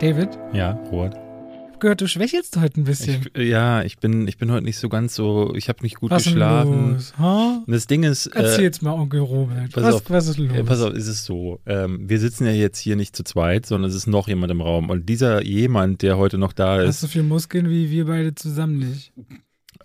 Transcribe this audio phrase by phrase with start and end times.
[0.00, 1.14] David, Ja, Robert.
[1.14, 3.26] ich hab gehört, du schwächelst heute ein bisschen.
[3.34, 6.10] Ich, ja, ich bin, ich bin heute nicht so ganz so, ich habe nicht gut
[6.10, 6.92] was ist geschlafen.
[6.94, 7.12] los?
[7.18, 7.62] Ha?
[7.66, 9.72] Und das Ding ist, äh, Erzähl's mal, Onkel Robert.
[9.72, 10.52] pass Was, auf, was ist los?
[10.56, 11.60] äh, pass auf, ist es so.
[11.66, 14.60] Ähm, wir sitzen ja jetzt hier nicht zu zweit, sondern es ist noch jemand im
[14.62, 14.88] Raum.
[14.90, 18.34] Und dieser jemand, der heute noch da Hast ist, so viel Muskeln wie wir beide
[18.34, 19.12] zusammen nicht.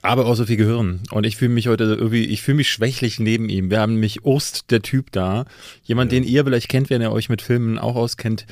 [0.02, 1.02] aber auch so viel Gehirn.
[1.12, 3.70] Und ich fühle mich heute irgendwie, ich fühle mich schwächlich neben ihm.
[3.70, 5.46] Wir haben nämlich Ost, der Typ da.
[5.84, 8.46] Jemand, den ihr vielleicht kennt, wenn ihr euch mit Filmen auch auskennt.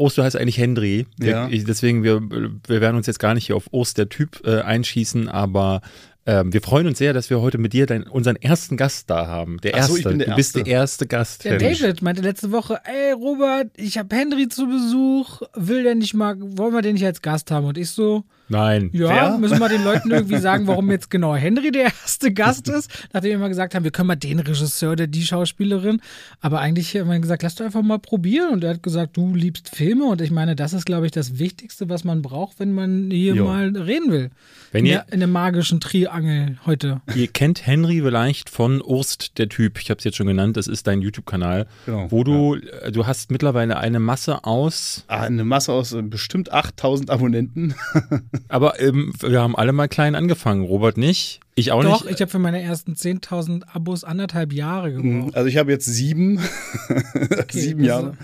[0.00, 1.06] Ost, du heißt eigentlich Henry.
[1.20, 1.48] Ja.
[1.48, 4.60] Ich, deswegen, wir, wir werden uns jetzt gar nicht hier auf Ost, der Typ, äh,
[4.62, 5.82] einschießen, aber
[6.26, 9.26] ähm, wir freuen uns sehr, dass wir heute mit dir dein, unseren ersten Gast da
[9.26, 9.58] haben.
[9.62, 9.92] Der Ach erste.
[9.92, 10.64] so, ich bin der du bist Erste.
[10.64, 11.44] der erste Gast.
[11.44, 11.74] Ja, Henry.
[11.74, 16.36] David meinte letzte Woche, ey Robert, ich habe Henry zu Besuch, will der nicht mal,
[16.38, 17.66] wollen wir den nicht als Gast haben?
[17.66, 18.90] Und ich so, Nein.
[18.92, 19.38] ja, Wer?
[19.38, 23.30] müssen wir den Leuten irgendwie sagen, warum jetzt genau Henry der erste Gast ist, nachdem
[23.30, 26.00] wir immer gesagt haben, wir können mal den Regisseur oder die Schauspielerin,
[26.40, 29.34] aber eigentlich haben wir gesagt, lass doch einfach mal probieren und er hat gesagt, du
[29.34, 32.72] liebst Filme und ich meine, das ist glaube ich das Wichtigste, was man braucht, wenn
[32.72, 33.44] man hier Jo.
[33.44, 34.30] mal reden will.
[34.72, 37.00] Wenn in, ihr, in der magischen Triangel heute.
[37.14, 39.80] ihr kennt Henry vielleicht von Ost, der Typ.
[39.80, 40.56] Ich habe es jetzt schon genannt.
[40.56, 45.22] Das ist dein YouTube-Kanal, Genau, wo du, äh, du hast mittlerweile eine Masse aus Ah,
[45.22, 47.74] eine Masse aus äh, bestimmt 8000 Abonnenten.
[48.48, 50.64] Aber ähm, wir haben alle mal klein angefangen.
[50.64, 51.40] Robert nicht.
[51.56, 52.14] Ich auch Doch, nicht.
[52.14, 55.34] ich habe für meine ersten 10.000 Abos anderthalb Jahre gebraucht.
[55.34, 56.38] Also ich habe jetzt sieben,
[57.50, 58.16] sieben das Jahre.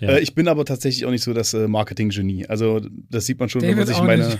[0.00, 0.08] Ja.
[0.10, 2.46] Äh, ich bin aber tatsächlich auch nicht so das Marketing-Genie.
[2.46, 4.38] Also das sieht man schon, wenn man David sich meine.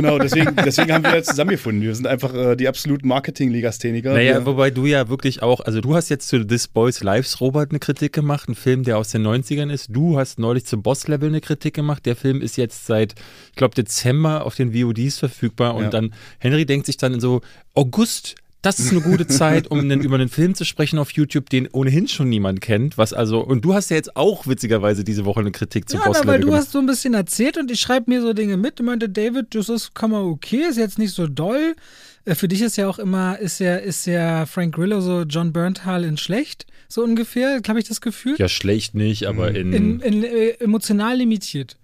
[0.00, 1.82] Genau, deswegen, deswegen haben wir jetzt zusammengefunden.
[1.82, 4.12] Wir sind einfach äh, die absoluten Marketing-Legastheniker.
[4.14, 7.40] naja, Wir- wobei du ja wirklich auch, also du hast jetzt zu This Boys Lives
[7.40, 9.88] Robert eine Kritik gemacht, ein Film, der aus den 90ern ist.
[9.90, 12.06] Du hast neulich zu Boss Level eine Kritik gemacht.
[12.06, 13.14] Der Film ist jetzt seit,
[13.50, 15.74] ich glaube, Dezember auf den VODs verfügbar.
[15.74, 15.90] Und Ja.
[15.90, 17.40] dann, Henry denkt sich dann in so,
[17.74, 21.48] August, das ist eine gute Zeit, um einen, über einen Film zu sprechen auf YouTube,
[21.48, 22.98] den ohnehin schon niemand kennt.
[22.98, 26.04] Was also, und du hast ja jetzt auch witzigerweise diese Woche eine Kritik zu Ja,
[26.04, 26.62] Boss na, weil du gemacht.
[26.62, 28.80] hast so ein bisschen erzählt und ich schreibe mir so Dinge mit.
[28.80, 31.76] Du meinte, David, das ist, kann man okay, ist jetzt nicht so doll.
[32.24, 35.52] Äh, Für dich ist ja auch immer, ist ja, ist ja Frank Grillo so John
[35.52, 38.34] Bernthal in schlecht, so ungefähr, habe ich das Gefühl.
[38.38, 41.76] ja, schlecht nicht, aber in, in, in, äh, emotional limitiert.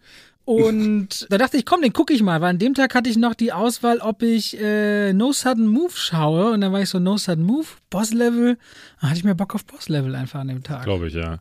[0.45, 3.17] Und da dachte ich, komm, den gucke ich mal, weil an dem Tag hatte ich
[3.17, 6.53] noch die Auswahl, ob ich äh, No Sudden Move schaue.
[6.53, 8.59] Und dann war ich so, No Sudden Move, Boss Level.
[9.01, 10.85] Dann hatte ich mir Bock auf Boss Level einfach an dem Tag.
[10.85, 11.41] glaube ich, ja.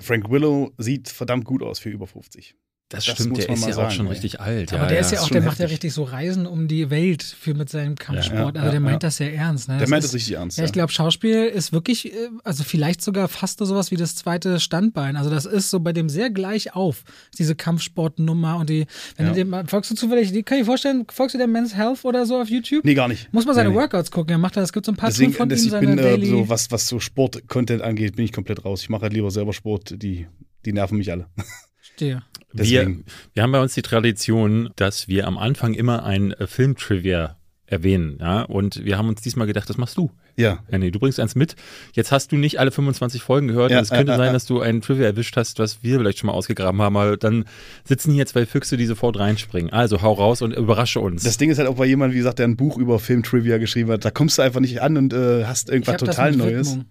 [0.00, 2.54] Frank Willow sieht verdammt gut aus für über 50.
[2.90, 4.12] Das, Das stimmt, muss der man ist mal ja auch sagen, schon ey.
[4.12, 4.72] richtig alt.
[4.74, 5.00] Aber ja, der ja.
[5.00, 5.72] ist ja auch, der macht ja heftig.
[5.76, 8.56] richtig so Reisen um die Welt für mit seinem Kampfsport.
[8.56, 9.08] Ja, also der ja, meint ja.
[9.08, 9.68] das ja ernst.
[9.68, 9.74] Ne?
[9.76, 10.58] Der Das meint ist- es richtig ernst.
[10.58, 14.14] Ja, ich glaube, Schauspiel ist wirklich, äh, also vielleicht sogar fast so sowas wie das
[14.14, 15.16] zweite Standbein.
[15.16, 17.04] Also das ist so bei dem sehr gleich auf,
[17.38, 19.32] diese Kampfsportnummer und die, wenn Ja.
[19.32, 22.04] du dem, mal- folgst du zufällig, die kann ich vorstellen, folgst du der Men's Health
[22.04, 22.84] oder so auf YouTube?
[22.84, 23.32] Nee, gar nicht.
[23.32, 23.80] Muss man seine Nee, nee.
[23.80, 25.86] Workouts gucken, er macht da, es gibt so ein paar Deswegen, von ihm, ich seine
[25.86, 26.26] bin äh, Daily.
[26.26, 28.82] so, was, was so Sport-Content angeht, bin ich komplett raus.
[28.82, 30.26] Ich mache halt lieber selber Sport, die,
[30.66, 31.26] die nerven mich alle.
[31.94, 32.22] Stehe.
[32.52, 33.04] Wir, Deswegen.
[33.32, 38.18] wir haben bei uns die Tradition, dass wir am Anfang immer ein äh, Filmtrivia erwähnen.
[38.20, 38.42] Ja?
[38.42, 40.10] Und wir haben uns diesmal gedacht, das machst du.
[40.36, 40.58] Ja.
[40.68, 41.54] Henny, du bringst eins mit.
[41.92, 43.70] Jetzt hast du nicht alle 25 Folgen gehört.
[43.70, 44.32] Ja, und es könnte äh, sein, äh.
[44.32, 46.96] dass du ein Trivia erwischt hast, was wir vielleicht schon mal ausgegraben haben.
[46.96, 47.44] Aber dann
[47.84, 49.72] sitzen hier zwei Füchse, die sofort reinspringen.
[49.72, 51.22] Also hau raus und überrasche uns.
[51.22, 53.90] Das Ding ist halt auch bei jemandem, wie gesagt, der ein Buch über Film-Trivia geschrieben
[53.90, 54.04] hat.
[54.04, 56.70] Da kommst du einfach nicht an und äh, hast irgendwas total Neues.
[56.70, 56.86] Widmung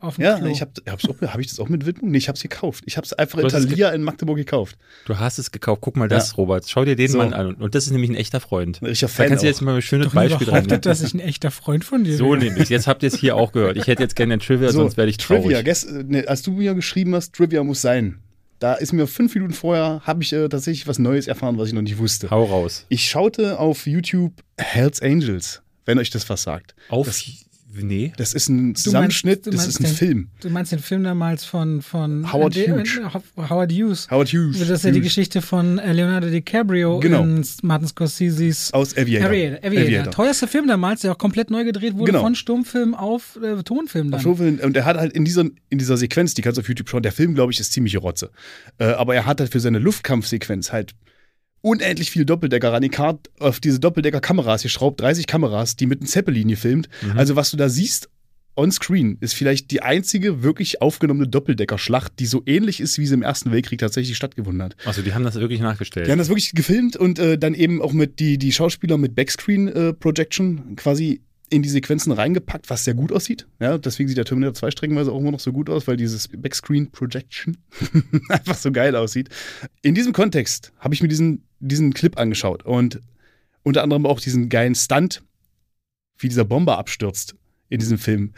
[0.00, 0.46] Auf dem Ja, Klo.
[0.46, 2.12] ich habe hab's auch, hab ich das auch mit Widmung?
[2.12, 2.84] Nee, ich hab's gekauft.
[2.86, 4.78] Ich hab's einfach Du in es Thalia in Magdeburg gekauft.
[5.06, 5.80] du hast es gekauft.
[5.80, 6.34] Guck mal das, Ja.
[6.36, 6.68] Robert.
[6.68, 7.18] Schau dir den So.
[7.18, 7.54] Mann an.
[7.54, 8.80] Und das ist nämlich ein echter Freund.
[8.80, 11.02] Ein richtiger Da Fan kannst du jetzt mal ein schönes Doch Beispiel dran behauptet, dass
[11.02, 12.40] ich ein echter Freund von dir So bin.
[12.40, 12.68] nämlich.
[12.68, 13.76] Jetzt habt ihr es hier auch gehört.
[13.76, 15.42] Ich hätte jetzt gerne ein Trivia, So, sonst werde ich traurig.
[15.42, 18.20] Trivia, gest, äh, ne, als du mir geschrieben hast, Trivia muss sein.
[18.60, 21.74] Da ist mir fünf Minuten vorher, habe ich äh, tatsächlich was Neues erfahren, was ich
[21.74, 22.30] noch nicht wusste.
[22.30, 22.84] Hau raus.
[22.88, 26.76] Ich schaute auf YouTube Hells Angels, wenn euch das was sagt.
[26.88, 27.06] Auf.
[27.06, 27.24] Das-
[27.72, 28.12] nee.
[28.16, 30.28] Das ist ein Zusammenschnitt, meinst- das ist ein den- Film.
[30.40, 33.00] Du meinst den Film damals von, von Howard äh, Hughes.
[33.50, 34.10] Howard Hughes.
[34.10, 34.58] Howard Hughes.
[34.58, 35.00] Das ist ja die.
[35.00, 37.22] Geschichte von äh, Leonardo DiCaprio Genau.
[37.22, 39.28] in Martin Scorseses Aus Aviator.
[39.28, 39.58] Aviator.
[39.70, 40.12] Aviator.
[40.12, 42.22] Teuerster Film damals, der auch komplett neu gedreht wurde Genau.
[42.22, 44.24] von Stummfilm auf äh, Tonfilm dann.
[44.24, 46.88] Auf Und er hat halt in dieser, in dieser Sequenz, die kannst du auf YouTube
[46.88, 48.30] schauen, der Film, glaube ich, ist ziemliche Rotze.
[48.78, 50.94] Äh, aber er hat halt für seine Luftkampfsequenz halt
[51.60, 56.88] unendlich viel Doppeldecker Ranikat auf diese Doppeldecker-Kameras geschraubt, 30 Kameras, die mit einem Zeppelin gefilmt.
[57.16, 58.08] Also was du da siehst
[58.58, 63.14] on screen ist vielleicht die einzige wirklich aufgenommene Doppeldecker-Schlacht, die so ähnlich ist, wie sie
[63.14, 64.76] im Ersten Weltkrieg tatsächlich stattgefunden hat.
[64.84, 66.08] Also die haben das wirklich nachgestellt.
[66.08, 69.14] Die haben das wirklich gefilmt und äh, dann eben auch mit die, die Schauspieler mit
[69.14, 73.46] Backscreen-Projection quasi in die Sequenzen reingepackt, was sehr gut aussieht.
[73.60, 76.28] Ja, deswegen sieht der Terminator 2 streckenweise auch immer noch so gut aus, weil dieses
[76.28, 77.56] Backscreen-Projection
[78.28, 79.28] einfach so geil aussieht.
[79.82, 83.00] In diesem Kontext habe ich mir diesen, diesen Clip angeschaut und
[83.62, 85.22] unter anderem auch diesen geilen Stunt,
[86.18, 87.34] wie dieser Bomber abstürzt
[87.68, 88.34] in diesem Film.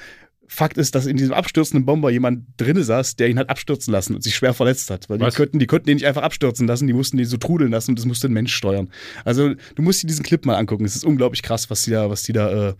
[0.52, 4.16] Fakt ist, dass in diesem abstürzenden Bomber jemand drinne saß, der ihn hat abstürzen lassen
[4.16, 5.08] und sich schwer verletzt hat.
[5.08, 5.36] Weil die Was?
[5.36, 8.00] könnten, die konnten den nicht einfach abstürzen lassen, die mussten den so trudeln lassen und
[8.00, 8.90] das musste ein Mensch steuern.
[9.24, 10.84] Also du musst dir diesen Clip mal angucken.
[10.84, 12.74] Es ist unglaublich krass, was die da, was die da äh,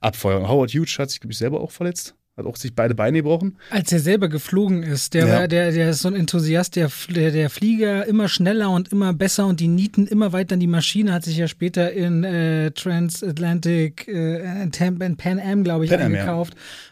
[0.00, 0.48] abfeuern.
[0.48, 2.14] Howard Hughes hat sich, glaube ich, selber auch verletzt.
[2.38, 3.56] Hat auch sich beide Beine gebrochen.
[3.70, 5.38] Als er selber geflogen ist, der, Ja.
[5.38, 9.14] war, der, der ist so ein Enthusiast, der, der, der Flieger immer schneller und immer
[9.14, 12.72] besser und die nieten immer weiter in die Maschine, hat sich ja später in äh,
[12.72, 16.42] Transatlantic, äh, in Pan Am, glaube ich, Pan Am, ja.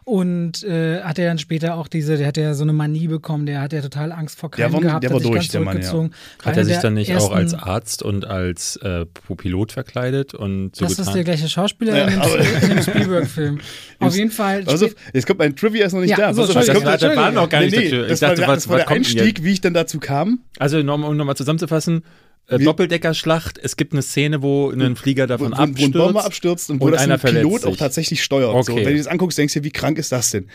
[0.05, 3.45] Und äh, hat er dann später auch diese, der hat ja so eine Manie bekommen,
[3.45, 5.41] der hat ja total Angst vor Der Keimen war- gehabt, der hat war sich durch,
[5.41, 5.83] ganz der Mann, ja.
[5.83, 6.15] zurückgezogen.
[6.43, 9.05] Hat er sich der dann nicht auch als Arzt und als äh,
[9.37, 11.15] Pilot verkleidet und so Das ist getan?
[11.15, 13.61] der gleiche Schauspieler Ja, in dem, Spielberg-Film.
[14.01, 14.65] Auf jeden Fall.
[14.67, 16.35] Also, jetzt kommt mein Trivia ist noch nicht Ja, da.
[16.35, 18.29] so, das, kommt- war, das war noch gar nicht Nee, nee, der- das Ich war,
[18.31, 20.41] dachte, der, was, das war der Einstieg, wie ich dann dazu kam.
[20.59, 20.87] Also, um
[21.17, 22.05] nochmal zusammenzufassen,
[22.49, 25.93] äh, Wie- Doppeldeckerschlacht, es gibt eine Szene, wo ein Flieger davon wo, wo ein abstürzt.
[25.95, 28.51] Bomber abstürzt und wo und das einer ein Pilot auch tatsächlich steuert.
[28.65, 28.81] So, Okay.
[28.81, 30.49] und wenn du das anguckst, denkst du dir, wie krank ist das denn?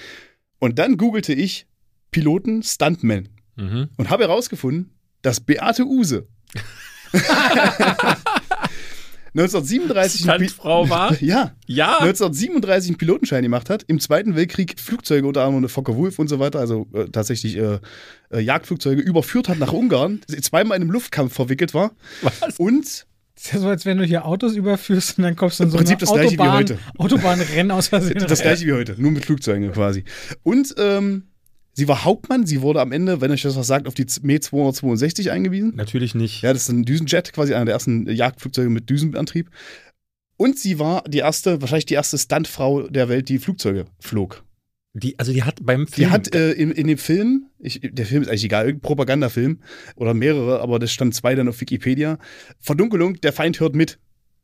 [0.60, 1.66] Und dann googelte ich
[2.12, 3.90] Piloten Stuntman Mhm.
[3.98, 4.92] und habe herausgefunden,
[5.22, 6.28] dass Beate Use
[9.34, 11.16] 1937 einen Pi- Stuntfrau war?
[11.22, 11.54] Ja.
[11.68, 11.98] Ja.
[12.00, 16.28] 1937 einen Pilotenschein gemacht hat, im Zweiten Weltkrieg Flugzeuge, unter anderem eine Fokker Wolf und
[16.28, 17.80] so weiter, also äh, tatsächlich äh,
[18.32, 21.92] äh, Jagdflugzeuge, überführt hat nach Ungarn, zweimal in einem Luftkampf verwickelt war
[22.22, 22.58] Was?
[22.58, 23.06] und
[23.42, 25.72] ist ja so, als wenn du hier Autos überführst und dann kommst du in Im
[25.72, 26.80] so Prinzip eine das gleiche wie Autobahn, heute.
[26.98, 28.26] Autobahnrennen aus Versehen.
[28.28, 30.04] das gleiche wie heute, nur mit Flugzeugen quasi.
[30.44, 31.29] Und ähm,
[31.80, 34.40] sie war Hauptmann, sie wurde am Ende, wenn euch das was sagt, auf die Me
[34.40, 35.74] 262 eingewiesen.
[35.76, 36.42] Natürlich nicht.
[36.42, 39.50] Ja, das ist ein Düsenjet, quasi einer der ersten Jagdflugzeuge mit Düsenantrieb.
[40.38, 44.44] Und sie war die erste, wahrscheinlich die erste Stuntfrau der Welt, die Flugzeuge flog.
[44.94, 46.12] Die, also die hat beim Die Film.
[46.12, 49.60] hat äh, in, in dem Film, ich, der Film ist eigentlich egal, irgendein Propagandafilm
[49.96, 52.18] oder mehrere, aber das stand zwei dann auf Wikipedia.
[52.60, 54.00] Verdunkelung, der Feind hört mit.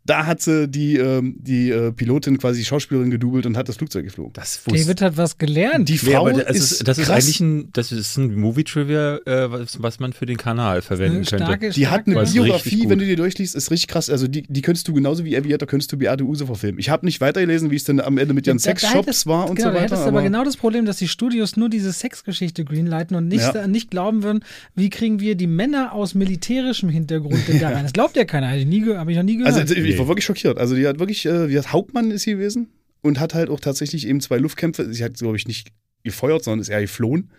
[0.08, 3.78] Da hat sie die, ähm, die äh, Pilotin, quasi die Schauspielerin gedoubelt und hat das
[3.78, 4.34] Flugzeug geflogen.
[4.34, 5.90] das wusste David hat was gelernt.
[5.90, 7.24] Die Nee, Frau aber das ist, ist, das ist krass.
[7.24, 11.26] eigentlich ein, das ist ein Movie-Trivia, äh, was, was man für den Kanal verwenden Eine
[11.26, 11.46] könnte.
[11.46, 14.10] starke, Die hat eine Biografie, wenn du dir durchliest, ist richtig krass.
[14.12, 16.80] Also die, die könntest du genauso wie Aviator, könntest du Beate Use verfilmen.
[16.80, 19.50] Ich habe nicht weitergelesen, wie es dann am Ende mit ihren Da- da Sexshops war
[19.50, 19.84] und genau, so Da weiter.
[19.86, 23.56] hättest du aber genau das Problem, dass die Studios nur diese Sexgeschichte greenlighten und nicht,
[23.56, 23.66] Ja.
[23.68, 24.42] nicht glauben würden,
[24.76, 27.84] wie kriegen wir die Männer aus militärischem Hintergrund denn da rein.
[27.84, 28.50] Das glaubt ja keiner.
[28.50, 29.56] Habe ich, nie hab ich noch nie gehört.
[29.56, 30.58] Also ich war wirklich schockiert.
[30.58, 32.70] Also die hat wirklich, äh, wie hat Hauptmann ist sie gewesen
[33.02, 34.94] und hat halt auch tatsächlich eben zwei Luftkämpfe.
[34.94, 35.70] Sie hat, glaube ich, nicht
[36.04, 37.32] gefeuert, sondern ist eher geflohen.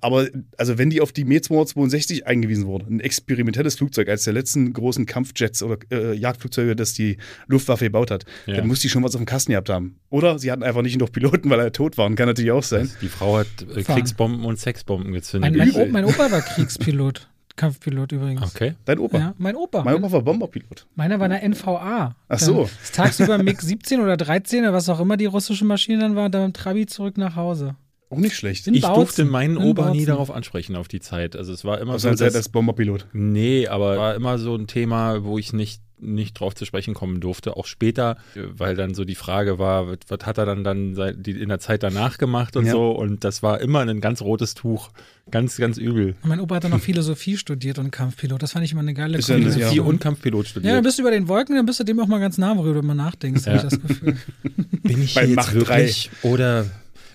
[0.00, 0.26] Aber
[0.58, 4.72] also wenn die auf die Me 262 eingewiesen wurde, ein experimentelles Flugzeug, als der letzten
[4.72, 8.56] großen Kampfjets oder äh, Jagdflugzeuge, das die Luftwaffe gebaut hat, Ja.
[8.56, 10.00] dann muss die schon was auf dem Kasten gehabt haben.
[10.10, 12.16] Oder sie hatten einfach nicht genug Piloten, weil er tot waren.
[12.16, 12.90] Kann natürlich auch sein.
[13.00, 13.84] Die Frau hat äh.
[13.84, 15.54] Kriegsbomben und Sexbomben gezündet.
[15.56, 17.28] mein, mein, mein Opa war Kriegspilot.
[17.56, 18.42] Kampfpilot übrigens.
[18.54, 18.74] Okay.
[18.84, 19.18] Dein Opa.
[19.18, 19.82] Ja, mein Opa.
[19.84, 20.86] Mein Opa war Bomberpilot.
[20.94, 22.14] Meiner war eine NVA.
[22.28, 22.54] Ach so.
[22.54, 26.16] Dann Ist tagsüber MiG 17 oder 13 oder was auch immer die russische Maschine dann
[26.16, 27.76] war, dann mit Trabi zurück nach Hause.
[28.10, 28.66] Auch nicht schlecht.
[28.66, 28.94] In Ich Bautzen.
[28.96, 31.34] durfte meinen In Opa nie darauf ansprechen, auf die Zeit.
[31.34, 33.06] Also es war immer Aus so, seiner Zeit als Bomberpilot.
[33.12, 37.20] Nee, aber war immer so ein Thema, wo ich nicht, nicht drauf zu sprechen kommen
[37.20, 37.56] durfte.
[37.56, 40.94] Auch später, weil dann so die Frage war, was, was hat er dann, dann
[41.24, 42.72] in der Zeit danach gemacht und Ja.
[42.72, 42.90] so.
[42.90, 44.90] Und das war immer ein ganz rotes Tuch.
[45.30, 46.16] Ganz, ganz übel.
[46.24, 48.42] Mein Opa hat dann noch Philosophie studiert und Kampfpilot.
[48.42, 49.24] Das fand ich immer eine geile ja.
[49.24, 50.74] Philosophie und Kampfpilot Ja, studiert.
[50.74, 52.80] dann bist du über den Wolken, dann bist du dem auch mal ganz nah, worüber
[52.80, 53.52] du mal nachdenkst, Ja.
[53.54, 54.16] habe ich das Gefühl.
[54.82, 56.66] bin ich Bei hier jetzt Macht wirklich oder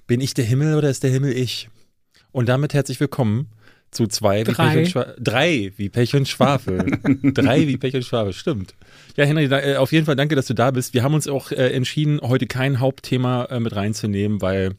[0.08, 1.70] bin ich der Himmel oder ist der Himmel ich?
[2.32, 3.48] Und damit herzlich willkommen
[3.92, 4.70] zu zwei wie Drei.
[4.70, 5.16] Pech und Schwafel.
[5.20, 6.86] Drei wie Pech und Schwafel.
[7.34, 8.76] Drei wie Pech und Schwafel, stimmt.
[9.16, 10.94] Ja, Henry, da, äh, auf jeden Fall danke, dass du da bist.
[10.94, 14.76] Wir haben uns auch äh, entschieden, heute kein Hauptthema äh, mit reinzunehmen, weil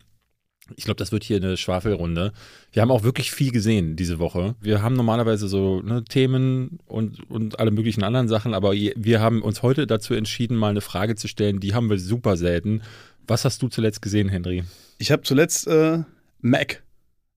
[0.77, 2.33] ich glaube, das wird hier eine Schwafelrunde.
[2.73, 4.55] Wir haben auch wirklich viel gesehen diese Woche.
[4.61, 9.43] Wir haben normalerweise so ne, Themen und, und alle möglichen anderen Sachen, aber wir haben
[9.43, 12.83] uns heute dazu entschieden, mal eine Frage zu stellen, die haben wir super selten.
[13.27, 14.65] Was hast du zuletzt gesehen, Henry?
[14.99, 16.01] Ich habe zuletzt äh,
[16.41, 16.83] Mac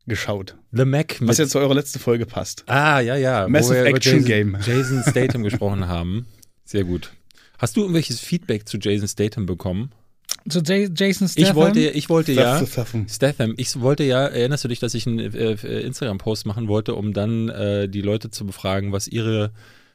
[0.07, 0.55] geschaut.
[0.71, 1.17] The Mac.
[1.21, 2.63] Was jetzt zu eurer letzten Folge passt.
[2.67, 3.45] ah, ja, ja.
[3.45, 4.57] wo Massive Action Jason, Game.
[4.65, 6.27] Jason Statham gesprochen haben.
[6.65, 7.11] Sehr gut.
[7.57, 9.91] Hast du irgendwelches Feedback zu Jason Statham bekommen?
[10.45, 11.49] So J Jason Statham.
[11.49, 12.65] Ich wollte, ich wollte ja.
[12.65, 13.07] Statham.
[13.07, 17.13] Statham, ich wollte ja, erinnerst du dich, dass ich einen äh, Instagram-Post machen wollte, um
[17.13, 19.51] dann äh, die Leute zu befragen, was ihre.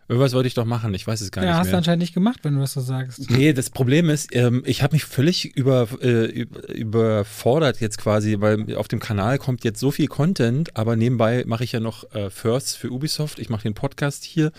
[0.09, 2.15] Irgendwas wollte ich doch machen, ich weiß es gar ja, nicht hast du anscheinend nicht
[2.15, 3.29] gemacht, wenn du das so sagst.
[3.31, 8.37] Nee, das Problem ist, ähm, ich habe mich völlig über, äh, über- überfordert jetzt quasi,
[8.41, 12.09] weil auf dem Kanal kommt jetzt so viel Content, aber nebenbei mache ich ja noch
[12.15, 14.53] äh, Firsts für Ubisoft, ich mache den Podcast hier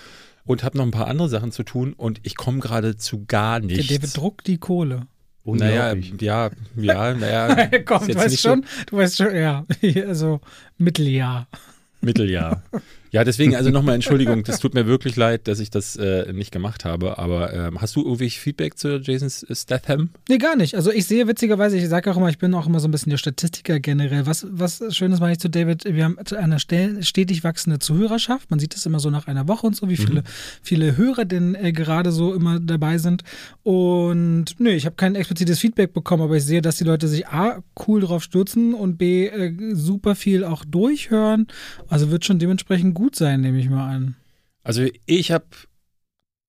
[0.44, 3.60] und habe noch ein paar andere Sachen zu tun und ich komme gerade zu gar
[3.62, 3.88] Der nichts.
[3.94, 5.08] David druckt die Kohle.
[5.46, 7.70] naja, ja, ja, naja.
[7.86, 9.66] Komm, du weißt schon, du weißt schon, ja,
[10.08, 10.42] also
[10.78, 11.48] Mitteljahr.
[11.52, 12.64] So Mitteljahr.
[13.12, 16.52] Ja, deswegen, also nochmal Entschuldigung, das tut mir wirklich leid, dass ich das äh, nicht
[16.52, 20.10] gemacht habe, aber ähm, hast du irgendwie Feedback zu Jason Statham?
[20.30, 20.76] Nee, gar nicht.
[20.76, 23.10] Also ich sehe witzigerweise, ich sage auch immer, ich bin auch immer so ein bisschen
[23.10, 24.26] der Statistiker generell.
[24.26, 28.50] Was, was Schönes mache ich zu David, wir haben eine stetig wachsende Zuhörerschaft.
[28.50, 30.26] Man sieht das immer so nach einer Woche und so, wie viele, mhm.
[30.62, 33.24] viele Hörer denn äh, gerade so immer dabei sind.
[33.64, 37.28] Und nö, ich habe kein explizites Feedback bekommen, aber ich sehe, dass die Leute sich
[37.28, 41.48] A, cool drauf stürzen und B, äh, super viel auch durchhören.
[41.88, 44.16] Also wird schon dementsprechend gut sein, nehme ich mal an.
[44.64, 45.46] Also ich habe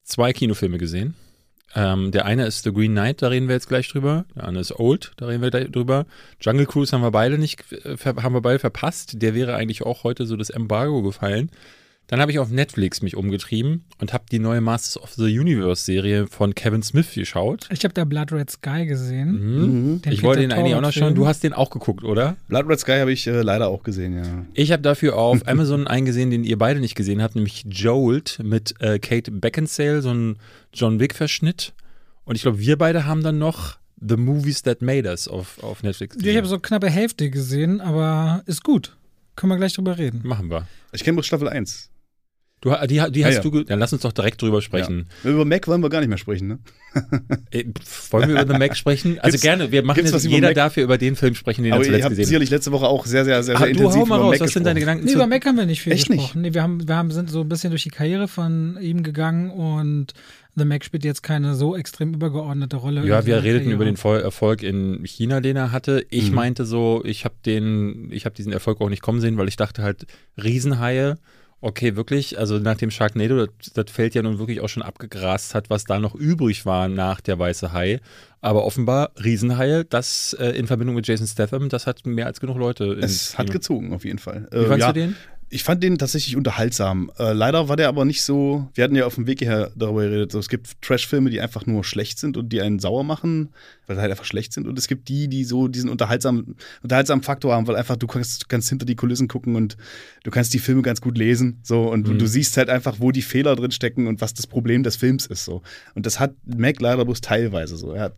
[0.03, 1.15] zwei Kinofilme gesehen.
[1.75, 4.25] Ähm, der eine ist The Green Knight, da reden wir jetzt gleich drüber.
[4.35, 6.07] Der andere ist Old, da reden wir drüber.
[6.41, 9.21] Jungle Cruise haben wir beide nicht, äh, haben wir beide verpasst.
[9.21, 11.51] Der wäre eigentlich auch heute so das Embargo gefallen.
[12.09, 15.85] Dann habe ich auf Netflix mich umgetrieben und habe die neue Masters of the Universe
[15.85, 17.69] Serie von Kevin Smith geschaut.
[17.71, 19.33] Ich habe da Blood Red Sky gesehen.
[19.33, 19.93] Mhm.
[19.93, 20.03] Mhm.
[20.09, 21.15] Ich wollte den eigentlich auch noch schauen.
[21.15, 22.37] Du hast den auch geguckt, oder?
[22.49, 24.47] Blood Red Sky habe ich äh, leider auch gesehen, ja.
[24.55, 28.75] Ich habe dafür auf Amazon eingesehen, den ihr beide nicht gesehen habt, nämlich Jolt mit
[28.81, 30.39] äh, Kate Beckinsale, so ein
[30.73, 31.75] John Wick-Verschnitt.
[32.25, 35.83] Und ich glaube, wir beide haben dann noch The Movies That Made Us auf, auf
[35.83, 36.17] Netflix.
[36.17, 36.31] Gesehen.
[36.31, 38.97] Ich habe so knappe Hälfte gesehen, aber ist gut.
[39.37, 40.23] Können wir gleich drüber reden.
[40.25, 40.67] Machen wir.
[40.93, 41.91] Ich kenne bloß Staffel 1.
[42.61, 43.51] Du, die, die hast ja, ja.
[43.51, 45.07] du, dann lass uns doch direkt drüber sprechen.
[45.23, 45.31] Ja.
[45.31, 46.59] Über Mac wollen wir gar nicht mehr sprechen, ne?
[47.51, 47.65] Äh,
[48.11, 49.19] wollen wir über The Mac sprechen?
[49.21, 52.09] Also gibt's, gerne, wir machen jetzt jeder dafür über den Film sprechen, den er zuletzt
[52.09, 52.27] gesehen hat.
[52.27, 54.41] sicherlich letzte Woche auch sehr, sehr, sehr, sehr ah, intensiv du hau mal raus, Mac
[54.41, 55.05] was sind deine Gedanken?
[55.05, 56.43] Nee, über Mac haben wir nicht viel Echt gesprochen.
[56.43, 56.51] Nicht?
[56.51, 59.51] Nee, wir, haben, wir haben, sind so ein bisschen durch die Karriere von ihm gegangen
[59.51, 60.15] und
[60.57, 63.07] The Mac spielt jetzt keine so extrem übergeordnete Rolle.
[63.07, 66.05] Ja, wir redeten über den Erfolg in China, den er hatte.
[66.11, 66.35] Ich mhm.
[66.35, 69.57] meinte so, ich habe den, ich habe diesen Erfolg auch nicht kommen sehen, weil ich
[69.57, 71.17] dachte halt, Riesenhaie
[71.61, 72.39] Okay, wirklich.
[72.39, 75.85] Also nach dem Sharknado, das, das Feld ja nun wirklich auch schon abgegrast hat, was
[75.85, 78.01] da noch übrig war nach der Weiße Hai.
[78.41, 82.59] Aber offenbar Riesenhaie, das äh, in Verbindung mit Jason Statham, das hat mehr als genug
[82.59, 82.93] Leute.
[82.93, 84.47] Es hat gezogen, auf jeden Fall.
[84.53, 85.17] Wie fandst ja, du den?
[85.51, 87.11] Ich fand den tatsächlich unterhaltsam.
[87.19, 88.69] Äh, leider war der aber nicht so.
[88.75, 90.31] Wir hatten ja auf dem Weg hierher darüber geredet.
[90.33, 93.49] So, es gibt Trash-Filme, die einfach nur schlecht sind und die einen sauer machen,
[93.87, 94.67] weil sie halt einfach schlecht sind.
[94.67, 98.49] Und es gibt die, die so diesen unterhaltsamen, unterhaltsamen Faktor haben, weil einfach du kannst,
[98.51, 99.79] kannst hinter die Kulissen gucken und
[100.25, 101.61] du kannst die Filme ganz gut lesen.
[101.63, 102.19] So, und mhm.
[102.19, 105.25] du siehst halt einfach, wo die Fehler drin stecken und was das Problem des Films
[105.25, 105.47] ist.
[105.47, 105.63] So.
[105.95, 107.93] Und das hat Mac leider bloß teilweise so.
[107.93, 108.17] Er hat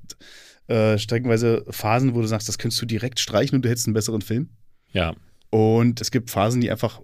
[0.67, 3.95] äh, streckenweise Phasen, wo du sagst, das könntest du direkt streichen und du hättest einen
[3.95, 4.49] besseren Film.
[4.93, 5.15] Ja.
[5.51, 7.01] Und es gibt Phasen, die einfach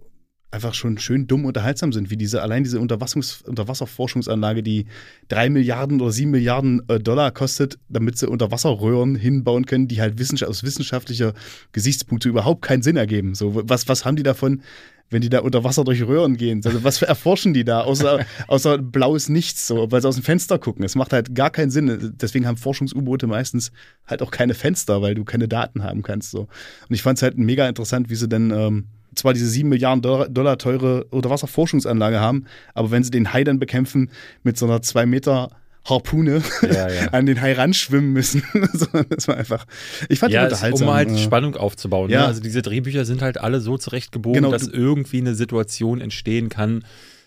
[0.57, 4.87] einfach schon schön dumm unterhaltsam sind, wie diese, allein diese Unterwasserforschungsanlage, die
[5.29, 10.19] drei Milliarden oder sieben Milliarden äh, Dollar kostet, damit sie Unterwasserröhren hinbauen können, die halt
[10.19, 11.35] wissenschaft aus wissenschaftlicher
[11.73, 13.35] Gesichtspunkte überhaupt keinen Sinn ergeben.
[13.35, 14.63] So, was, was haben die davon,
[15.11, 16.63] wenn die da unter Wasser durch Röhren gehen?
[16.65, 20.59] Also, was erforschen die da, außer, außer blaues Nichts, so, weil sie aus dem Fenster
[20.59, 20.85] gucken?
[20.85, 22.15] Es macht halt gar keinen Sinn.
[22.21, 23.73] Deswegen haben Forschungs-U-Boote meistens
[24.07, 26.31] halt auch keine Fenster, weil du keine Daten haben kannst.
[26.31, 26.49] So.
[26.89, 28.87] Und ich fand es halt mega interessant, wie sie denn ähm,
[29.17, 34.11] zwar diese 7 Milliarden Dollar teure Unterwasserforschungsanlage haben, aber wenn sie den Hai dann bekämpfen
[34.43, 35.51] mit so einer 2 Meter
[35.89, 37.09] Harpune ja, ja.
[37.13, 38.43] an den Hai ranschwimmen müssen.
[39.09, 39.67] das war einfach.
[40.09, 40.89] Ich fand ja, die unterhaltsam.
[40.89, 41.19] Um halt.
[41.19, 42.11] Spannung aufzubauen.
[42.11, 42.23] Ja.
[42.23, 42.27] Ne?
[42.27, 46.85] Also diese Drehbücher sind halt alle so zurechtgebogen, genau, dass irgendwie eine Situation entstehen kann,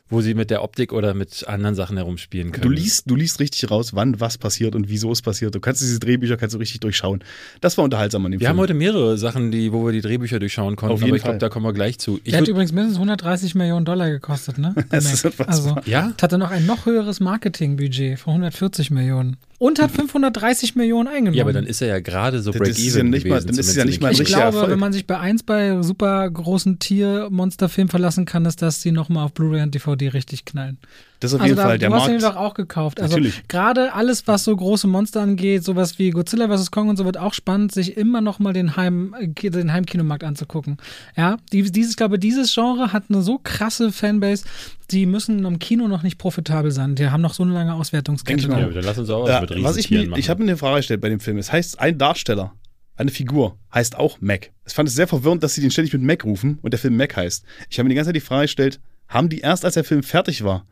[0.09, 2.63] wo sie mit der Optik oder mit anderen Sachen herumspielen können.
[2.63, 5.53] Du liest, du liest richtig raus, wann was passiert und wieso es passiert.
[5.53, 7.23] Du kannst diese Drehbücher kannst du richtig durchschauen.
[7.61, 8.57] Das war unterhaltsam an dem wir Film.
[8.57, 11.23] haben heute mehrere Sachen, die, wo wir die Drehbücher durchschauen konnten, Auf jeden aber ich
[11.23, 12.19] glaube, da kommen wir gleich zu.
[12.23, 14.73] Ich der hat übrigens mindestens 130 Millionen Dollar gekostet, ne?
[14.89, 16.13] das ist also, ja?
[16.21, 21.35] hatte noch ein noch höheres Marketingbudget von 140 Millionen und hat 530 Millionen eingenommen.
[21.35, 23.47] Ja, aber dann ist er ja gerade so break-even ja gewesen.
[23.47, 24.69] Dann ist es ja nicht mal ein Ich glaube, Erfolg.
[24.71, 29.25] wenn man sich bei eins bei super großen Tier-Monsterfilmen verlassen kann, ist, dass sie nochmal
[29.25, 30.79] auf Blu-ray und DVD richtig knallen.
[31.19, 32.07] Das ist auf also jeden da, Fall der du Markt.
[32.07, 33.01] Du hast den doch auch gekauft.
[33.01, 33.47] Also Natürlich.
[33.47, 36.71] gerade alles, was so große Monster angeht, sowas wie Godzilla vs.
[36.71, 40.77] Kong und so, wird auch spannend, sich immer noch mal den, Heim, den Heimkinomarkt anzugucken.
[41.17, 44.45] Ja, dieses, ich glaube, dieses Genre hat eine so krasse Fanbase,
[44.91, 46.95] die müssen im Kino noch nicht profitabel sein.
[46.95, 48.47] Die haben noch so eine lange Auswertungskette.
[48.47, 51.01] Ja, dann lass uns auch ja, was ich mir, Ich habe mir eine Frage gestellt
[51.01, 51.37] bei dem Film.
[51.37, 52.53] Es heißt, ein Darsteller,
[52.95, 54.51] eine Figur, heißt auch Mac.
[54.65, 56.95] Ich fand es sehr verwirrend, dass sie den ständig mit Mac rufen und der Film
[56.95, 57.43] Mac heißt.
[57.69, 60.03] Ich habe mir die ganze Zeit die Frage gestellt, haben die erst, als der Film
[60.03, 60.65] fertig war,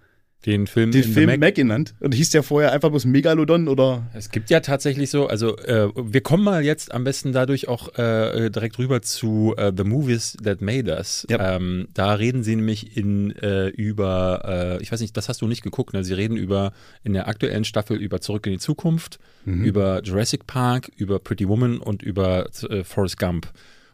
[0.45, 1.39] den Film, den Film Mac.
[1.39, 1.95] Mac genannt.
[1.99, 4.07] Und hieß ja vorher einfach bloß Megalodon oder.
[4.13, 7.97] Es gibt ja tatsächlich so, also äh, wir kommen mal jetzt am besten dadurch auch
[7.97, 11.25] äh, direkt rüber zu uh, The Movies That Made Us.
[11.29, 11.55] Ja.
[11.55, 15.47] Ähm, da reden sie nämlich in äh, über, äh, ich weiß nicht, das hast du
[15.47, 16.03] nicht geguckt, ne?
[16.03, 16.71] Sie reden über
[17.03, 19.63] in der aktuellen Staffel über Zurück in die Zukunft, mhm.
[19.63, 23.47] über Jurassic Park, über Pretty Woman und über äh, Forrest Gump.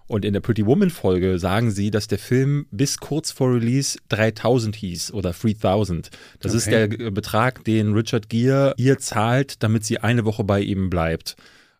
[0.08, 3.98] Und in der Pretty Woman Folge sagen sie, dass der Film bis kurz vor Release
[4.10, 6.10] 3000 hieß oder 3000.
[6.40, 6.58] Das okay.
[6.58, 11.36] ist der Betrag, den Richard Gere ihr zahlt, damit sie eine Woche bei ihm bleibt.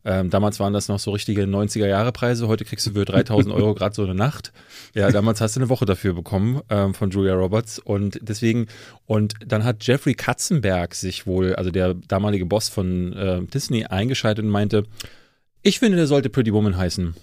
[0.06, 2.48] Ähm, damals waren das noch so richtige 90er-Jahre-Preise.
[2.48, 4.52] Heute kriegst du für 3000 Euro gerade so eine Nacht.
[4.94, 7.80] Ja, damals hast du eine Woche dafür bekommen ähm, von Julia Roberts.
[7.80, 8.68] Und deswegen,
[9.06, 14.44] und dann hat Jeffrey Katzenberg sich wohl, also der damalige Boss von äh, Disney, eingeschaltet
[14.44, 14.84] und meinte,
[15.62, 17.16] ich finde, der sollte Pretty Woman heißen.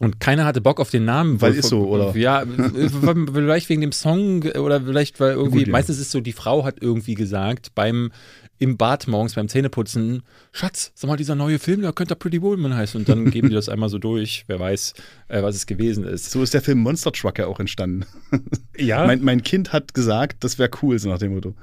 [0.00, 1.40] Und keiner hatte Bock auf den Namen.
[1.40, 2.16] Weil ist so, oder?
[2.16, 2.44] Ja,
[3.34, 5.72] vielleicht wegen dem Song oder vielleicht, weil irgendwie, Gut, ja.
[5.72, 8.10] meistens ist so, die Frau hat irgendwie gesagt, beim
[8.58, 10.22] im Bad morgens beim Zähneputzen,
[10.52, 13.00] Schatz, sag mal, dieser neue Film, da könnte Pretty Woman heißen.
[13.00, 14.94] Und dann geben die das einmal so durch, wer weiß,
[15.28, 16.30] äh, was es gewesen ist.
[16.30, 18.06] So ist der Film Monster Truck ja auch entstanden.
[18.78, 21.54] Ja, Mein, mein Kind hat gesagt, das wäre cool, so nach dem Motto.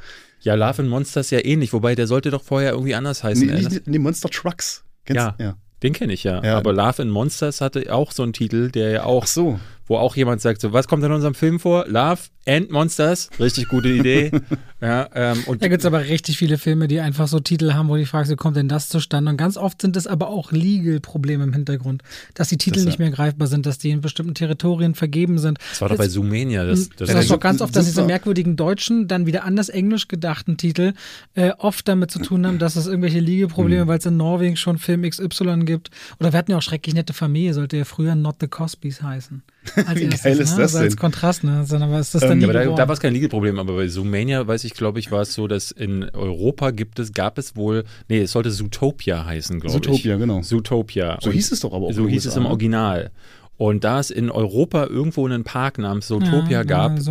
[0.42, 3.48] ja, Love and Monsters ja ähnlich, wobei der sollte doch vorher irgendwie anders heißen.
[3.48, 4.84] Nee, nicht, nee, Monster Trucks.
[5.06, 5.36] Kennst- Ja.
[5.40, 5.56] ja.
[5.84, 6.44] Den kenne ich ja.
[6.44, 6.58] Ja.
[6.58, 9.60] Aber Love and Monsters hatte auch so einen Titel, der ja auch Ach so.
[9.89, 11.86] Wo auch jemand sagt, so, was kommt in unserem Film vor?
[11.88, 13.29] Love and Monsters.
[13.39, 14.31] Richtig gute Idee.
[14.81, 17.89] ja, ähm, und Da gibt es aber richtig viele Filme, die einfach so Titel haben,
[17.89, 19.31] wo du dich fragst, wie kommt denn das zustande?
[19.31, 22.03] Und ganz oft sind es aber auch Legal-Probleme im Hintergrund,
[22.36, 25.60] dass die Titel Das, nicht mehr greifbar sind, dass die in bestimmten Territorien vergeben sind.
[25.69, 26.65] das war doch bei Zoomania.
[26.65, 30.08] Das, Das, das, ist doch ganz oft, dass diese merkwürdigen deutschen, dann wieder anders englisch
[30.08, 30.93] gedachten Titel
[31.36, 33.25] äh, oft damit zu tun haben, dass es irgendwelche Mhm.
[33.25, 35.89] Legal-Probleme, weil es in Norwegen schon Film XY gibt.
[36.19, 39.43] Oder wir hatten ja auch schrecklich nette Familie, sollte ja früher Not the Cosbys heißen.
[39.76, 40.64] Als Wie erstes, geil ist ne?
[40.64, 41.00] das also als denn?
[41.00, 41.66] Kontrast, ne?
[41.66, 43.76] Sondern was ist das Ähm, dann ja, aber da, da war es kein Legal-Problem, aber
[43.76, 47.38] bei Zoomania, weiß ich, glaube ich, war es so, dass in Europa gibt es, gab
[47.38, 49.84] es wohl, nee, es sollte Zootopia heißen, glaube ich.
[49.84, 50.42] Zootopia, genau.
[50.42, 51.18] Zootopia.
[51.22, 52.50] So Und hieß es doch aber auch So hieß es USA, im ne?
[52.50, 53.12] Original.
[53.58, 57.02] Und da es in Europa irgendwo einen Park namens Zootopia ja, gab, Ja, äh,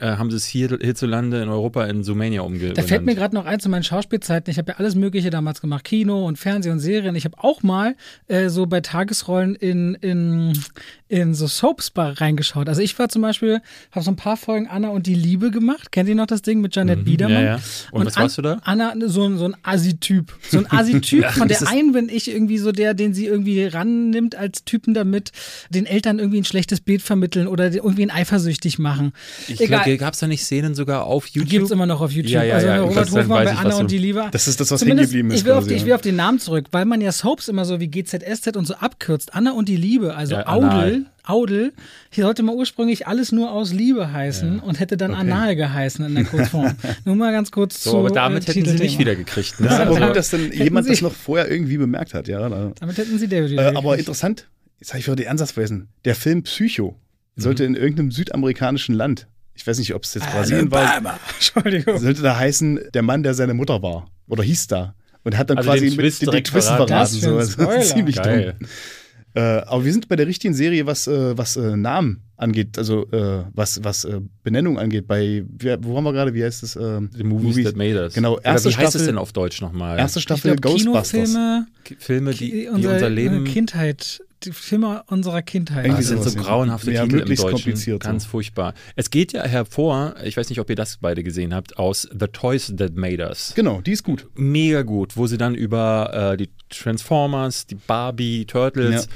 [0.00, 2.76] haben sie es hier, hierzulande in Europa in Zoomania umgenannt.
[2.78, 4.50] Da fällt mir gerade noch ein zu meinen Schauspielzeiten.
[4.50, 5.84] Ich habe ja alles Mögliche damals gemacht.
[5.84, 7.14] Kino und Fernsehen und Serien.
[7.14, 7.94] Ich habe auch mal
[8.26, 10.58] äh, so bei Tagesrollen in, in,
[11.08, 12.68] in so Soaps reingeschaut.
[12.68, 13.60] Also ich war zum Beispiel,
[13.92, 15.92] habe so ein paar Folgen Anna und die Liebe gemacht.
[15.92, 17.36] Kennt ihr noch das Ding mit Janet Biedermann?
[17.38, 17.44] Mhm.
[17.44, 17.60] ja, ja.
[17.92, 18.60] Und was warst du da?
[18.64, 20.32] Anna, so, ein- so ein Assi-Typ.
[20.50, 21.24] So ein Assi-Typ.
[21.30, 25.30] Von der einen bin ich irgendwie so der, den sie irgendwie rannimmt als Typen damit,
[25.70, 29.12] den Eltern irgendwie ein schlechtes Bild vermitteln oder irgendwie ihn eifersüchtig machen.
[29.46, 29.83] Ich Egal.
[29.96, 31.50] Gab es da nicht Szenen sogar auf YouTube?
[31.50, 32.32] Gibt es immer noch auf YouTube.
[32.32, 34.26] Ja, ja, also ja, Robert das- Hofmann bei Anna und die Liebe.
[34.32, 35.86] Das ist das, was Zumindest, hängen geblieben ist Ich will, auf, quasi, die- ich ja.
[35.86, 38.74] will auf den Namen zurück, weil man ja Soaps immer so wie GZSZ und so
[38.74, 39.34] abkürzt.
[39.34, 40.46] Anna und die Liebe, also Ja.
[40.48, 41.06] Audel.
[41.26, 41.72] Audel,
[42.10, 46.14] hier sollte mal ursprünglich alles nur aus Liebe heißen und hätte dann Anal geheißen in
[46.14, 46.74] der Kurzform.
[47.06, 49.58] nur mal ganz kurz So, zu aber damit äh, hätten sie nicht wieder gekriegt.
[49.58, 49.68] Ne?
[49.68, 50.06] Das ist aber Ja.
[50.08, 52.28] gut, dass dann jemand das Sie- noch vorher irgendwie bemerkt hat.
[52.28, 52.72] Ja, da.
[52.78, 54.00] Damit hätten sie David Äh, wieder aber gekriegt.
[54.00, 54.48] interessant,
[54.80, 55.88] jetzt habe ich wieder die Ansatz vergessen.
[56.04, 56.94] Der Film Psycho
[57.36, 57.74] sollte Mhm.
[57.74, 61.18] in irgendeinem südamerikanischen Land, ich weiß nicht, ob es jetzt Brasilien war, Alabama.
[61.34, 61.98] Entschuldigung.
[61.98, 64.06] sollte da heißen, der Mann, der seine Mutter war.
[64.28, 64.94] Oder hieß da.
[65.22, 66.90] Und hat dann Also quasi den Twist den, den direkt Twist verraten.
[66.90, 67.36] Das So.
[67.38, 67.76] Das Spoiler.
[67.78, 68.56] ist ziemlich Geil.
[68.58, 68.68] dumm.
[69.36, 73.10] Äh, aber wir sind bei der richtigen Serie, was, äh, was äh, Namen angeht, also
[73.10, 75.08] äh, was, was äh, Benennung angeht.
[75.08, 75.44] Bei,
[75.80, 76.76] wo haben wir gerade, wie heißt es?
[76.76, 78.14] Äh, The Movies, That Made Us.
[78.14, 79.98] Genau, Oder erste wie heißt es Staffel- denn auf Deutsch nochmal?
[79.98, 81.32] Erste Staffel glaube, Ghostbusters.
[81.32, 81.66] Kinofilme,
[81.98, 83.44] Filme, die, die unser, unser Leben.
[83.44, 84.20] Kindheit,
[84.52, 85.84] Filme unserer Kindheit.
[85.86, 86.42] Irgendwie Das sind so sowas, ja.
[86.42, 87.50] grauenhafte Ja, Titel im Deutschen.
[87.50, 88.08] kompliziert, so.
[88.08, 88.74] Ganz furchtbar.
[88.96, 92.26] Es geht ja hervor, ich weiß nicht, ob ihr das beide gesehen habt, aus The
[92.28, 93.52] Toys That Made Us.
[93.56, 94.26] Genau, die ist gut.
[94.34, 99.10] Mega gut, wo sie dann über äh, die Transformers, die Barbie, Turtles Ja.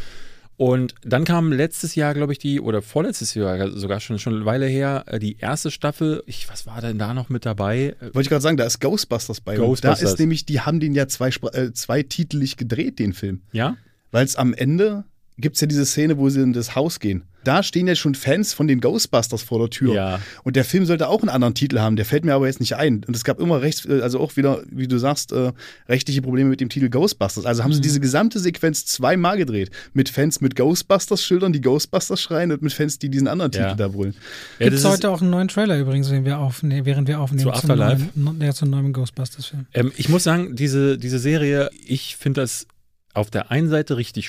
[0.56, 4.44] und dann kam letztes Jahr, glaube ich, die, oder vorletztes Jahr sogar schon, schon eine
[4.44, 6.22] Weile her, äh, die erste Staffel.
[6.26, 7.94] Ich, was war denn da noch mit dabei?
[8.00, 9.56] Äh, Wollte ich gerade sagen, da ist Ghostbusters bei.
[9.56, 10.00] Ghostbusters.
[10.00, 13.42] Da ist nämlich, die haben den ja zwei, äh, zweititelig gedreht, den Film.
[13.52, 13.76] Ja?
[14.10, 15.04] Weil es am Ende
[15.38, 17.22] gibt es ja diese Szene, wo sie in das Haus gehen.
[17.44, 19.94] Da stehen ja schon Fans von den Ghostbusters vor der Tür.
[19.94, 20.20] Ja.
[20.42, 22.74] Und der Film sollte auch einen anderen Titel haben, der fällt mir aber jetzt nicht
[22.76, 23.04] ein.
[23.06, 25.52] Und es gab immer recht, äh, also auch wieder, wie du sagst, äh,
[25.88, 27.46] rechtliche Probleme mit dem Titel Ghostbusters.
[27.46, 27.64] Also Mhm.
[27.64, 29.70] haben sie diese gesamte Sequenz zweimal gedreht.
[29.94, 33.68] Mit Fans mit Ghostbusters-Schildern, die Ghostbusters schreien und mit Fans, die diesen anderen Ja.
[33.70, 34.14] Titel da wollen.
[34.58, 37.44] Ja, Gibt es heute auch einen neuen Trailer übrigens, den wir aufnehmen, während wir aufnehmen.
[37.54, 38.08] Zu zum Afterlife?
[38.14, 39.66] Neuen, ja, zum neuen Ghostbusters-Film.
[39.72, 42.66] Ähm, ich muss sagen, diese, diese Serie, ich finde das
[43.14, 44.28] auf der einen Seite richtig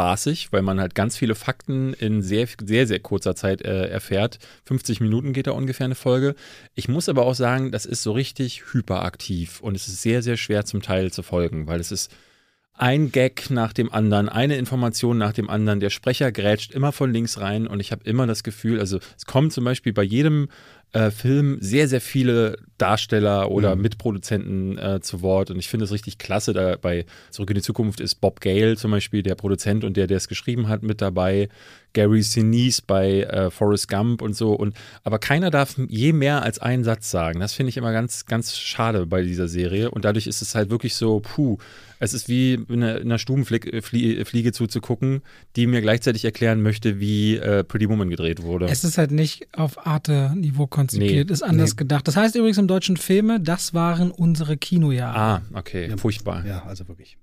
[0.00, 4.38] spaßig, weil man halt ganz viele Fakten in sehr, sehr, sehr kurzer Zeit äh, erfährt.
[4.64, 6.34] 50 Minuten geht da ungefähr eine Folge.
[6.74, 10.38] Ich muss aber auch sagen, das ist so richtig hyperaktiv und es ist sehr, sehr
[10.38, 12.10] schwer zum Teil zu folgen, weil es ist
[12.72, 15.80] ein Gag nach dem anderen, eine Information nach dem anderen.
[15.80, 19.26] Der Sprecher grätscht immer von links rein und ich habe immer das Gefühl, also es
[19.26, 20.48] kommen zum Beispiel bei jedem
[20.92, 23.82] äh, Film sehr, sehr viele Darsteller oder Mhm.
[23.82, 26.52] Mitproduzenten äh, zu Wort und ich finde es richtig klasse.
[26.52, 30.06] Da bei Zurück in die Zukunft ist Bob Gale zum Beispiel, der Produzent und der,
[30.06, 31.48] der es geschrieben hat, mit dabei.
[31.92, 34.52] Gary Sinise bei äh, Forrest Gump und so.
[34.52, 37.40] Und, aber keiner darf je mehr als einen Satz sagen.
[37.40, 39.90] Das finde ich immer ganz, ganz schade bei dieser Serie.
[39.90, 41.58] Und dadurch ist es halt wirklich so, puh,
[41.98, 45.22] es ist wie in einer, in einer Stubenfliege Flie- Fliege zuzugucken,
[45.56, 48.66] die mir gleichzeitig erklären möchte, wie äh, Pretty Woman gedreht wurde.
[48.66, 51.76] Es ist halt nicht auf Arte-Niveau konzipiert, Nee, ist anders nee.
[51.76, 52.06] gedacht.
[52.08, 55.18] Das heißt übrigens im deutschen Filme, das waren unsere Kinojahre.
[55.18, 56.44] ah, okay, furchtbar.
[56.46, 57.16] Ja, also wirklich.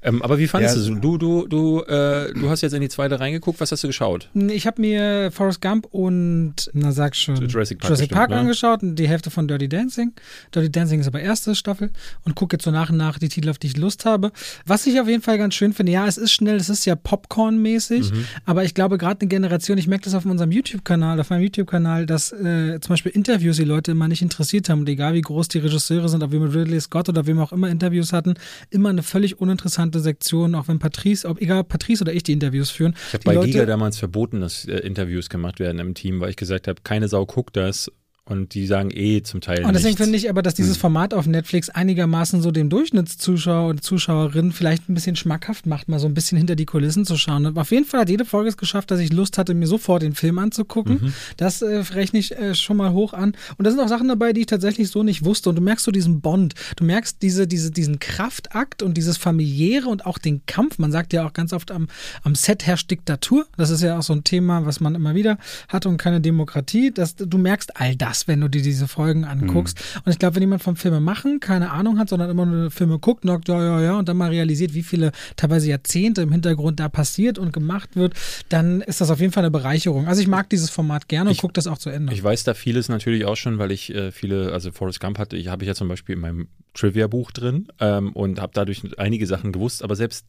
[0.00, 1.00] Ähm, aber wie fandest Ja, du es?
[1.00, 3.60] Du, du, du, äh, du hast jetzt in die zweite reingeguckt.
[3.60, 4.30] Was hast du geschaut?
[4.48, 8.36] Ich habe mir Forrest Gump und, na sag schon, Jurassic Park Jurassic bestimmt, Park ne?
[8.36, 10.12] angeschaut und die Hälfte von Dirty Dancing.
[10.54, 11.90] Dirty Dancing ist aber erste Staffel
[12.24, 14.30] und gucke jetzt so nach und nach die Titel, auf die ich Lust habe.
[14.66, 16.94] Was ich auf jeden Fall ganz schön finde, ja, es ist schnell, es ist ja
[16.94, 18.24] Popcorn-mäßig, Mhm.
[18.44, 22.06] aber ich glaube gerade eine Generation, ich merke das auf unserem YouTube-Kanal, auf meinem YouTube-Kanal,
[22.06, 25.48] dass äh, zum Beispiel Interviews die Leute immer nicht interessiert haben und egal wie groß
[25.48, 28.34] die Regisseure sind, ob wir mit Ridley Scott oder wem auch immer Interviews hatten,
[28.70, 32.70] immer eine völlig uninteressante Sektion, auch wenn Patrice, ob egal Patrice oder ich die Interviews
[32.70, 32.94] führen.
[33.08, 36.30] Ich habe bei Leute- Giga damals verboten, dass äh, Interviews gemacht werden im Team, weil
[36.30, 37.90] ich gesagt habe, keine Sau guckt das
[38.28, 40.02] und die sagen eh zum Teil Und deswegen nichts.
[40.02, 44.88] finde ich aber, dass dieses Format auf Netflix einigermaßen so dem Durchschnittszuschauer und Zuschauerin vielleicht
[44.88, 47.46] ein bisschen schmackhaft macht, mal so ein bisschen hinter die Kulissen zu schauen.
[47.46, 50.02] Und auf jeden Fall hat jede Folge es geschafft, dass ich Lust hatte, mir sofort
[50.02, 51.14] den Film anzugucken.
[51.36, 53.32] Das äh, rechne ich äh, schon mal hoch an.
[53.56, 55.50] Und da sind auch Sachen dabei, die ich tatsächlich so nicht wusste.
[55.50, 59.88] Und du merkst so diesen Bond, du merkst diese, diese, diesen Kraftakt und dieses familiäre
[59.88, 60.78] und auch den Kampf.
[60.78, 61.88] Man sagt ja auch ganz oft, am,
[62.22, 63.46] am Set herrscht Diktatur.
[63.56, 65.38] Das ist ja auch so ein Thema, was man immer wieder
[65.68, 66.90] hat und keine Demokratie.
[66.92, 69.78] Das, du merkst all das, wenn du dir diese Folgen anguckst.
[70.04, 72.98] Und ich glaube, wenn jemand vom Filme machen keine Ahnung hat, sondern immer nur Filme
[72.98, 76.80] guckt, sagt, ja, ja, ja, und dann mal realisiert, wie viele teilweise Jahrzehnte im Hintergrund
[76.80, 78.14] da passiert und gemacht wird,
[78.48, 80.08] dann ist das auf jeden Fall eine Bereicherung.
[80.08, 82.12] Also ich mag dieses Format gerne und Ich- gucke das auch zu Ende.
[82.12, 85.36] Ich weiß da vieles natürlich auch schon, weil ich äh, viele, also Forrest Gump hatte,
[85.36, 89.26] ich habe ich ja zum Beispiel in meinem Trivia-Buch drin ähm, und habe dadurch einige
[89.26, 90.26] Sachen gewusst, aber selbst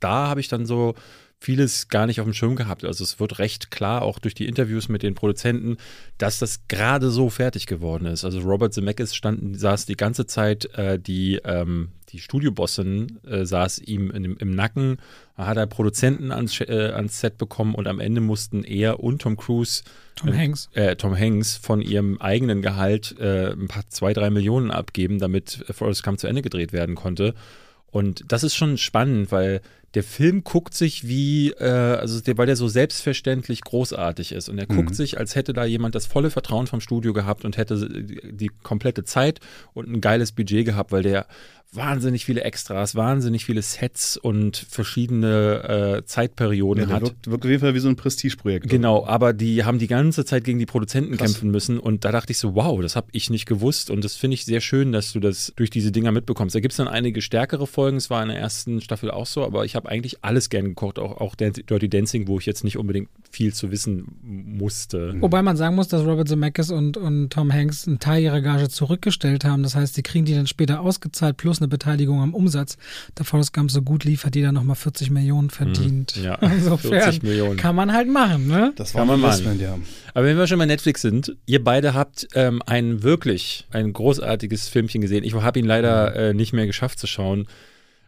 [0.00, 0.94] da habe ich dann so
[1.44, 2.84] vieles gar nicht auf dem Schirm gehabt.
[2.84, 5.76] Also es wird recht klar, auch durch die Interviews mit den Produzenten,
[6.16, 8.24] dass das gerade so fertig geworden ist.
[8.24, 13.80] Also Robert Zemeckis stand, saß die ganze Zeit, äh, die, ähm, die Studiobossin äh, saß
[13.80, 14.96] ihm in im Nacken,
[15.36, 19.36] hat er Produzenten ans, äh, ans Set bekommen und am Ende mussten er und Tom
[19.36, 19.82] Cruise
[20.16, 20.70] Tom Hanks.
[20.72, 25.64] äh, Tom Hanks von ihrem eigenen Gehalt äh, ein paar zwei, drei Millionen abgeben, damit
[25.70, 27.34] Forrest Gump zu Ende gedreht werden konnte.
[27.90, 29.60] Und das ist schon spannend, weil
[29.94, 34.48] der Film guckt sich wie, äh, also der, weil der so selbstverständlich großartig ist.
[34.48, 37.56] Und er guckt sich, als hätte da jemand das volle Vertrauen vom Studio gehabt und
[37.56, 39.40] hätte die, die komplette Zeit
[39.72, 41.26] und ein geiles Budget gehabt, weil der
[41.74, 47.02] wahnsinnig viele Extras, wahnsinnig viele Sets und verschiedene äh, Zeitperioden Ja, der hat.
[47.02, 48.68] wirkt, wirkt auf jeden Fall wie so ein Prestigeprojekt.
[48.68, 51.32] Genau, aber die haben die ganze Zeit gegen die Produzenten Krass.
[51.32, 54.14] kämpfen müssen und da dachte ich so, wow, das habe ich nicht gewusst und das
[54.16, 56.54] finde ich sehr schön, dass du das durch diese Dinger mitbekommst.
[56.54, 59.44] Da gibt es dann einige stärkere Folgen, es war in der ersten Staffel auch so,
[59.44, 62.78] aber ich habe eigentlich alles gern gekocht, auch, auch Dirty Dancing, wo ich jetzt nicht
[62.78, 65.14] unbedingt viel zu wissen musste.
[65.20, 68.68] Wobei man sagen muss, dass Robert Zemeckis und, und Tom Hanks einen Teil ihrer Gage
[68.68, 69.62] zurückgestellt haben.
[69.62, 72.76] Das heißt, die kriegen die dann später ausgezahlt plus eine Beteiligung am Umsatz.
[73.14, 76.16] Da Forrest Gump so gut lief, hat die dann nochmal 40 Millionen verdient.
[76.16, 77.56] Ja, Insofern 40 Millionen.
[77.56, 78.72] kann man halt machen, ne?
[78.76, 79.60] Das Kann war man ein machen.
[79.60, 79.78] Ja.
[80.14, 84.68] Aber wenn wir schon bei Netflix sind, ihr beide habt ähm, ein wirklich, ein großartiges
[84.68, 85.24] Filmchen gesehen.
[85.24, 87.46] Ich habe ihn leider äh, nicht mehr geschafft zu schauen.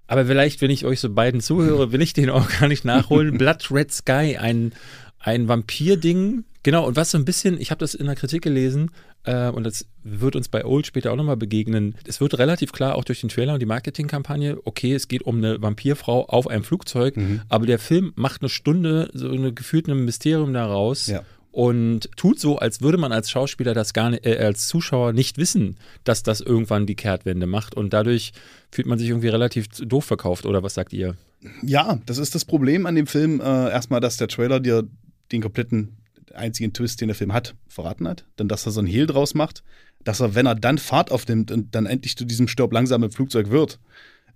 [0.06, 3.38] Aber vielleicht, wenn ich euch so beiden zuhöre, will ich den auch gar nicht nachholen.
[3.38, 4.72] Blood Red Sky, ein,
[5.18, 6.44] ein Vampir-Ding.
[6.62, 8.90] Genau, und was so ein bisschen, ich habe das in der Kritik gelesen,
[9.26, 11.96] äh, und das wird uns bei Old später auch nochmal begegnen.
[12.06, 15.38] Es wird relativ klar, auch durch den Trailer und die Marketingkampagne, okay, es geht um
[15.38, 17.16] eine Vampirfrau auf einem Flugzeug,
[17.48, 21.22] aber der Film macht eine Stunde so eine gefühlt ein Mysterium daraus Ja.
[21.56, 25.38] Und tut so, als würde man als Schauspieler das gar nicht, äh, als Zuschauer nicht
[25.38, 28.34] wissen, dass das irgendwann die Kehrtwende macht und dadurch
[28.70, 31.16] fühlt man sich irgendwie relativ doof verkauft oder was sagt ihr?
[31.62, 33.40] Ja, das ist das Problem an dem Film.
[33.40, 34.86] Äh, erstmal, dass der Trailer dir
[35.32, 35.96] den kompletten
[36.34, 38.26] einzigen Twist, den der Film hat, verraten hat.
[38.36, 39.62] Dann, dass er so ein Hehl draus macht.
[40.04, 43.10] Dass er, wenn er dann Fahrt aufnimmt und dann endlich zu diesem Stirb langsam im
[43.10, 43.78] Flugzeug wird,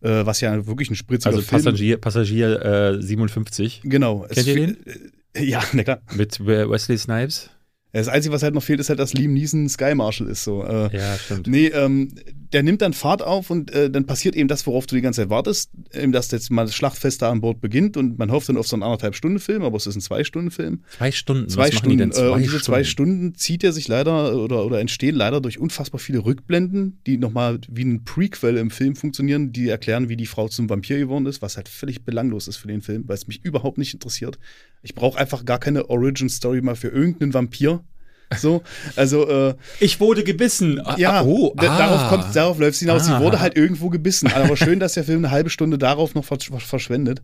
[0.01, 2.65] äh, was ja wirklich ein spritziger Also Film Passagier, Passagier
[2.99, 4.27] äh, 57 Genau.
[4.31, 4.77] Kennt ihr den?
[5.37, 6.01] Ja, na klar.
[6.17, 7.51] mit Wesley Snipes.
[7.93, 10.45] Das Einzige, was halt noch fehlt, ist halt, dass Liam Neeson Sky Marshal ist.
[10.45, 10.65] So.
[10.65, 11.47] Äh, Ja, stimmt.
[11.49, 12.09] Nee, ähm,
[12.53, 15.23] der nimmt dann Fahrt auf und äh, dann passiert eben das, worauf du die ganze
[15.23, 18.49] Zeit wartest, eben, dass jetzt mal das Schlachtfest da an Bord beginnt und man hofft
[18.49, 20.83] dann auf so einen anderthalb Stunden Film, aber es ist ein zwei Stunden Film.
[20.97, 21.49] Zwei Stunden.
[21.49, 22.13] Zwei Stunden.
[22.13, 25.99] äh, und diese zwei Stunden zieht er sich leider oder, oder entstehen leider durch unfassbar
[26.01, 30.49] viele Rückblenden, die nochmal wie ein Prequel im Film funktionieren, die erklären, wie die Frau
[30.49, 33.45] zum Vampir geworden ist, was halt völlig belanglos ist für den Film, weil es mich
[33.45, 34.39] überhaupt nicht interessiert.
[34.83, 37.80] Ich brauche einfach gar keine Origin-Story mal für irgendeinen Vampir.
[38.39, 38.63] So,
[38.97, 40.81] also äh, Ich wurde gebissen.
[40.85, 41.79] Ah, ja, ah, oh, da- ah.
[41.79, 43.07] darauf kommt, darauf läuft es hinaus.
[43.07, 43.21] Sie Ah.
[43.21, 44.29] wurde halt irgendwo gebissen.
[44.33, 47.23] Aber schön, dass der Film eine halbe Stunde darauf noch versch- verschwendet.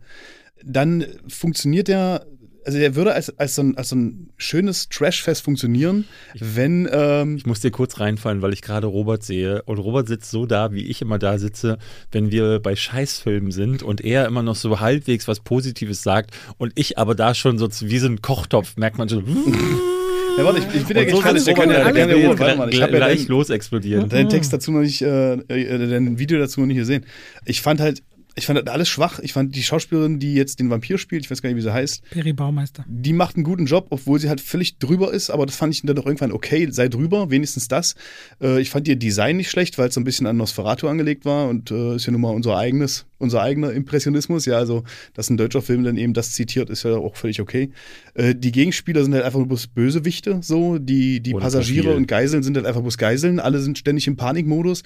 [0.64, 2.26] Dann funktioniert der,
[2.64, 6.06] also der würde als, als, so, ein, als so ein schönes Trashfest funktionieren,
[6.40, 9.62] wenn, ähm, Ich muss dir kurz reinfallen, weil ich gerade Robert sehe.
[9.62, 11.78] Und Robert sitzt so da, wie ich immer da sitze,
[12.10, 16.72] wenn wir bei Scheißfilmen sind und er immer noch so halbwegs was Positives sagt und
[16.74, 19.24] ich aber da schon so wie so ein Kochtopf, merkt man schon.
[20.36, 23.50] ja, warte, ich, ich bin ja so gespannt, sitzt der kann ja ich gleich los
[23.50, 24.08] explodieren.
[24.08, 27.04] deinen Text dazu noch nicht, äh, äh, dein Video dazu noch nicht gesehen.
[27.44, 28.02] Ich fand halt,
[28.38, 29.18] Ich fand das alles schwach.
[29.20, 31.72] Ich fand die Schauspielerin, die jetzt den Vampir spielt, ich weiß gar nicht, wie sie
[31.72, 32.84] heißt, Peri Baumeister.
[32.86, 35.82] die macht einen guten Job, obwohl sie halt völlig drüber ist, aber das fand ich
[35.82, 37.94] dann doch irgendwann okay, sei drüber, wenigstens das.
[38.42, 41.24] Äh, ich fand ihr Design nicht schlecht, weil es so ein bisschen an Nosferatu angelegt
[41.24, 44.44] war und äh, ist ja nun mal unser eigenes, unser eigener Impressionismus.
[44.44, 47.70] Ja, also, dass ein deutscher Film dann eben das zitiert, ist ja auch völlig okay.
[48.12, 50.78] Äh, die Gegenspieler sind halt einfach nur bloß Bösewichte, so.
[50.78, 51.96] Die, die Ohne Passagiere Profil.
[51.96, 53.40] und Geiseln sind halt einfach bloß Geiseln.
[53.40, 54.82] Alle sind ständig im Panikmodus.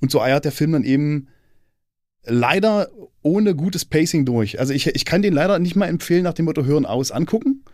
[0.00, 1.28] Und so eiert der Film dann eben
[2.26, 2.88] leider
[3.22, 4.60] ohne gutes Pacing durch.
[4.60, 7.64] Also ich, ich kann den leider nicht mal empfehlen, nach dem Motto Hören aus angucken.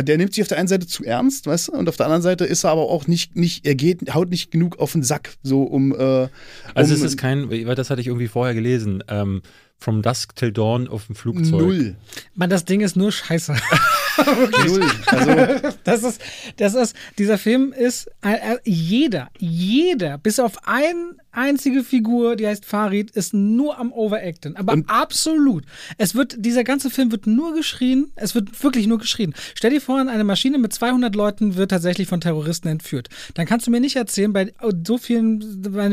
[0.00, 2.22] Der nimmt sich auf der einen Seite zu ernst, weißt du, und auf der anderen
[2.22, 5.34] Seite ist er aber auch nicht, nicht er geht, haut nicht genug auf den Sack,
[5.42, 5.92] so um.
[5.92, 6.28] Äh,
[6.74, 9.42] Also um es ist kein, weil das hatte ich irgendwie vorher gelesen, ähm,
[9.80, 11.60] From Dusk Till Dawn auf dem Flugzeug.
[11.60, 11.96] Null.
[12.34, 13.54] Man, das Ding ist nur scheiße.
[14.66, 14.84] Null.
[15.06, 16.20] Also, Das ist,
[16.56, 22.46] das ist, dieser Film ist, äh, äh, jeder, jeder, bis auf eine einzige Figur, die
[22.46, 24.56] heißt Farid, ist nur am Overacten.
[24.56, 25.64] Aber Und- absolut.
[25.96, 28.10] Es wird, dieser ganze Film wird nur geschrien.
[28.16, 29.34] Es wird wirklich nur geschrien.
[29.54, 33.08] Stell dir vor, eine Maschine mit 200 Leuten wird tatsächlich von Terroristen entführt.
[33.34, 34.52] Dann kannst du mir nicht erzählen, bei
[34.86, 35.40] so vielen,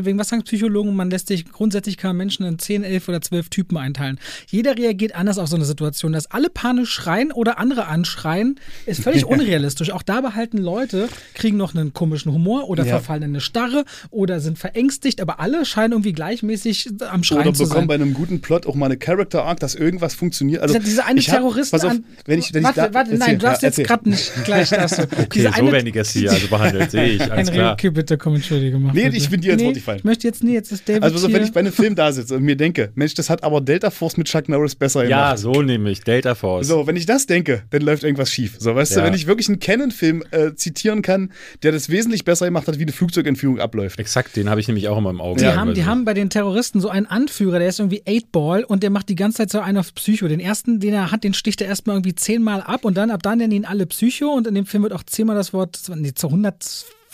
[0.06, 3.50] wegen was sagen Psychologen, man lässt sich grundsätzlich man Menschen in 10, 11 oder 12
[3.50, 4.20] Typen einteilen.
[4.50, 6.12] Jeder reagiert anders auf so eine Situation.
[6.12, 9.92] Dass alle panisch schreien oder andere anschreien, ist völlig unrealistisch.
[9.92, 12.96] Auch da behalten Leute, kriegen noch einen komischen Humor oder Ja.
[12.96, 17.54] verfallen in eine Starre oder sind verängstigt, aber alle scheinen irgendwie gleichmäßig am Schreien oder
[17.54, 17.88] zu bekommen sein.
[17.88, 20.62] bei einem guten Plot auch mal eine Character Arc, dass irgendwas funktioniert.
[20.62, 22.94] Also, Diese- eine ich hab- Terrorist Pass auf, an- wenn ich, wenn warte, ich da,
[22.94, 24.76] warte, nein, du darfst ja, jetzt gerade nicht gleich du.
[24.86, 27.74] Okay, Diese so eine- werden die Gäste hier also behandelt, sehe ich, alles Henry, klar.
[27.74, 28.94] okay, bitte komm, entschuldige mal.
[28.94, 29.18] Nee, bitte.
[29.18, 29.98] ich bin dir ins nee, Wort gefallen.
[30.00, 31.36] Ich möchte jetzt, nee, jetzt ist David Also, hier.
[31.36, 33.90] wenn ich bei einem Film da sitze und mir denke, Mensch, das hat aber Delta
[33.92, 35.40] Force mit Chuck Norris besser Ja, gemacht.
[35.40, 36.68] so nämlich, Delta Force.
[36.68, 38.56] So, wenn ich das denke, dann läuft irgendwas schief.
[38.60, 39.02] So, weißt Ja.
[39.02, 41.32] du, wenn ich wirklich einen Canon-Film äh, zitieren kann,
[41.64, 44.00] der das wesentlich besser gemacht hat, wie eine Flugzeugentführung abläuft.
[44.00, 45.42] Exakt, den habe ich nämlich auch immer im Auge.
[45.42, 48.84] Die, haben, die haben bei den Terroristen so einen Anführer, der ist irgendwie 8-Ball und
[48.84, 50.28] der macht die ganze Zeit so einen auf Psycho.
[50.28, 53.24] Den ersten, den er hat, den sticht er erstmal irgendwie zehnmal ab und dann ab
[53.24, 56.14] dann nennen ihn alle Psycho und in dem Film wird auch zehnmal das Wort, nee,
[56.14, 56.28] zu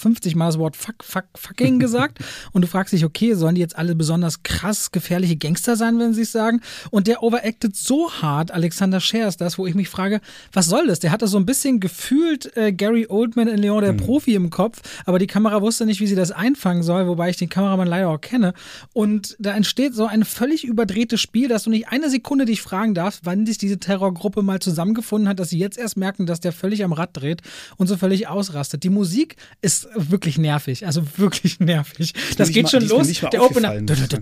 [0.02, 2.20] 150 Mal das Wort fuck, fuck, fucking gesagt.
[2.52, 6.14] Und du fragst dich, okay, sollen die jetzt alle besonders krass gefährliche Gangster sein, wenn
[6.14, 6.62] sie es sagen?
[6.90, 10.88] Und der overacted so hart, Alexander Scher ist das, wo ich mich frage, was soll
[10.88, 11.00] das?
[11.00, 14.82] Der hatte so ein bisschen gefühlt äh, Gary Oldman in Leon der Profi im Kopf,
[15.06, 18.10] aber die Kamera wusste nicht, wie sie das einfangen soll, wobei ich den Kameramann leider
[18.10, 18.54] auch kenne.
[18.94, 22.94] Und da entsteht so ein völlig überdrehtes Spiel, dass du nicht eine Sekunde dich fragen
[22.94, 26.52] darfst, wann sich diese Terrorgruppe mal zusammengefunden hat, dass sie jetzt erst merken, dass der
[26.52, 27.42] völlig am Rad dreht
[27.78, 28.84] und so völlig ausrastet.
[28.84, 32.14] Die Musik ist wirklich nervig, also wirklich nervig.
[32.38, 33.08] Das geht mal- schon los.
[33.32, 33.76] Der Opener.
[33.76, 34.22] dun, dun, dun.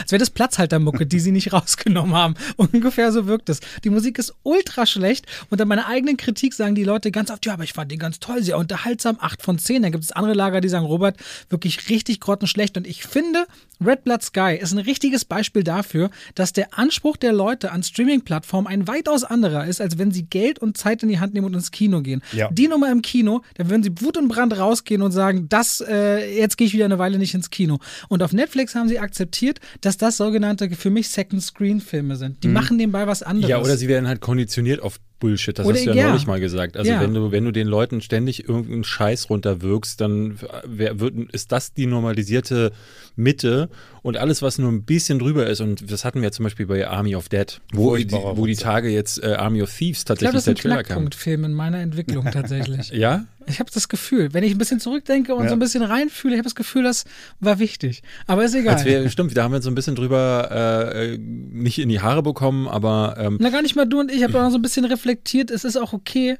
[0.00, 2.34] Als wäre das Platzhaltermucke, die sie nicht rausgenommen haben.
[2.56, 3.60] Ungefähr so wirkt es.
[3.84, 7.46] Die Musik ist ultra schlecht und an meiner eigenen Kritik sagen die Leute ganz oft,
[7.46, 9.82] ja, aber ich fand den ganz toll, sehr unterhaltsam, 8 von 10.
[9.82, 11.16] Dann gibt es andere Lager, die sagen, Robert,
[11.48, 12.76] wirklich richtig grottenschlecht.
[12.76, 13.46] Und ich finde,
[13.84, 18.66] Red Blood Sky ist ein richtiges Beispiel dafür, dass der Anspruch der Leute an Streaming-Plattformen
[18.66, 21.54] ein weitaus anderer ist, als wenn sie Geld und Zeit in die Hand nehmen und
[21.54, 22.22] ins Kino gehen.
[22.32, 22.50] Ja.
[22.50, 26.38] Die Nummer im Kino, da würden sie Wut und Brand rausgehen und sagen, das, äh,
[26.38, 27.78] jetzt gehe ich wieder eine Weile nicht ins Kino.
[28.08, 32.42] Und auf Netflix haben sie akzeptiert, dass das sogenannte für mich Second-Screen-Filme sind.
[32.42, 33.48] Die machen nebenbei was anderes.
[33.48, 33.50] Mhm.
[33.50, 35.58] Ja, oder sie werden halt konditioniert auf Bullshit.
[35.58, 36.08] Das Oder- hast du ja, ja.
[36.08, 36.76] neulich mal gesagt.
[36.76, 37.00] Also Ja.
[37.00, 41.86] wenn du, wenn du den Leuten ständig irgendeinen Scheiß runterwirkst, dann wird, ist das die
[41.86, 42.72] normalisierte
[43.16, 43.70] Mitte
[44.04, 46.66] und alles, was nur ein bisschen drüber ist, und das hatten wir ja zum Beispiel
[46.66, 48.54] bei Army of Dead, wo, die, wo die.
[48.54, 50.84] Tage jetzt äh, Army of Thieves ich glaube, tatsächlich das ist der ein Trailer kam.
[50.84, 52.90] Knackpunktfilm in meiner Entwicklung tatsächlich.
[52.92, 53.24] Ja?
[53.46, 55.48] Ich habe das Gefühl, wenn ich ein bisschen zurückdenke und Ja.
[55.48, 57.04] so ein bisschen reinfühle, ich habe das Gefühl, das
[57.40, 58.02] war wichtig.
[58.26, 58.84] Aber ist egal.
[58.84, 60.50] Wir, stimmt, da haben wir so ein bisschen drüber
[60.94, 64.10] äh, äh, nicht in die Haare bekommen, aber ähm, Na, gar nicht mal du und
[64.10, 64.18] ich.
[64.18, 65.50] Ich habe auch noch so ein bisschen reflektiert.
[65.50, 66.36] Es ist auch okay,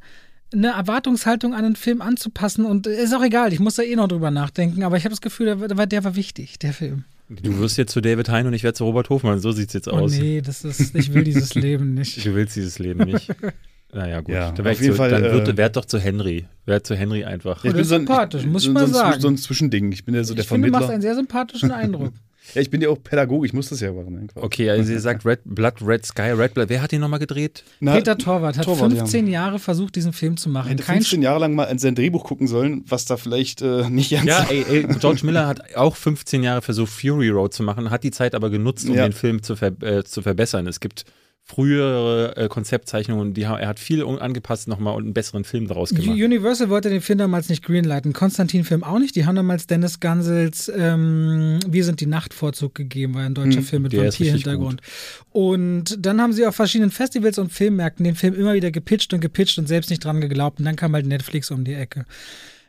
[0.52, 2.66] eine Erwartungshaltung an einen Film anzupassen.
[2.66, 4.82] Und ist auch egal, ich muss da eh noch drüber nachdenken.
[4.82, 7.04] Aber ich habe das Gefühl, der, der war wichtig, der Film.
[7.42, 9.40] Du wirst jetzt zu David Hein und ich werde zu Robert Hofmann.
[9.40, 10.12] So sieht's jetzt Oh aus.
[10.12, 12.24] nee, das ist, ich will dieses Leben nicht.
[12.24, 13.30] Du willst dieses Leben nicht.
[13.94, 14.34] Naja, gut.
[14.34, 16.46] Ja, dann werd auf ich jeden zu, Fall, dann wird, äh, werd doch zu Henry.
[16.66, 17.64] Werd zu Henry einfach.
[17.64, 19.20] Ja, das ist sympathisch, muss ich so, mal so ein, sagen.
[19.20, 19.92] So ein Zwischending.
[19.92, 22.12] Ich bin ja so der ich finde, du machst einen sehr sympathischen Eindruck.
[22.54, 24.14] Ja, ich bin ja auch Pädagoge, ich muss das ja machen.
[24.14, 24.26] ne?
[24.34, 26.68] Okay, also ihr sagt Red Blood, Red Sky, Red Blood.
[26.68, 27.64] Wer hat den nochmal gedreht?
[27.80, 28.98] Na, Peter Torwart hat Torwart, ja.
[28.98, 30.68] 15 Jahre versucht, diesen Film zu machen.
[30.68, 33.88] hätte Kein 15 Jahre lang mal in sein Drehbuch gucken sollen, was da vielleicht äh,
[33.88, 37.62] nicht ganz Ja, ey, ey, George Miller hat auch 15 Jahre versucht, Fury Road zu
[37.62, 39.04] machen, hat die Zeit aber genutzt, um Ja.
[39.08, 40.66] den Film zu, ver äh, zu verbessern.
[40.66, 41.04] Es gibt
[41.46, 46.08] frühere äh, Konzeptzeichnungen, die, er hat viel angepasst nochmal und einen besseren Film daraus gemacht.
[46.08, 49.14] Universal wollte den Film damals nicht greenlighten, Konstantin-Film auch nicht.
[49.14, 53.60] Die haben damals Dennis Gansels ähm, Wir sind die Nacht Vorzug gegeben, war ein deutscher
[53.60, 54.80] Film mit Hm, ist richtig Vampir-Hintergrund.
[55.32, 59.20] Und dann haben sie auf verschiedenen Festivals und Filmmärkten den Film immer wieder gepitcht und
[59.20, 60.60] gepitcht und selbst nicht dran geglaubt.
[60.60, 62.06] Und dann kam halt Netflix um die Ecke.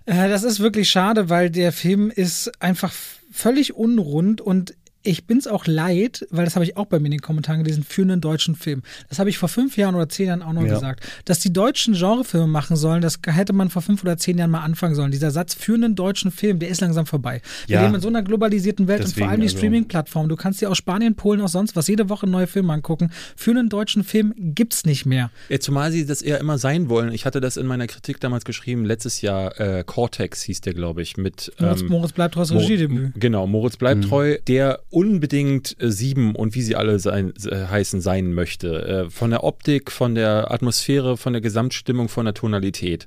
[0.05, 2.91] Äh, das ist wirklich schade, weil der Film ist einfach
[3.31, 4.73] völlig unrund und
[5.05, 7.83] ich bin's auch leid, weil das habe ich auch bei mir in den Kommentaren gelesen,
[7.87, 8.81] für einen deutschen Film.
[9.09, 10.73] Das habe ich vor fünf Jahren oder zehn Jahren auch noch Ja.
[10.73, 11.05] gesagt.
[11.25, 14.61] Dass die Deutschen Genrefilme machen sollen, das hätte man vor fünf oder zehn Jahren mal
[14.61, 15.11] anfangen sollen.
[15.11, 17.41] Dieser Satz für einen deutschen Film, der ist langsam vorbei.
[17.67, 17.81] Wir Ja.
[17.83, 20.29] leben in so einer globalisierten Welt und Deswegen, vor allem die also- Streaming-Plattformen.
[20.29, 23.11] Du kannst dir aus Spanien, Polen, aus sonst was jede Woche einen neuen Film angucken.
[23.35, 25.31] Für einen deutschen Film gibt's nicht mehr.
[25.49, 27.11] Ja, zumal sie das eher immer sein wollen.
[27.13, 31.01] Ich hatte das in meiner Kritik damals geschrieben, letztes Jahr, äh, Cortex hieß der, glaube
[31.01, 33.11] ich, mit Moritz, ähm, Moritz bleibt trotz Mo- Regiedebüt.
[33.15, 34.07] Genau, Moritz bleibt Mhm.
[34.09, 38.87] treu, der unbedingt äh, sieben und wie sie alle sein, äh, heißen sein möchte.
[38.87, 43.05] Äh, von der Optik, von der Atmosphäre, von der Gesamtstimmung, von der Tonalität.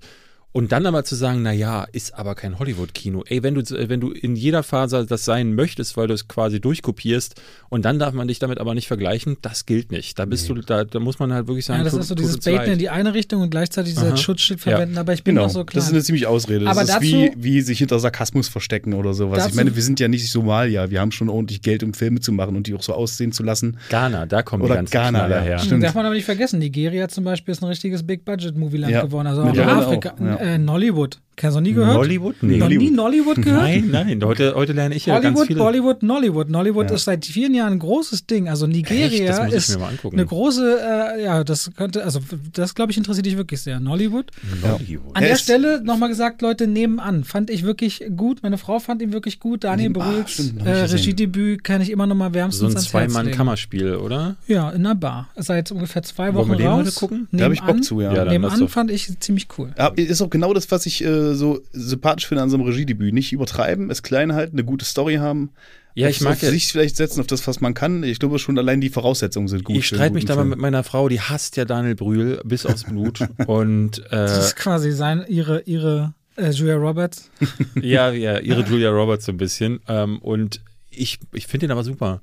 [0.51, 3.23] Und dann aber zu sagen, na ja, ist aber kein Hollywood-Kino.
[3.29, 6.59] Ey, wenn du, wenn du in jeder Phase das sein möchtest, weil du es quasi
[6.59, 7.35] durchkopierst
[7.69, 10.19] und dann darf man dich damit aber nicht vergleichen, das gilt nicht.
[10.19, 12.15] Da bist du, da, da muss man halt wirklich sagen, Ja, das tut- ist so
[12.15, 12.69] dieses Baiten leid.
[12.69, 14.73] in die eine Richtung und gleichzeitig dieses Schutzschild Ja.
[14.73, 14.97] verwenden.
[14.97, 15.75] Aber ich bin Genau, noch so klar.
[15.81, 16.65] das ist eine ziemlich Ausrede.
[16.65, 19.41] Das Aber ist dazu- wie, wie sich hinter Sarkasmus verstecken oder sowas.
[19.41, 20.89] Dazu- ich meine, wir sind ja nicht Somalia.
[20.91, 23.43] Wir haben schon ordentlich Geld, um Filme zu machen und die auch so aussehen zu
[23.43, 23.77] lassen.
[23.91, 25.43] Ghana, da kommen Oder die ganzen Ghana, Knaller ja.
[25.43, 25.59] her.
[25.59, 25.85] Stimmt.
[25.85, 29.27] Darf man aber nicht vergessen, Nigeria zum Beispiel ist ein richtiges Big-Budget-Movie-Land Ja, geworden.
[29.27, 30.15] Also auch Afrika.
[30.15, 30.38] auch, ja.
[30.38, 31.20] Äh, Nollywood.
[31.42, 31.94] Hast du noch nie gehört?
[31.94, 32.37] Nollywood?
[32.42, 32.57] Nee.
[32.59, 32.96] Noch nie Nollywood.
[33.38, 33.62] Nollywood gehört?
[33.62, 35.59] Nein, nein, heute, heute lerne ich ja ganz Hollywood, viele.
[35.61, 36.51] Bollywood, Nollywood.
[36.51, 36.96] Nollywood Ja.
[36.96, 38.48] ist seit vielen Jahren ein großes Ding.
[38.48, 38.74] Also Echt?
[38.77, 40.16] Nigeria Das muss ich ist mir mal angucken.
[40.16, 40.79] eine große,
[41.18, 42.20] äh, ja, das könnte, also
[42.53, 43.81] das glaube ich interessiert dich wirklich sehr.
[43.81, 44.31] Nollywood.
[44.62, 45.14] Nollywood.
[45.16, 47.24] An Er der ist- Stelle nochmal gesagt, Leute, nebenan.
[47.24, 48.42] Fand ich wirklich gut.
[48.42, 49.64] Meine Frau fand ihn wirklich gut.
[49.64, 50.70] Daniel ah, Brühls äh.
[50.72, 53.12] Regiedebüt kann ich immer noch mal So wärmstens ein ans Herz legen.
[53.12, 54.37] Zweimann-Kammerspiel, oder?
[54.46, 55.29] Ja, in einer Bar.
[55.37, 56.79] Seit ungefähr zwei Wollen Wochen wir den raus.
[56.87, 57.29] heute gucken?
[57.33, 58.12] Da habe ich Bock Nebenan- zu, ja.
[58.14, 59.72] Ja, Nebenan fand ich ziemlich cool.
[59.79, 63.14] Ja, ist auch genau das, was ich äh, so sympathisch finde an so einem Regiedebüt.
[63.14, 65.51] Nicht übertreiben, es klein halten, eine gute Story haben.
[65.95, 68.05] Ja, ich mag auf ja, sich vielleicht setzen, auf das, was man kann.
[68.05, 69.77] Ich glaube schon allein die Voraussetzungen sind gut.
[69.77, 72.85] ich streite mich da mal mit meiner Frau, die hasst ja Daniel Brühl bis aufs
[72.85, 73.21] Blut.
[73.47, 77.31] Und Das äh, ist quasi sein, ihre, ihre äh, Julia Roberts.
[77.83, 79.81] ja, ja, ihre Julia Roberts so ein bisschen.
[79.88, 80.61] Ähm, und
[80.91, 82.21] ich, ich finde den aber super.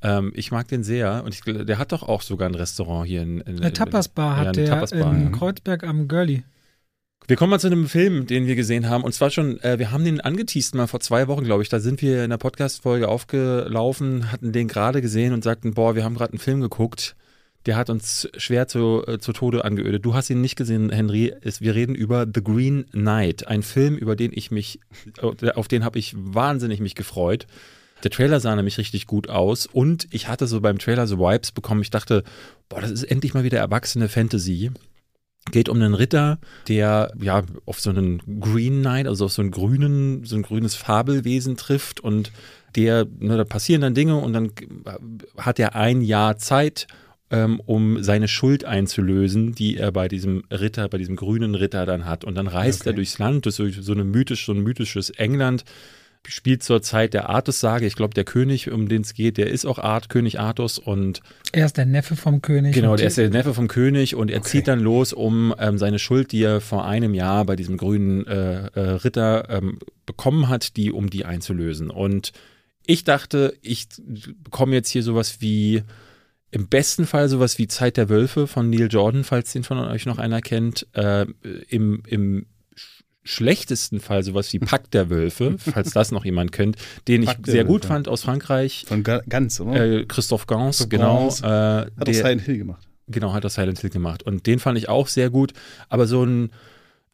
[0.00, 1.22] Ähm, ich mag den sehr.
[1.24, 3.40] Und ich, der hat doch auch sogar ein Restaurant hier in.
[3.42, 5.32] in Eine Tapas-Bar hat der Tapas-Bar, in.
[5.32, 6.44] Kreuzberg am Girlie.
[7.28, 9.04] Wir kommen mal zu einem Film, den wir gesehen haben.
[9.04, 11.68] Und zwar schon, äh, wir haben den angeteased mal vor zwei Wochen, glaube ich.
[11.68, 16.04] Da sind wir in der Podcast-Folge aufgelaufen, hatten den gerade gesehen und sagten, boah, wir
[16.04, 17.16] haben gerade einen Film geguckt.
[17.66, 20.06] Der hat uns schwer zu, äh, zu Tode angeödet.
[20.06, 21.34] Du hast ihn nicht gesehen, Henry.
[21.42, 24.80] Es, wir reden über The Green Knight, ein Film, über den ich mich,
[25.20, 27.46] äh, auf den habe ich wahnsinnig mich gefreut.
[28.04, 31.52] Der Trailer sah nämlich richtig gut aus und ich hatte so beim Trailer so Vibes
[31.52, 31.82] bekommen.
[31.82, 32.24] Ich dachte,
[32.70, 34.70] boah, das ist endlich mal wieder erwachsene Fantasy
[35.50, 39.50] geht um einen Ritter, der ja auf so einen Green Knight, also auf so einen
[39.50, 42.32] grünen, so ein grünes Fabelwesen trifft und
[42.76, 44.52] der, ne, da passieren dann Dinge und dann
[45.36, 46.86] hat er ein Jahr Zeit,
[47.30, 52.04] ähm, um seine Schuld einzulösen, die er bei diesem Ritter, bei diesem grünen Ritter dann
[52.04, 52.24] hat.
[52.24, 52.90] Und dann reist Okay.
[52.90, 55.64] er durchs Land, durch so, so, eine mythisch, so ein mythisches England,
[56.26, 57.86] spielt zur Zeit der Artus-Sage.
[57.86, 61.20] Ich glaube, der König, um den es geht, der ist auch Art, König Artus und
[61.52, 62.74] Er ist der Neffe vom König.
[62.74, 64.48] Genau, der ist der Neffe vom König und er Okay.
[64.48, 68.26] zieht dann los, um ähm, seine Schuld, die er vor einem Jahr bei diesem grünen
[68.26, 71.90] äh, äh, Ritter ähm, bekommen hat, die um die einzulösen.
[71.90, 72.32] Und
[72.86, 73.88] ich dachte, ich
[74.42, 75.82] bekomme jetzt hier sowas wie
[76.50, 80.06] im besten Fall sowas wie Zeit der Wölfe von Neil Jordan, falls den von euch
[80.06, 80.86] noch einer kennt.
[80.94, 81.26] Äh,
[81.68, 82.46] im, Im
[83.28, 87.46] schlechtesten Fall sowas wie Pakt der Wölfe, falls das noch jemand kennt, den ich Pakt
[87.46, 87.88] sehr gut Wölfe.
[87.88, 88.84] fand aus Frankreich.
[88.88, 89.84] Von Ga- ganz, oder?
[90.00, 91.24] Äh, Christophe Gans, genau.
[91.24, 91.40] Gans.
[91.42, 92.84] Äh, Hat auch der- Silent Hill gemacht.
[93.10, 94.22] Genau, hat das Silent Hill gemacht.
[94.22, 95.52] Und den fand ich auch sehr gut.
[95.88, 96.50] Aber so ein,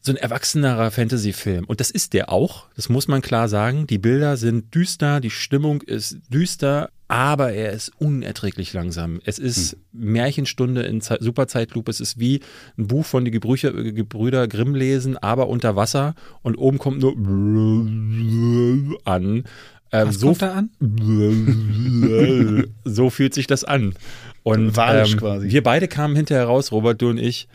[0.04, 1.64] so ein erwachsenerer Fantasy-Film.
[1.64, 2.66] Und das ist der auch.
[2.76, 3.86] Das muss man klar sagen.
[3.86, 9.22] Die Bilder sind düster, die Stimmung ist düster, aber er ist unerträglich langsam.
[9.24, 11.90] Es ist Märchenstunde in Ze Superzeitlupe.
[11.90, 12.40] Es ist wie
[12.76, 16.14] ein Buch von die Gebrücher, Gebrüder Grimm lesen, aber unter Wasser.
[16.42, 17.14] Und oben kommt nur
[19.04, 19.44] an.
[19.90, 20.68] Ähm, Was so kommt da an?
[22.84, 23.94] so fühlt sich das an.
[24.42, 25.48] Und Walisch ähm, quasi.
[25.48, 27.48] wir beide kamen hinterher raus, Robert, du und ich,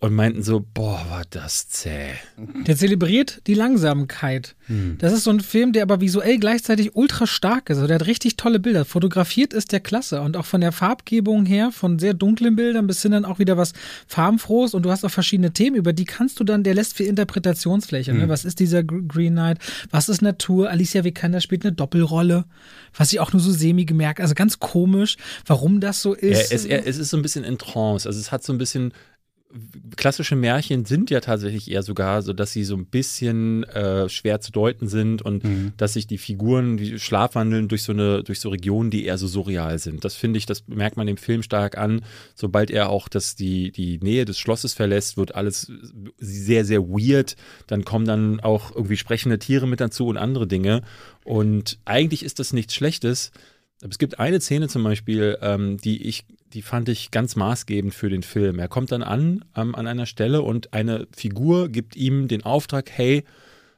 [0.00, 2.10] und meinten so, boah, war das zäh.
[2.36, 4.54] Der zelebriert die Langsamkeit.
[4.66, 4.96] Hm.
[4.98, 7.78] Das ist so ein Film, der aber visuell gleichzeitig ultra stark ist.
[7.78, 8.84] Also der hat richtig tolle Bilder.
[8.84, 10.20] Fotografiert ist der klasse.
[10.20, 13.56] Und auch von der Farbgebung her, von sehr dunklen Bildern bis hin dann auch wieder
[13.56, 13.72] was
[14.06, 14.72] farbenfrohes.
[14.74, 18.12] Und du hast auch verschiedene Themen, über die kannst du dann, der lässt viel Interpretationsfläche.
[18.12, 18.18] Hm.
[18.18, 18.28] Ne?
[18.28, 19.58] Was ist dieser Gr- Green Knight?
[19.90, 20.70] Was ist Natur?
[20.70, 22.44] Alicia Vikander spielt eine Doppelrolle.
[22.96, 24.20] Was ich auch nur so semi gemerkt.
[24.20, 26.52] Also ganz komisch, warum das so ist.
[26.52, 28.08] es, er, es ist so ein bisschen in Trance.
[28.08, 28.92] Also es hat so ein bisschen.
[29.96, 34.40] Klassische Märchen sind ja tatsächlich eher sogar so, dass sie so ein bisschen äh, schwer
[34.40, 35.72] zu deuten sind und Mhm.
[35.78, 39.26] dass sich die Figuren die schlafwandeln durch so eine durch so Regionen, die eher so
[39.26, 40.04] surreal sind.
[40.04, 42.02] Das finde ich, das merkt man dem Film stark an.
[42.34, 45.72] Sobald er auch das die die Nähe des Schlosses verlässt, wird alles
[46.18, 47.36] sehr sehr weird.
[47.66, 50.82] Dann kommen dann auch irgendwie sprechende Tiere mit dazu und andere Dinge.
[51.24, 53.30] Und eigentlich ist das nichts Schlechtes.
[53.80, 57.94] Aber es gibt eine Szene zum Beispiel, ähm, die ich, die fand ich ganz maßgebend
[57.94, 58.58] für den Film.
[58.58, 62.90] Er kommt dann an ähm, an einer Stelle und eine Figur gibt ihm den Auftrag,
[62.90, 63.24] hey,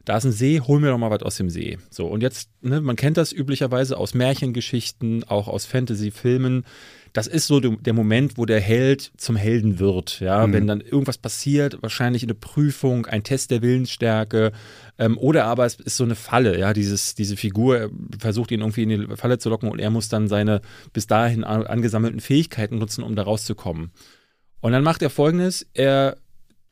[0.05, 1.79] da ist ein See, hol mir doch mal was aus dem See.
[1.91, 6.65] So, und jetzt, ne, man kennt das üblicherweise aus Märchengeschichten, auch aus Fantasy-Filmen.
[7.13, 10.21] Das ist so der Moment, wo der Held zum Helden wird.
[10.21, 10.53] Ja, mhm.
[10.53, 14.53] wenn dann irgendwas passiert, wahrscheinlich eine Prüfung, ein Test der Willensstärke,
[14.99, 16.59] ähm, oder aber es ist so eine Falle.
[16.59, 20.09] Ja, dieses, diese Figur versucht ihn irgendwie in die Falle zu locken und er muss
[20.09, 23.91] dann seine bis dahin angesammelten Fähigkeiten nutzen, um da rauszukommen.
[24.61, 26.17] Und dann macht er folgendes: Er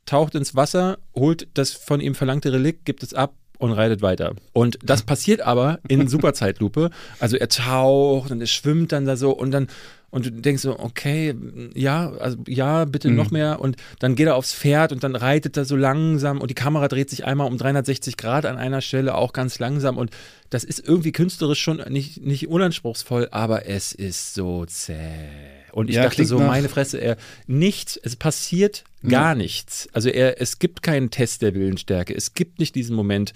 [0.09, 4.33] taucht ins Wasser, holt das von ihm verlangte Relikt, gibt es ab und reitet weiter.
[4.53, 6.89] Und das passiert aber in Superzeitlupe.
[7.19, 9.67] Also er taucht und er schwimmt dann da so und dann
[10.11, 11.35] und du denkst so, okay,
[11.75, 13.15] ja, also ja, bitte mhm.
[13.15, 13.61] noch mehr.
[13.61, 16.87] Und dann geht er aufs Pferd und dann reitet er so langsam und die Kamera
[16.87, 19.99] dreht sich einmal um 360 Grad an einer Stelle auch ganz langsam.
[19.99, 20.09] Und
[20.49, 25.58] das ist irgendwie künstlerisch schon nicht, nicht unanspruchsvoll, aber es ist so zäh.
[25.71, 27.17] Und ich ja, dachte so, meine Fresse, er
[27.47, 29.41] nichts, es passiert gar mhm.
[29.41, 29.87] nichts.
[29.93, 32.13] Also er, es gibt keinen Test der Willensstärke.
[32.13, 33.33] Es gibt nicht diesen Moment.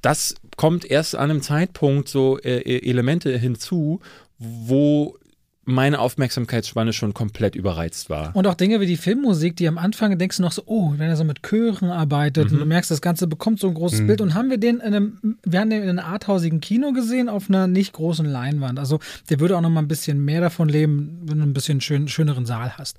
[0.00, 4.00] Das kommt erst an einem Zeitpunkt so äh, äh Elemente hinzu,
[4.38, 5.16] wo
[5.64, 8.34] meine Aufmerksamkeitsspanne schon komplett überreizt war.
[8.34, 11.08] Und auch Dinge wie die Filmmusik, die am Anfang denkst du noch so, oh, wenn
[11.08, 12.54] er so mit Chören arbeitet mhm.
[12.54, 14.06] und du merkst, das Ganze bekommt so ein großes mhm.
[14.08, 14.20] Bild.
[14.20, 17.48] Und haben wir den in einem, wir haben den in einem arthausigen Kino gesehen auf
[17.48, 18.78] einer nicht großen Leinwand.
[18.78, 18.98] Also
[19.30, 22.08] der würde auch noch mal ein bisschen mehr davon leben, wenn du ein bisschen schön,
[22.08, 22.96] schöneren Saal hast.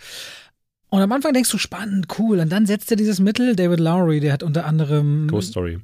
[0.89, 2.39] Und am Anfang denkst du, spannend, cool.
[2.39, 5.79] Und dann setzt er dieses Mittel, David Lowry, der hat unter anderem Ghost Story.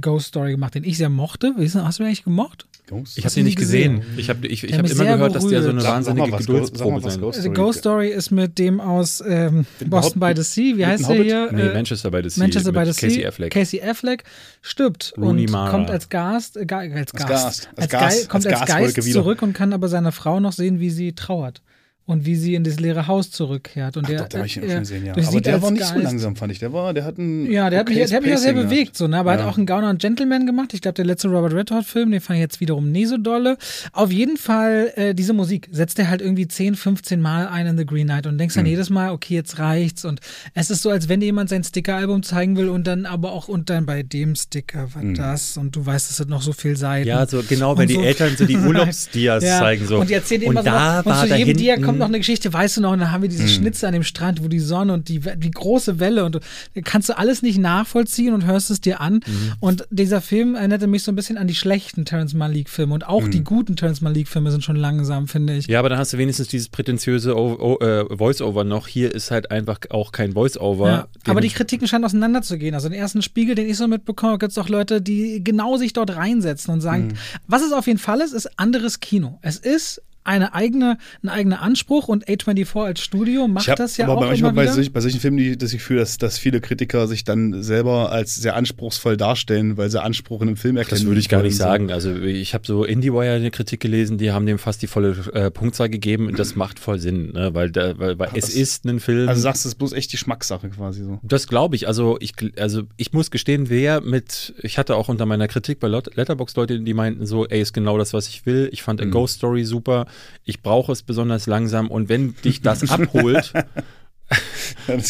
[0.00, 1.54] Ghost Story gemacht, den ich sehr mochte.
[1.58, 2.66] Hast du ihn eigentlich gemocht?
[2.86, 3.16] Ghost?
[3.16, 4.00] Ich habe ihn nicht gesehen.
[4.00, 4.18] gesehen.
[4.18, 5.34] Ich habe ich, ich hab immer gehört, berührt.
[5.36, 7.54] dass der so eine wahnsinnige was, Geduldsprobe sein Ghost Story.
[7.54, 10.76] Ghost Story ist mit dem aus ähm, Boston by the Sea.
[10.76, 11.52] Wie heißt der hier?
[11.52, 12.42] Nee, Manchester by the Sea.
[12.42, 13.08] Manchester by the Sea.
[13.08, 13.52] Casey Affleck.
[13.52, 14.24] Casey Affleck
[14.60, 15.70] stirbt Rooney und Mara.
[15.70, 17.68] kommt als Gast, äh, als Gast, als, Gast.
[17.76, 20.90] als, Geist, kommt als, als Geist zurück und kann aber seine Frau noch sehen, wie
[20.90, 21.62] sie trauert
[22.06, 23.96] und wie sie in das leere Haus zurückkehrt.
[23.96, 25.12] Und Ach, der, doch, der, ich ihn auch schon sehen, ja.
[25.16, 25.94] Aber der war nicht Geist.
[25.94, 26.58] so langsam, fand ich.
[26.58, 27.50] Der war, der hat einen.
[27.50, 29.18] Ja, der hat mich, der hat mich auch sehr bewegt, so, ne?
[29.18, 29.40] Aber ja.
[29.40, 30.74] hat auch einen Gauner und Gentleman gemacht.
[30.74, 33.56] Ich glaube, der letzte Robert Redford-Film, den fand ich jetzt wiederum nie so dolle.
[33.92, 37.78] Auf jeden Fall, äh, diese Musik setzt er halt irgendwie 10, 15 Mal ein in
[37.78, 38.70] The Green Knight und denkst dann hm.
[38.70, 40.04] jedes Mal, okay, jetzt reicht's.
[40.04, 40.20] Und
[40.52, 43.48] es ist so, als wenn dir jemand sein Sticker-Album zeigen will und dann aber auch
[43.48, 45.14] und dann bei dem Sticker war hm.
[45.14, 47.08] das und du weißt, es hat noch so viel Seiten.
[47.08, 49.58] Ja, so genau, wenn die so Eltern so die Urlaubsdias ja.
[49.58, 49.86] zeigen.
[49.86, 50.00] So.
[50.00, 52.76] Und die erzählen immer so, da und zu jedem Dia kommt noch eine Geschichte, weißt
[52.76, 53.48] du noch, und dann haben wir diese mhm.
[53.48, 56.40] Schnitze an dem Strand, wo die Sonne und die, die große Welle und du,
[56.82, 59.14] kannst du alles nicht nachvollziehen und hörst es dir an.
[59.14, 59.52] Mhm.
[59.60, 63.22] Und dieser Film erinnerte mich so ein bisschen an die schlechten Terrence Malik-Filme und auch
[63.22, 63.30] mhm.
[63.30, 65.66] die guten Terrence Malik-Filme sind schon langsam, finde ich.
[65.66, 68.86] Ja, aber dann hast du wenigstens dieses prätentiöse äh, Voice-Over noch.
[68.86, 70.88] Hier ist halt einfach auch kein Voice-Over.
[70.88, 72.74] Ja, aber die Kritiken scheinen auseinanderzugehen.
[72.74, 75.92] Also den ersten Spiegel, den ich so mitbekomme, gibt es auch Leute, die genau sich
[75.92, 77.14] dort reinsetzen und sagen, mhm.
[77.46, 79.38] was es auf jeden Fall ist, ist anderes Kino.
[79.42, 84.06] Es ist eine eigene, einen eigenen Anspruch und A24 als Studio macht hab, das ja
[84.06, 86.60] aber auch manchmal immer bei, solch, bei solchen Filmen die, das Gefühl, dass, dass viele
[86.60, 91.00] Kritiker sich dann selber als sehr anspruchsvoll darstellen, weil sie Anspruch in einem Film erkennen.
[91.02, 91.92] Das würde ich gar nicht sagen.
[91.92, 95.50] Also ich habe so IndieWire eine Kritik gelesen, die haben dem fast die volle äh,
[95.50, 97.54] Punktzahl gegeben und das macht voll Sinn, ne?
[97.54, 99.28] weil, da, weil, weil es ist ein Film.
[99.28, 101.18] Also sagst du, es ist bloß echt die Schmackssache quasi so.
[101.22, 101.86] Das glaube ich.
[101.86, 105.88] Also ich, also ich muss gestehen, wer mit, ich hatte auch unter meiner Kritik bei
[105.88, 108.70] Letterbox Leute, die meinten so, ey, ist genau das, was ich will.
[108.72, 109.08] Ich fand mhm.
[109.08, 110.06] A Ghost Story super
[110.44, 113.52] ich brauche es besonders langsam und wenn dich das abholt,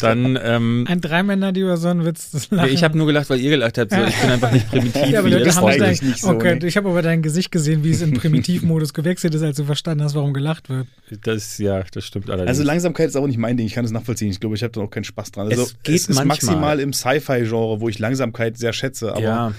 [0.00, 0.38] dann.
[0.42, 2.70] Ähm, ein Dreimänner, die über so einen Witz das lachen.
[2.70, 3.92] Ich habe nur gelacht, weil ihr gelacht habt.
[3.92, 5.06] So, ich bin einfach nicht primitiv.
[5.06, 6.66] ja, aber Leute das haben dein, nicht so, okay, ne?
[6.66, 10.02] Ich habe aber dein Gesicht gesehen, wie es in Primitivmodus gewechselt ist, als du verstanden
[10.04, 10.86] hast, warum gelacht wird.
[11.22, 12.48] Das, ja, das stimmt allerdings.
[12.48, 13.66] Also Langsamkeit ist auch nicht mein Ding.
[13.66, 14.30] Ich kann es nachvollziehen.
[14.30, 15.48] Ich glaube, ich habe da auch keinen Spaß dran.
[15.48, 16.26] Also, es geht es ist manchmal.
[16.26, 19.12] maximal im Sci-Fi-Genre, wo ich Langsamkeit sehr schätze.
[19.12, 19.52] Aber ja.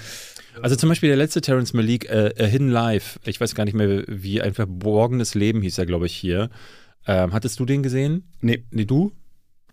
[0.61, 3.73] Also zum Beispiel der letzte Terence Malik, äh, A Hidden Life, ich weiß gar nicht
[3.73, 6.49] mehr, wie ein verborgenes Leben hieß er, glaube ich, hier.
[7.07, 8.23] Ähm, hattest du den gesehen?
[8.41, 8.63] Nee.
[8.71, 9.11] Nee, du?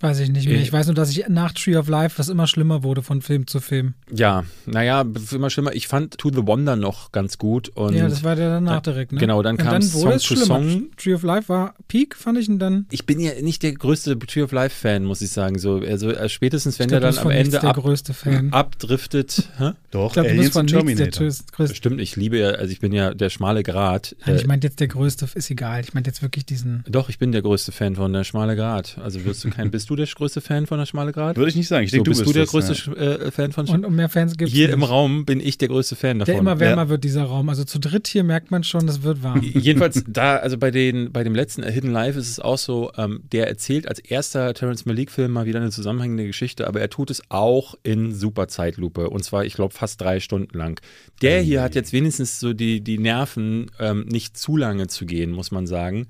[0.03, 0.59] Weiß ich nicht mehr.
[0.59, 0.62] Äh.
[0.62, 3.46] Ich weiß nur, dass ich nach Tree of Life, was immer schlimmer wurde von Film
[3.46, 3.94] zu Film.
[4.12, 5.74] Ja, naja, immer schlimmer.
[5.74, 7.68] Ich fand To the Wonder noch ganz gut.
[7.70, 9.20] Und ja, das war der danach direkt, ne?
[9.20, 10.88] Genau, dann kam Song to Song.
[10.96, 12.86] Tree of Life war Peak, fand ich, und dann.
[12.90, 15.61] Ich bin ja nicht der größte Tree of Life-Fan, muss ich sagen.
[15.61, 17.80] So, also äh, spätestens, wenn der dann am Ende ab,
[18.12, 18.53] Fan.
[18.53, 19.48] abdriftet.
[19.92, 21.28] Doch, ich glaube, du bist von Terminator.
[21.59, 24.16] Der Stimmt, ich liebe ja, also ich bin ja der schmale Grat.
[24.26, 25.80] Nein, ich meinte jetzt der größte, ist egal.
[25.82, 26.82] Ich meinte jetzt wirklich diesen.
[26.88, 28.98] Doch, ich bin der größte Fan von der schmale Grat.
[29.00, 31.36] Also wirst du kein, bist du du der größte Fan von der Schmale Grad?
[31.36, 31.84] Würde ich nicht sagen.
[31.84, 33.26] Ich So, denke, bist du du der größte ja.
[33.26, 35.68] Äh, Fan von Und um mehr Fans gibt es Hier im Raum bin ich der
[35.68, 36.32] größte Fan davon.
[36.32, 36.88] Der immer wärmer Ja.
[36.88, 37.49] wird, dieser Raum.
[37.49, 39.43] Also zu dritt hier merkt man schon, das wird warm.
[39.55, 43.20] Jedenfalls da, also bei den, bei dem letzten Hidden Life ist es auch so, ähm,
[43.32, 47.22] der erzählt als erster Terrence Malick-Film mal wieder eine zusammenhängende Geschichte, aber er tut es
[47.28, 50.80] auch in super Zeitlupe und zwar, ich glaube, fast drei Stunden lang.
[51.20, 55.30] Der hier hat jetzt wenigstens so die, die Nerven, ähm, nicht zu lange zu gehen,
[55.32, 56.09] muss man sagen.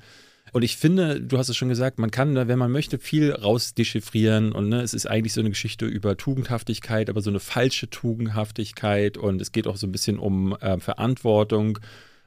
[0.52, 4.52] Und ich finde, du hast es schon gesagt, man kann wenn man möchte, viel rausdechiffrieren
[4.52, 9.16] und ne, es ist eigentlich so eine Geschichte über Tugendhaftigkeit, aber so eine falsche Tugendhaftigkeit
[9.16, 11.78] und es geht auch so ein bisschen um äh, Verantwortung.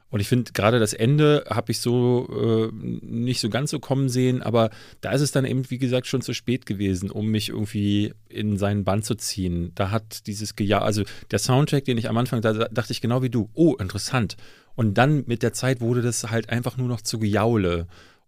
[0.08, 4.08] Und ich finde, gerade das Ende habe ich so äh, nicht so ganz so kommen
[4.08, 4.70] sehen, aber
[5.00, 8.56] da ist es dann eben, wie gesagt, schon zu spät gewesen, um mich irgendwie in
[8.56, 9.72] seinen Bann zu ziehen.
[9.74, 13.22] Da hat dieses Geja, also der Soundtrack, den ich am Anfang, da dachte ich genau
[13.22, 14.36] wie du, oh, interessant.
[14.76, 17.86] Und dann mit der Zeit wurde das halt einfach nur noch zu Gejaule.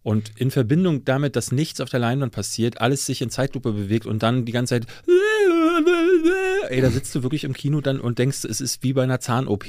[0.09, 4.07] Und in Verbindung damit, dass nichts auf der Leinwand passiert, alles sich in Zeitlupe bewegt
[4.07, 4.87] und dann die ganze Zeit,
[6.71, 9.21] ey, da sitzt du wirklich im Kino dann und denkst, es ist wie bei einer
[9.21, 9.67] Zahn-OP,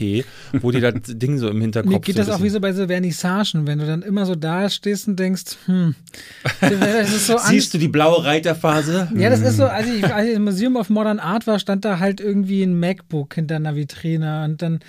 [0.62, 2.72] wo dir das Ding so im Hinterkopf Mir geht so das auch wie so bei
[2.72, 5.96] so Vernissagen, wenn du dann immer so da stehst und denkst, hm,
[6.62, 9.10] das ist so Siehst du die blaue Reiterphase?
[9.18, 11.84] Ja, das ist so, als ich, als ich im Museum of Modern Art war, stand
[11.84, 14.80] da halt irgendwie ein MacBook hinter einer Vitrine und dann,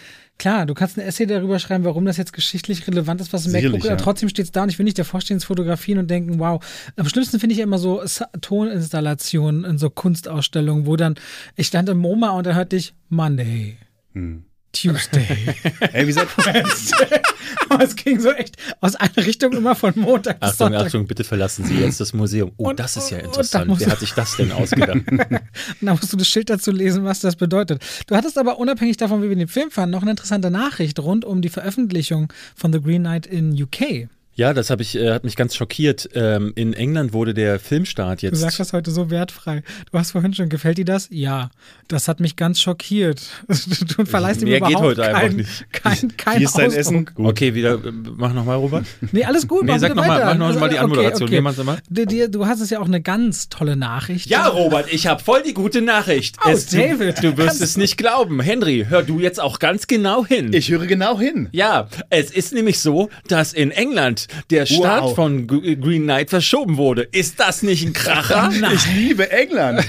[0.41, 3.53] klar, du kannst ein Essay darüber schreiben, warum das jetzt geschichtlich relevant ist, was ein
[3.53, 3.97] MacBook ist, aber ja.
[3.97, 6.65] trotzdem steht es da und ich will nicht davor stehen, es fotografieren und denken, wow.
[6.97, 8.03] Am schlimmsten finde ich ja immer so
[8.41, 11.15] Toninstallationen in so Kunstausstellungen, wo dann,
[11.57, 13.77] ich stand im MoMA und da hörte ich Monday,
[14.15, 14.45] Hm.
[14.73, 15.27] Tuesday.
[15.93, 16.31] Ey, wie gesagt,
[17.69, 20.87] Aber es ging so echt aus einer Richtung immer von Montag bis Achtung, Sonntag.
[20.87, 22.53] Achtung, bitte verlassen Sie jetzt das Museum.
[22.57, 23.71] Oh, Und- das ist ja interessant.
[23.79, 24.91] Wer hat sich das denn ausgedacht?
[25.11, 25.41] Und
[25.81, 27.83] da musst du das Schild dazu lesen, was das bedeutet.
[28.07, 31.25] Du hattest aber unabhängig davon, wie wir den Film fanden, noch eine interessante Nachricht rund
[31.25, 34.09] um die Veröffentlichung von The Green Knight in UK.
[34.41, 36.09] Ja, das habe ich, äh, hat mich ganz schockiert.
[36.15, 38.39] Ähm, in England wurde der Filmstart Du jetzt.
[38.41, 39.63] sagst das heute so wertfrei.
[39.93, 41.09] Du hast vorhin schon, gefällt dir das?
[41.11, 41.51] Ja.
[41.89, 43.21] Das hat mich ganz schockiert.
[43.97, 45.67] Du verleihst ihm Mehr geht überhaupt heute einfach kein, nicht.
[45.73, 46.71] kein, kein wie ist dein.
[46.73, 47.05] Essen?
[47.15, 47.27] Gut.
[47.27, 48.87] Okay, wieder, äh, mach nochmal, Robert.
[49.13, 49.65] Nee, alles gut.
[49.65, 50.27] Nee, mach sag bitte noch mal- weiter.
[50.27, 51.29] mach noch Also, mal die okay, Anmoderation.
[51.29, 51.37] okay.
[51.37, 51.65] Wie machst du?
[51.91, 54.27] Du, dir, du hast es ja auch eine ganz tolle Nachricht.
[54.31, 56.37] Ja, Robert, ich habe voll die gute Nachricht.
[56.47, 57.19] Oh, es, David.
[57.19, 58.41] Du, du wirst es nicht glauben.
[58.41, 60.53] Henry, hör du jetzt auch ganz genau hin.
[60.55, 61.49] ich höre genau hin.
[61.53, 65.15] ja, es ist nämlich so, dass in England der Start Wow.
[65.15, 67.03] von Green Knight verschoben wurde.
[67.03, 68.51] Ist das nicht ein Kracher?
[68.73, 69.85] Ich liebe England.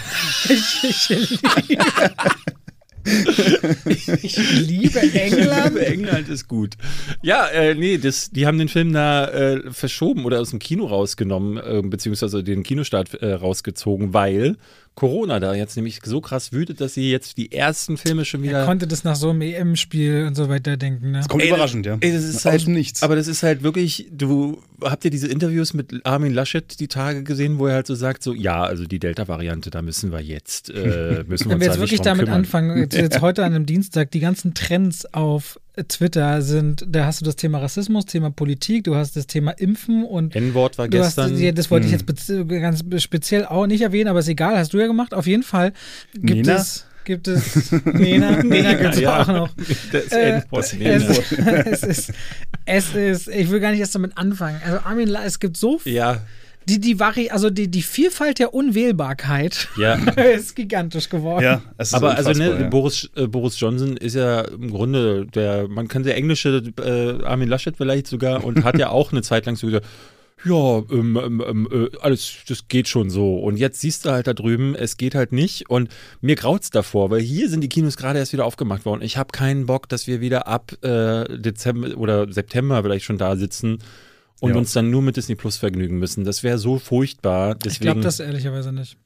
[0.50, 1.10] Ich, ich,
[3.88, 5.78] liebe, ich liebe England.
[5.78, 6.76] England ist gut.
[7.22, 10.86] Ja, äh, nee, das, die haben den Film da äh, verschoben oder aus dem Kino
[10.86, 14.58] rausgenommen, äh, beziehungsweise den Kinostart äh, rausgezogen, weil
[14.96, 18.50] Corona da jetzt nämlich so krass wütet, dass sie jetzt die ersten Filme schon Er
[18.50, 18.66] wieder.
[18.66, 21.12] konnte das nach so einem EM-Spiel und so weiter denken.
[21.12, 21.22] Ne?
[21.28, 21.98] Kommt Ey, überraschend, ja.
[22.02, 23.02] Ey, das ist halt, Nichts.
[23.02, 27.24] Aber das ist halt wirklich, du habt ihr diese Interviews mit Armin Laschet die Tage
[27.24, 30.70] gesehen, wo er halt so sagt, so ja, also die Delta-Variante, da müssen wir jetzt,
[30.70, 32.40] äh, müssen wir Wenn uns wir da jetzt wirklich damit kümmern.
[32.42, 37.22] anfangen, jetzt, jetzt heute an einem Dienstag, die ganzen Trends auf Twitter sind, da hast
[37.22, 40.92] du das Thema Rassismus, Thema Politik, du hast das Thema Impfen und N-Wort war hast,
[40.92, 41.38] gestern.
[41.38, 44.74] ja, das wollte ich jetzt bez- ganz speziell auch nicht erwähnen, aber ist egal, hast
[44.74, 45.14] du ja gemacht.
[45.14, 45.72] Auf jeden Fall
[46.14, 46.56] gibt Nena?
[46.58, 49.22] es, gibt es, Nena, Nena gibt es ja.
[49.22, 49.49] auch noch.
[49.91, 52.14] Das Äh, es, es ist,
[52.66, 54.62] es ist, ich will gar nicht erst damit anfangen.
[54.66, 56.22] Also Armin, es gibt so viel, ja,
[56.70, 59.95] die, die Vari, also die, die Vielfalt der Unwählbarkeit ja.
[60.36, 61.43] ist gigantisch geworden.
[61.43, 62.68] ja, es ist Aber also ne, ja.
[62.70, 67.49] Boris, äh, Boris Johnson ist ja im Grunde der, man kann der englische äh, Armin
[67.49, 69.88] Laschet vielleicht sogar und hat ja auch eine Zeit lang so gesagt,
[70.46, 73.38] ja, ähm, ähm, ähm, äh, alles, das geht schon so.
[73.39, 75.70] Und jetzt siehst du halt da drüben, es geht halt nicht.
[75.70, 75.89] Und
[76.22, 79.02] mir graut's davor, weil hier sind die Kinos gerade erst wieder aufgemacht worden.
[79.02, 83.36] Ich habe keinen Bock, dass wir wieder ab äh, Dezember oder September vielleicht schon da
[83.36, 83.80] sitzen
[84.39, 84.58] und Ja.
[84.58, 86.24] uns dann nur mit Disney Plus vergnügen müssen.
[86.24, 87.56] Das wäre so furchtbar.
[87.56, 88.98] Deswegen, Ich glaube das ehrlicherweise nicht.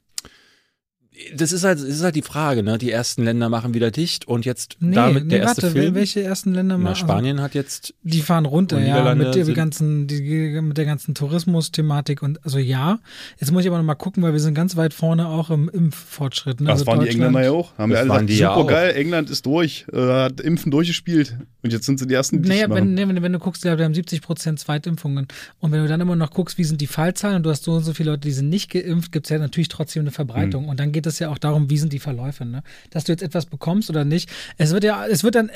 [1.34, 2.78] Das ist halt, das ist halt die Frage, ne?
[2.78, 5.94] Die ersten Länder machen wieder dicht und jetzt Nee, damit nee der erste warte, Film.
[5.94, 6.96] welche ersten Länder Na, machen?
[6.96, 7.94] Spanien hat jetzt.
[8.02, 12.98] Die fahren runter, ja, mit der ganzen, die, mit der ganzen Tourismus-Thematik und also ja.
[13.38, 15.68] Jetzt muss ich aber noch mal gucken, weil wir sind ganz weit vorne auch im
[15.68, 16.60] Impffortschritt.
[16.60, 16.66] Ne?
[16.66, 17.78] Das Also waren die Deutschland- Engländer ja auch.
[17.78, 18.68] Haben Das wir alle waren gesagt, die ja super auch.
[18.68, 21.36] geil, England ist durch, äh, hat Impfen durchgespielt.
[21.62, 22.94] Und jetzt sind sie die ersten, die Naja, wenn, machen.
[22.94, 25.26] nee, wenn, wenn du guckst, wir haben 70 Prozent Zweitimpfungen.
[25.58, 27.72] Und wenn du dann immer noch guckst, wie sind die Fallzahlen und du hast so
[27.72, 30.64] und so viele Leute, die sind nicht geimpft, gibt es ja natürlich trotzdem eine Verbreitung.
[30.64, 30.68] Hm.
[30.70, 32.62] Und dann geht geht es ja auch darum, wie sind die Verläufe, ne?
[32.90, 34.28] Dass du jetzt etwas bekommst oder nicht.
[34.58, 35.50] Es wird ja, es wird dann,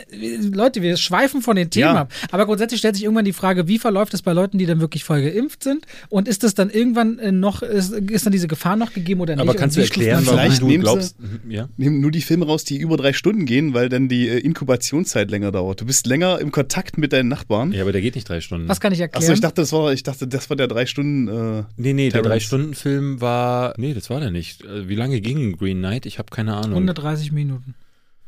[0.52, 2.00] Leute, wir schweifen von den Themen Ja.
[2.02, 2.12] ab.
[2.30, 5.02] Aber grundsätzlich stellt sich irgendwann die Frage, wie verläuft es bei Leuten, die dann wirklich
[5.02, 5.86] voll geimpft sind?
[6.08, 9.34] Und ist das dann irgendwann äh, noch, ist, ist dann diese Gefahr noch gegeben oder
[9.34, 9.42] nicht?
[9.42, 11.68] Aber kannst du erklären, warum Vielleicht du nehmen sie- glaubst, Mhm, ja?
[11.76, 15.30] Nehmen nur die Filme raus, die über drei Stunden gehen, weil dann die äh, Inkubationszeit
[15.30, 15.80] länger dauert.
[15.80, 17.72] Du bist länger im Kontakt mit deinen Nachbarn.
[17.72, 18.68] ja, aber der geht nicht drei Stunden.
[18.68, 19.22] Was kann ich erklären?
[19.24, 21.28] Achso, ich dachte, das war, ich dachte, das war der drei Stunden.
[21.28, 22.28] Äh, Nee, nee, der Terrence.
[22.28, 23.74] Drei-Stunden-Film war.
[23.76, 24.62] Nee, das war der nicht.
[24.64, 26.06] Äh, Wie lange ging Green Knight?
[26.06, 26.74] Ich habe keine Ahnung.
[26.74, 27.74] 130 Minuten.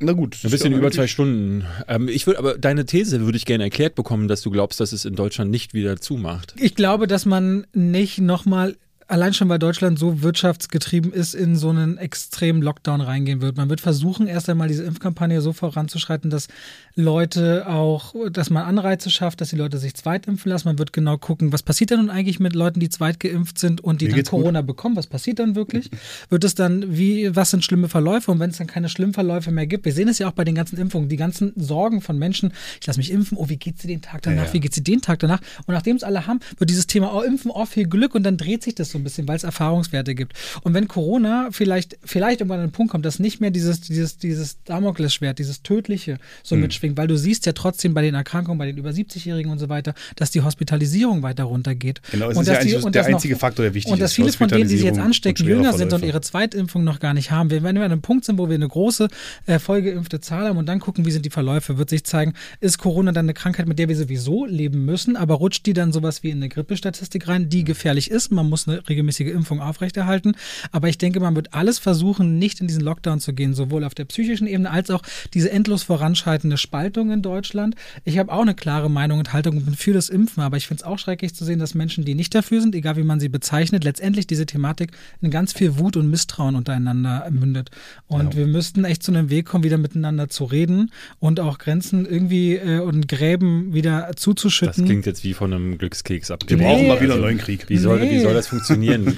[0.00, 0.38] na gut.
[0.42, 1.64] Ein bisschen über zwei Stunden.
[1.88, 4.92] Ähm, ich würde, aber deine These würde ich gerne erklärt bekommen, dass du glaubst, dass
[4.92, 6.54] es in Deutschland nicht wieder zumacht.
[6.58, 8.76] Ich glaube, dass man nicht nochmal,
[9.12, 13.58] allein schon weil Deutschland so wirtschaftsgetrieben ist, in so einen extremen Lockdown reingehen wird.
[13.58, 16.48] Man wird versuchen, erst einmal diese Impfkampagne so voranzuschreiten, dass
[16.94, 20.66] Leute auch, dass man Anreize schafft, dass die Leute sich zweitimpfen lassen.
[20.68, 24.00] Man wird genau gucken, was passiert denn nun eigentlich mit Leuten, die zweitgeimpft sind und
[24.00, 24.40] die Mir dann geht's gut.
[24.40, 24.96] Corona bekommen?
[24.96, 25.90] Was passiert dann wirklich?
[26.30, 28.30] Wird es dann, wie, was sind schlimme Verläufe?
[28.30, 30.44] Und wenn es dann keine schlimmen Verläufe mehr gibt, wir sehen es ja auch bei
[30.44, 33.82] den ganzen Impfungen, die ganzen Sorgen von Menschen, ich lasse mich impfen, oh, wie geht's
[33.82, 34.52] dir den Tag danach, Ja, ja.
[34.54, 35.40] wie geht's dir den Tag danach?
[35.66, 38.38] Und nachdem es alle haben, wird dieses Thema, oh, impfen, oh, viel Glück und dann
[38.38, 40.32] dreht sich das so ein bisschen, weil es Erfahrungswerte gibt.
[40.62, 44.16] Und wenn Corona vielleicht, vielleicht irgendwann an den Punkt kommt, dass nicht mehr dieses, dieses,
[44.18, 46.62] dieses Damoklesschwert, dieses Tödliche so Hm.
[46.62, 49.68] mitschwingt, weil du siehst ja trotzdem bei den Erkrankungen, bei den über 70-Jährigen und so
[49.68, 52.00] weiter, dass die Hospitalisierung weiter runtergeht.
[52.10, 54.00] Genau, es und ist ja dass die- der dass noch- einzige Faktor, der wichtig Und
[54.00, 54.16] dass ist.
[54.16, 57.30] viele von denen, die sich jetzt anstecken, jünger sind und ihre Zweitimpfung noch gar nicht
[57.30, 57.50] haben.
[57.50, 59.08] Wenn wir an einem Punkt sind, wo wir eine große
[59.46, 62.78] äh, vollgeimpfte Zahl haben und dann gucken, wie sind die Verläufe, wird sich zeigen, ist
[62.78, 66.22] Corona dann eine Krankheit, mit der wir sowieso leben müssen, aber rutscht die dann sowas
[66.22, 68.30] wie in eine Grippestatistik rein, die gefährlich ist.
[68.30, 70.32] Man muss eine regelmäßige Impfung aufrechterhalten.
[70.70, 73.94] Aber ich denke, man wird alles versuchen, nicht in diesen Lockdown zu gehen, sowohl auf
[73.94, 75.02] der psychischen Ebene als auch
[75.34, 77.74] diese endlos voranschreitende Spaltung in Deutschland.
[78.04, 80.66] Ich habe auch eine klare Meinung und Haltung und bin für das Impfen, aber ich
[80.66, 83.20] finde es auch schrecklich zu sehen, dass Menschen, die nicht dafür sind, egal wie man
[83.20, 87.70] sie bezeichnet, letztendlich diese Thematik in ganz viel Wut und Misstrauen untereinander mündet.
[88.06, 92.04] Und wir müssten echt zu einem Weg kommen, wieder miteinander zu reden und auch Grenzen
[92.06, 94.84] irgendwie äh, und Gräben wieder Das zuzuschütten.
[94.84, 96.66] klingt jetzt wie von einem Glückskeks Wir abgebaut.
[96.66, 96.88] brauchen Nee.
[96.88, 97.68] mal wieder einen Also, neuen Krieg.
[97.68, 98.10] Wie soll, Nee.
[98.10, 98.71] wie soll das funktionieren?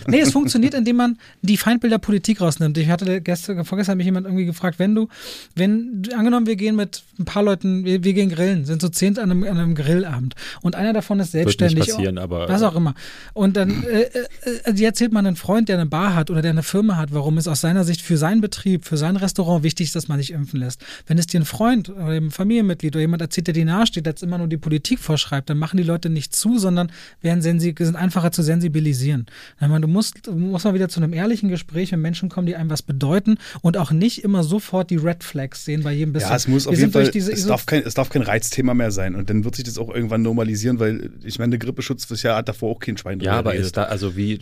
[0.06, 2.76] Nee, es funktioniert, indem man die Feindbilder Politik rausnimmt.
[2.78, 5.08] Ich hatte gestern, vorgestern hat mich jemand irgendwie gefragt, wenn du,
[5.54, 9.18] wenn, angenommen, wir gehen mit ein paar Leuten, wir, wir gehen grillen, sind so zehn
[9.18, 11.94] an einem, an einem Grillabend und einer davon ist Wird nicht selbstständig.
[11.94, 12.48] passieren, aber.
[12.48, 12.94] Was auch immer.
[13.32, 14.24] Und dann äh, äh,
[14.64, 17.12] äh, die erzählt man einen Freund, der eine Bar hat oder der eine Firma hat,
[17.12, 20.18] warum es aus seiner Sicht für seinen Betrieb, für sein Restaurant wichtig ist, dass man
[20.18, 20.84] sich impfen lässt.
[21.06, 24.12] Wenn es dir ein Freund oder ein Familienmitglied oder jemand erzählt, der dir nahesteht, der
[24.12, 26.90] jetzt immer nur die Politik vorschreibt, dann machen die Leute nicht zu, sondern
[27.20, 29.26] werden sind einfacher zu sensibilisieren.
[29.60, 32.46] Ich meine, du musst, du musst mal wieder zu einem ehrlichen Gespräch, wenn Menschen kommen,
[32.46, 36.12] die einem was bedeuten und auch nicht immer sofort die Red Flags sehen bei jedem
[36.12, 36.30] bisschen.
[36.30, 38.08] Ja, es muss Wir auf sind jeden Fall, durch diese es darf, kein, es darf
[38.10, 39.14] kein Reizthema mehr sein.
[39.14, 42.36] Und dann wird sich das auch irgendwann normalisieren, weil ich meine, der Grippeschutz das Jahr
[42.36, 44.34] hat davor auch kein Schwein Ja, drüber aber es da, also wie,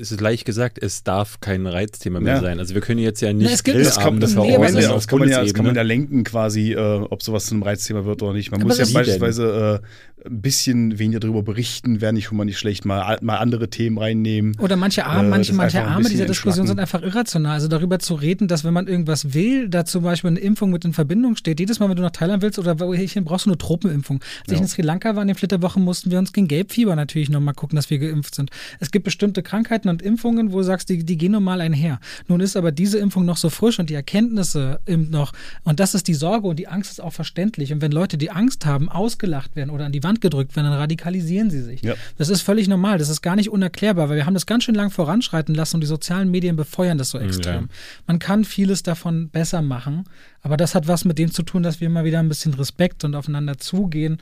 [0.00, 2.40] es ist leicht gesagt, es darf kein Reizthema mehr Ja.
[2.40, 2.58] sein.
[2.58, 4.88] Also wir können jetzt ja nicht es gibt- das kann, das, Nee, es ja, ist
[4.88, 7.62] das, kann man ja, das kann man ja lenken quasi, äh, ob sowas zu einem
[7.62, 8.50] Reizthema wird oder nicht.
[8.50, 12.26] Man Aber muss ja das ist- beispielsweise äh, ein bisschen weniger darüber berichten, wäre nicht
[12.26, 14.41] schon mal nicht schlecht, mal, mal andere Themen reinnehmen.
[14.58, 17.52] Oder manche Arme, Äh, manche, das manche ein Arme dieser Diskussion sind einfach irrational.
[17.54, 20.84] Also darüber zu reden, dass wenn man irgendwas will, da zum Beispiel eine Impfung mit
[20.84, 21.60] in Verbindung steht.
[21.60, 24.20] Jedes Mal, wenn du nach Thailand willst oder wohin, brauchst du eine Tropenimpfung.
[24.42, 24.62] Als ich Ja.
[24.62, 27.76] in Sri Lanka war, in den Flitterwochen, mussten wir uns gegen Gelbfieber natürlich nochmal gucken,
[27.76, 28.50] dass wir geimpft sind.
[28.80, 32.00] Es gibt bestimmte Krankheiten und Impfungen, wo du sagst, die, die gehen normal einher.
[32.28, 35.32] Nun ist aber diese Impfung noch so frisch und die Erkenntnisse eben noch,
[35.64, 37.72] und das ist die Sorge und die Angst ist auch verständlich.
[37.72, 40.78] Und wenn Leute, die Angst haben, ausgelacht werden oder an die Wand gedrückt werden, dann
[40.78, 41.82] radikalisieren sie sich.
[41.82, 41.94] Ja.
[42.18, 44.74] Das ist völlig normal, das ist gar nicht unerklärbar, weil wir haben das ganz schön
[44.74, 47.62] lang voranschreiten lassen und die sozialen Medien befeuern das so extrem.
[47.62, 47.68] Ja.
[48.06, 50.04] Man kann vieles davon besser machen,
[50.40, 53.04] aber das hat was mit dem zu tun, dass wir immer wieder ein bisschen Respekt
[53.04, 54.18] und aufeinander zugehen.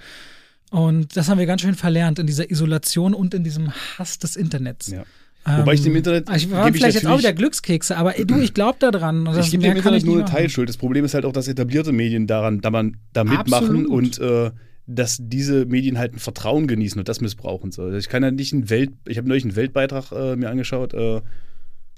[0.71, 4.37] Und das haben wir ganz schön verlernt in dieser Isolation und in diesem Hass des
[4.37, 4.89] Internets.
[4.89, 5.05] Ja.
[5.45, 8.53] Wobei ich dem Internet Ähm, Ich war vielleicht jetzt auch wieder Glückskekse, aber du, ich
[8.53, 9.29] glaube da dran.
[9.41, 10.25] Ich gebe dem Internet nur eine.
[10.27, 10.69] Teilschuld.
[10.69, 13.87] Das Problem ist halt auch, dass etablierte Medien daran, da, man, da mitmachen Absolut.
[13.87, 14.51] und äh,
[14.91, 17.71] dass diese Medien halt ein Vertrauen genießen und das missbrauchen.
[17.71, 17.93] So.
[17.93, 20.95] Ich kann ja nicht einen Welt, ich habe neulich einen Weltbeitrag äh, mir angeschaut.
[20.95, 21.21] Äh,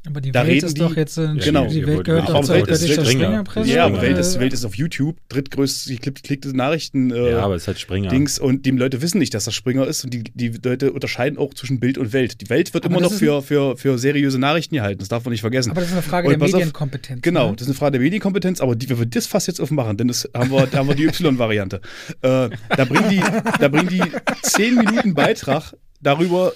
[0.04, 1.66] Aber die Da Welt reden ist die- doch jetzt, äh, Genau.
[1.68, 3.04] die Welt gehört doch zur Welt ist Springer.
[3.04, 3.70] Springerpresse.
[3.70, 4.10] ja, aber Springer.
[4.16, 7.12] Welt ist, Welt ist auf YouTube, drittgrößte geklickte Nachrichten.
[7.12, 8.08] Äh, ja, aber es ist halt Springer.
[8.08, 11.38] Dings und die Leute wissen nicht, dass das Springer ist und die, die Leute unterscheiden
[11.38, 12.40] auch zwischen Bild und Welt.
[12.40, 15.30] Die Welt wird Aber immer noch für, für, für seriöse Nachrichten gehalten, das darf man
[15.30, 15.70] nicht vergessen.
[15.70, 17.22] Aber das ist eine Frage Und der pass auf, Medienkompetenz.
[17.22, 17.56] Genau, ne?
[17.56, 20.08] das ist eine Frage der Medienkompetenz, aber die, wenn wir das fast jetzt aufmachen, denn
[20.08, 21.80] das haben wir, da haben wir die Y-Variante.
[22.22, 23.22] Äh, da bringen die,
[23.60, 24.02] da bringen die
[24.42, 26.52] 10 Minuten Beitrag darüber,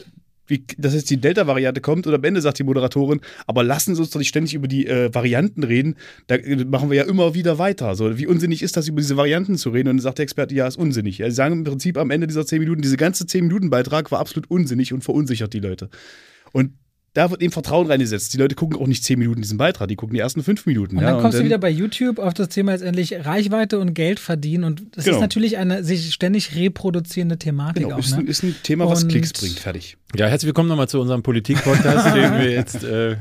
[0.47, 4.01] wie, dass jetzt die Delta-Variante kommt und am Ende sagt die Moderatorin, aber lassen Sie
[4.01, 7.35] uns doch nicht ständig über die äh, Varianten reden, da äh, machen wir ja immer
[7.35, 7.95] wieder weiter.
[7.95, 9.89] So, wie unsinnig ist das, über diese Varianten zu reden?
[9.89, 11.19] Und dann sagt der Experte, ja, ist unsinnig.
[11.19, 14.11] Ja, Sie sagen im Prinzip am Ende dieser 10 Minuten, diese ganze 10 Minuten Beitrag
[14.13, 15.89] war absolut unsinnig und verunsichert die Leute.
[16.53, 16.73] Und
[17.17, 18.35] da wird eben Vertrauen reingesetzt.
[18.35, 20.97] Die Leute gucken auch nicht zehn Minuten diesen Beitrag, die gucken die ersten fünf Minuten.
[20.99, 24.21] Und ja, dann kommst du wieder bei YouTube auf das Thema letztendlich Reichweite und Geld
[24.21, 24.65] verdienen.
[24.65, 25.17] Und das Genau.
[25.17, 28.01] ist natürlich eine sich ständig reproduzierende Thematik Genau, auch.
[28.01, 28.19] ist, Ne?
[28.19, 29.59] ein, ist ein Thema, was Und- Klicks bringt.
[29.59, 29.97] Fertig.
[30.15, 33.17] Ja, herzlich willkommen nochmal zu unserem Politik-Podcast, den wir jetzt äh,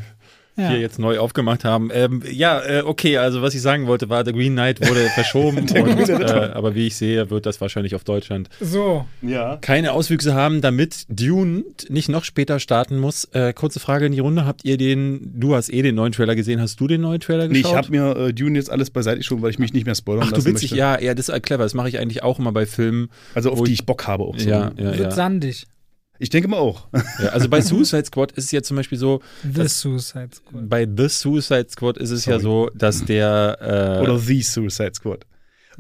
[0.58, 0.70] Ja.
[0.70, 1.89] hier jetzt neu aufgemacht haben.
[1.93, 5.58] Ähm, ja, äh, okay, also was ich sagen wollte, war, The Green Knight wurde verschoben,
[5.60, 5.72] und,
[6.10, 9.58] äh, aber wie ich sehe, wird das wahrscheinlich auf Deutschland So, Ja.
[9.58, 13.26] keine Auswüchse haben, damit Dune nicht noch später starten muss.
[13.34, 16.36] Äh, kurze Frage in die Runde, habt ihr den, du hast eh den neuen Trailer
[16.36, 17.72] gesehen, hast du den neuen Trailer Nee, geschaut?
[17.72, 20.24] ich habe mir äh, Dune jetzt alles beiseite geschoben, weil ich mich nicht mehr spoilern
[20.24, 20.78] Ach du lassen witzig, möchte.
[20.80, 23.10] ja, ja, das ist clever, das mache ich eigentlich auch immer bei Filmen.
[23.34, 24.49] Also auf die ich- ich Bock habe auch so.
[24.49, 25.12] Ja, ja, wird ja.
[25.12, 25.66] sandig.
[26.20, 26.88] Ich denke mal auch.
[27.22, 27.30] ja.
[27.30, 30.70] Also bei Suicide Squad ist es ja zum Beispiel so, The Suicide Squad.
[30.70, 33.57] bei The Suicide Squad ist es ja so, dass der
[33.99, 35.26] äh, Oder The Suicide Squad.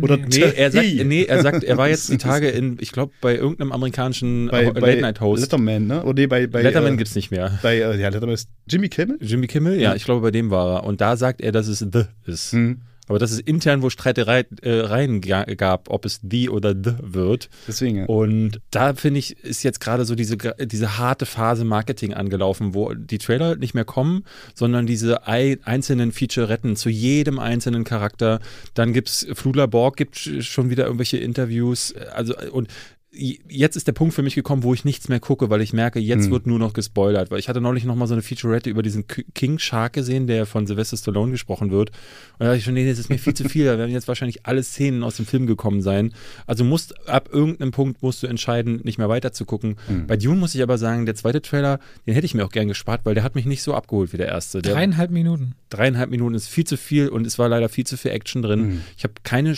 [0.01, 0.25] Oder Nee.
[0.27, 3.35] Nee, er sagt, nee, er sagt, er war jetzt die Tage in, ich glaube, bei
[3.35, 5.41] irgendeinem amerikanischen bei, bei Late-Night-Host.
[5.41, 6.03] Letterman, ne?
[6.03, 7.57] Oder nee, bei, bei, Letterman äh, gibt's nicht mehr.
[7.63, 9.17] bei äh, ja, Letterman ist Jimmy Kimmel?
[9.21, 9.95] Jimmy Kimmel, ja, Ja.
[9.95, 10.83] ich glaube, bei dem war er.
[10.83, 12.51] Und da sagt er, dass es The ist.
[12.51, 12.81] Hm.
[13.07, 17.49] Aber dass es intern wo Streitereien äh, gab, ob es The oder The wird.
[17.67, 18.05] Deswegen, ja.
[18.05, 22.93] Und da finde ich, ist jetzt gerade so diese, diese harte Phase Marketing angelaufen, wo
[22.93, 28.39] die Trailer nicht mehr kommen, sondern diese ei- einzelnen Featuretten zu jedem einzelnen Charakter.
[28.73, 31.93] Dann gibt's Flula Borg gibt sch- schon wieder irgendwelche Interviews.
[32.13, 32.67] Also, und
[33.15, 35.99] jetzt ist der Punkt für mich gekommen, wo ich nichts mehr gucke, weil ich merke,
[35.99, 36.31] jetzt Hm.
[36.31, 37.31] wird nur noch gespoilert.
[37.31, 40.45] Weil ich hatte neulich noch mal so eine Featurette über diesen King Shark gesehen, der
[40.45, 41.89] von Sylvester Stallone gesprochen wird.
[41.89, 41.95] Und
[42.39, 43.65] da dachte ich schon, nee, das ist mir viel zu viel.
[43.65, 46.13] Da werden jetzt wahrscheinlich alle Szenen aus dem Film gekommen sein.
[46.45, 49.77] Also musst ab irgendeinem Punkt musst du entscheiden, nicht mehr weiter zu gucken.
[49.87, 50.07] Mhm.
[50.07, 52.67] Bei Dune muss ich aber sagen, der zweite Trailer, den hätte ich mir auch gern
[52.67, 54.61] gespart, weil der hat mich nicht so abgeholt wie der erste.
[54.61, 55.55] Der Dreieinhalb Minuten.
[55.69, 58.59] dreieinhalb Minuten ist viel zu viel und es war leider viel zu viel Action drin.
[58.67, 58.81] Mhm.
[58.97, 59.55] Ich habe keine,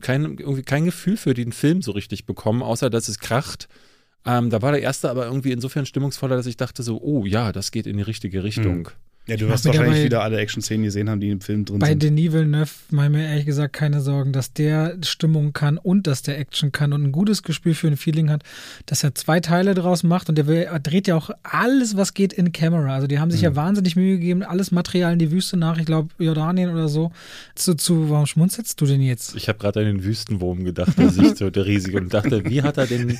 [0.00, 3.68] kein, irgendwie kein Gefühl für den Film so richtig bekommen, außer dass es kracht.
[4.26, 7.52] Ähm, da war der erste aber irgendwie insofern stimmungsvoller, dass ich dachte so, oh ja,
[7.52, 8.88] das geht in die richtige Richtung.
[9.30, 11.90] Ja, du wirst wahrscheinlich dabei- wieder alle Action-Szenen gesehen haben, die im Film drin Bei
[11.90, 12.02] sind.
[12.02, 16.22] Denis Villeneuve mache ich mir ehrlich gesagt keine Sorgen, dass der Stimmung kann und dass
[16.22, 18.42] der Action kann und ein gutes Gespür für ein Feeling hat,
[18.86, 22.12] dass er zwei Teile draus macht und der, will, er dreht ja auch alles, was
[22.12, 22.92] geht in Camera.
[22.94, 25.86] Also die haben sich ja wahnsinnig Mühe gegeben, alles Material in die Wüste nach, ich
[25.86, 27.12] glaube Jordanien oder so,
[27.54, 29.36] zu, zu, warum schmunzelst du denn jetzt?
[29.36, 32.62] Ich habe gerade an den Wüstenwurm gedacht, der sich so der riesige und dachte, wie
[32.62, 33.16] hat er den,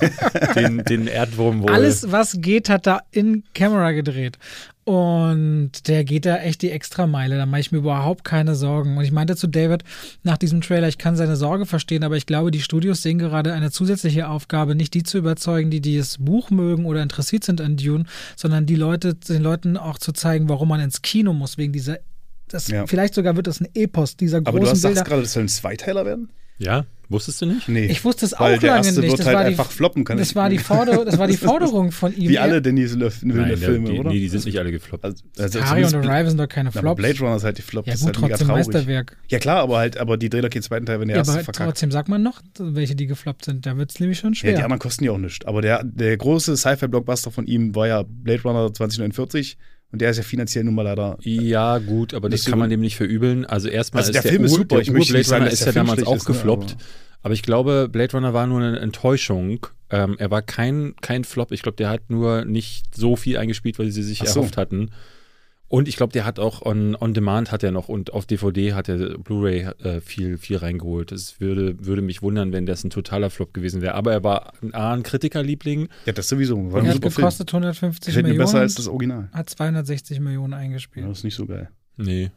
[0.57, 1.71] den, den Erdwurm wohl?
[1.71, 4.39] Alles, was geht, hat da in Camera gedreht.
[4.91, 7.37] Und der geht da echt die Extrameile.
[7.37, 8.97] Da mache ich mir überhaupt keine Sorgen.
[8.97, 9.85] Und ich meinte zu David
[10.25, 13.53] nach diesem Trailer, ich kann seine Sorge verstehen, aber ich glaube, die Studios sehen gerade
[13.53, 17.77] eine zusätzliche Aufgabe, nicht die zu überzeugen, die dieses Buch mögen oder interessiert sind an
[17.77, 21.73] Dune, sondern die Leute, den Leuten auch zu zeigen, warum man ins Kino muss, wegen
[21.73, 21.99] dieser.
[22.49, 22.85] Das, Ja.
[22.89, 25.45] Vielleicht sogar wird das ein Epos dieser Aber du großen hast, sagst gerade, das soll
[25.45, 26.31] ein Zweiteiler werden?
[26.59, 27.69] ja, wusstest du nicht?
[27.69, 27.87] Nee.
[27.87, 29.11] Ich wusste es auch Weil der lange erste nicht.
[29.11, 30.05] wird Das halt war die- einfach floppen.
[30.05, 32.29] Kann Das ich- war die, Forder das war die Forderung von ihm.
[32.31, 34.11] Wie Er- alle Denis Villeneuve der- Filme, die, oder?
[34.11, 35.05] nee, die sind nicht alle gefloppt.
[35.05, 36.97] Also, also Harry und Arrival sind doch keine Flops.
[36.97, 37.87] Blade Runner ist halt die Flop.
[37.87, 38.57] Ja das gut, ist halt mega trotzdem.
[38.57, 39.17] Meisterwerk.
[39.29, 41.33] Ja klar, aber halt, aber die dreht doch keinen zweiten Teil, wenn der Ja, erste
[41.35, 41.69] aber verkackt.
[41.71, 43.67] trotzdem sagt man noch, welche die gefloppt sind.
[43.67, 44.57] Da wird es nämlich schon Ja, schwer.
[44.57, 45.45] die anderen kosten ja auch nichts.
[45.47, 49.59] Aber der, der große Sci-Fi-Blockbuster von ihm war ja Blade Runner 2049
[49.93, 51.17] und der ist ja finanziell nun mal leider.
[51.23, 53.45] Ja, gut, aber das kann man dem nicht verübeln.
[53.45, 54.77] Also erstmal Also ist der Film ist Ur- super.
[54.77, 56.73] Der Ich möchte nicht sagen, ist der ja Film damals auch ist, ne, gefloppt.
[56.73, 56.81] aber-
[57.23, 59.67] Aber ich glaube, Blade Runner war nur eine Enttäuschung.
[59.91, 61.53] Ähm, er war kein, kein Flop.
[61.53, 64.25] Ich glaube, der hat nur nicht so viel eingespielt, weil sie sich so.
[64.25, 64.91] erhofft hatten.
[65.73, 68.75] Und ich glaube, der hat auch on, on Demand hat er noch und auf DVD
[68.75, 71.13] hat er Blu-ray äh, viel, viel reingeholt.
[71.13, 73.95] Es würde, würde mich wundern, wenn das ein totaler Flop gewesen wäre.
[73.95, 75.89] Aber er war A, ein Kritikerliebling.
[76.07, 76.57] Ja, das sowieso.
[76.73, 77.15] War er hat Film.
[77.15, 78.47] gekostet 150 Gefällt mir Millionen.
[78.49, 79.29] besser als das Original.
[79.33, 81.09] hat 260 Millionen Ja, eingespielt.
[81.09, 81.69] das ist nicht so geil.
[81.97, 82.33] Nee.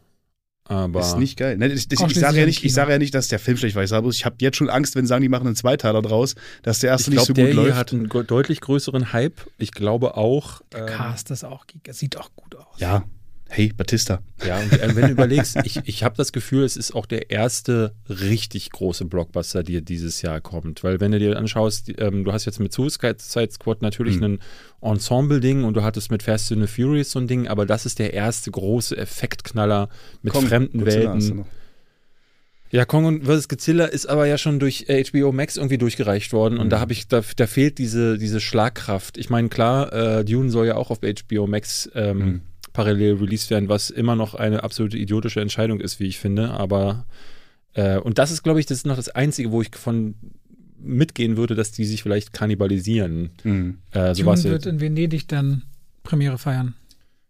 [0.66, 1.00] Aber.
[1.00, 1.60] Ist nicht geil.
[1.60, 3.74] Ich, ich, ich sage ja nicht, im ich sage ja nicht, dass der Film schlecht
[3.74, 3.82] war.
[3.82, 6.02] Ich sage bloß, ich habe jetzt schon Angst, wenn sie sagen, die machen einen Zweiteiler
[6.02, 7.76] draus, dass der erste ich nicht glaube, so der gut hier läuft.
[7.78, 9.40] hat einen deutlich größeren Hype.
[9.58, 10.62] Ich glaube auch.
[10.72, 11.66] Der ähm, Cast ist auch.
[11.90, 12.78] Sieht auch gut aus.
[12.78, 13.02] ja,
[13.48, 14.20] hey, Batista.
[14.46, 17.30] Ja, und äh, wenn du überlegst, ich, ich habe das Gefühl, es ist auch der
[17.30, 20.82] erste richtig große Blockbuster, der dieses Jahr kommt.
[20.82, 23.16] Weil wenn du dir anschaust, ähm, du hast jetzt mit Suicide
[23.50, 24.24] Squad natürlich Mhm.
[24.24, 24.38] ein
[24.82, 27.98] Ensemble-Ding und du hattest mit Fast and the Furious so ein Ding, aber das ist
[27.98, 29.88] der erste große Effektknaller
[30.22, 31.44] mit Komm, fremden Godzilla Welten.
[32.70, 33.48] Ja, Kong vs.
[33.48, 36.70] Godzilla ist aber ja schon durch äh, HBO Max irgendwie durchgereicht worden und Mhm.
[36.70, 39.16] da habe ich, da, da fehlt diese, diese Schlagkraft.
[39.16, 42.40] Ich meine, klar, äh, Dune soll ja auch auf HBO Max ähm, Mhm.
[42.74, 46.50] Parallel released werden, was immer noch eine absolute idiotische Entscheidung ist, wie ich finde.
[46.50, 47.06] Aber
[47.72, 50.14] äh, und das ist, glaube ich, das ist noch das Einzige, wo ich von
[50.78, 53.30] mitgehen würde, dass die sich vielleicht kannibalisieren.
[53.42, 53.78] Mhm.
[53.92, 55.62] Äh, Dune sowas wird in Venedig dann
[56.02, 56.74] Premiere feiern.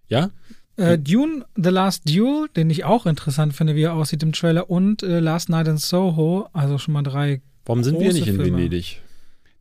[0.08, 0.30] ja?
[0.76, 4.68] Äh, Dune, The Last Duel, den ich auch interessant finde, wie er aussieht im Trailer,
[4.68, 8.36] und äh, Last Night in Soho, also schon mal drei, Warum sind wir nicht in
[8.36, 8.56] Filme.
[8.56, 9.00] Venedig?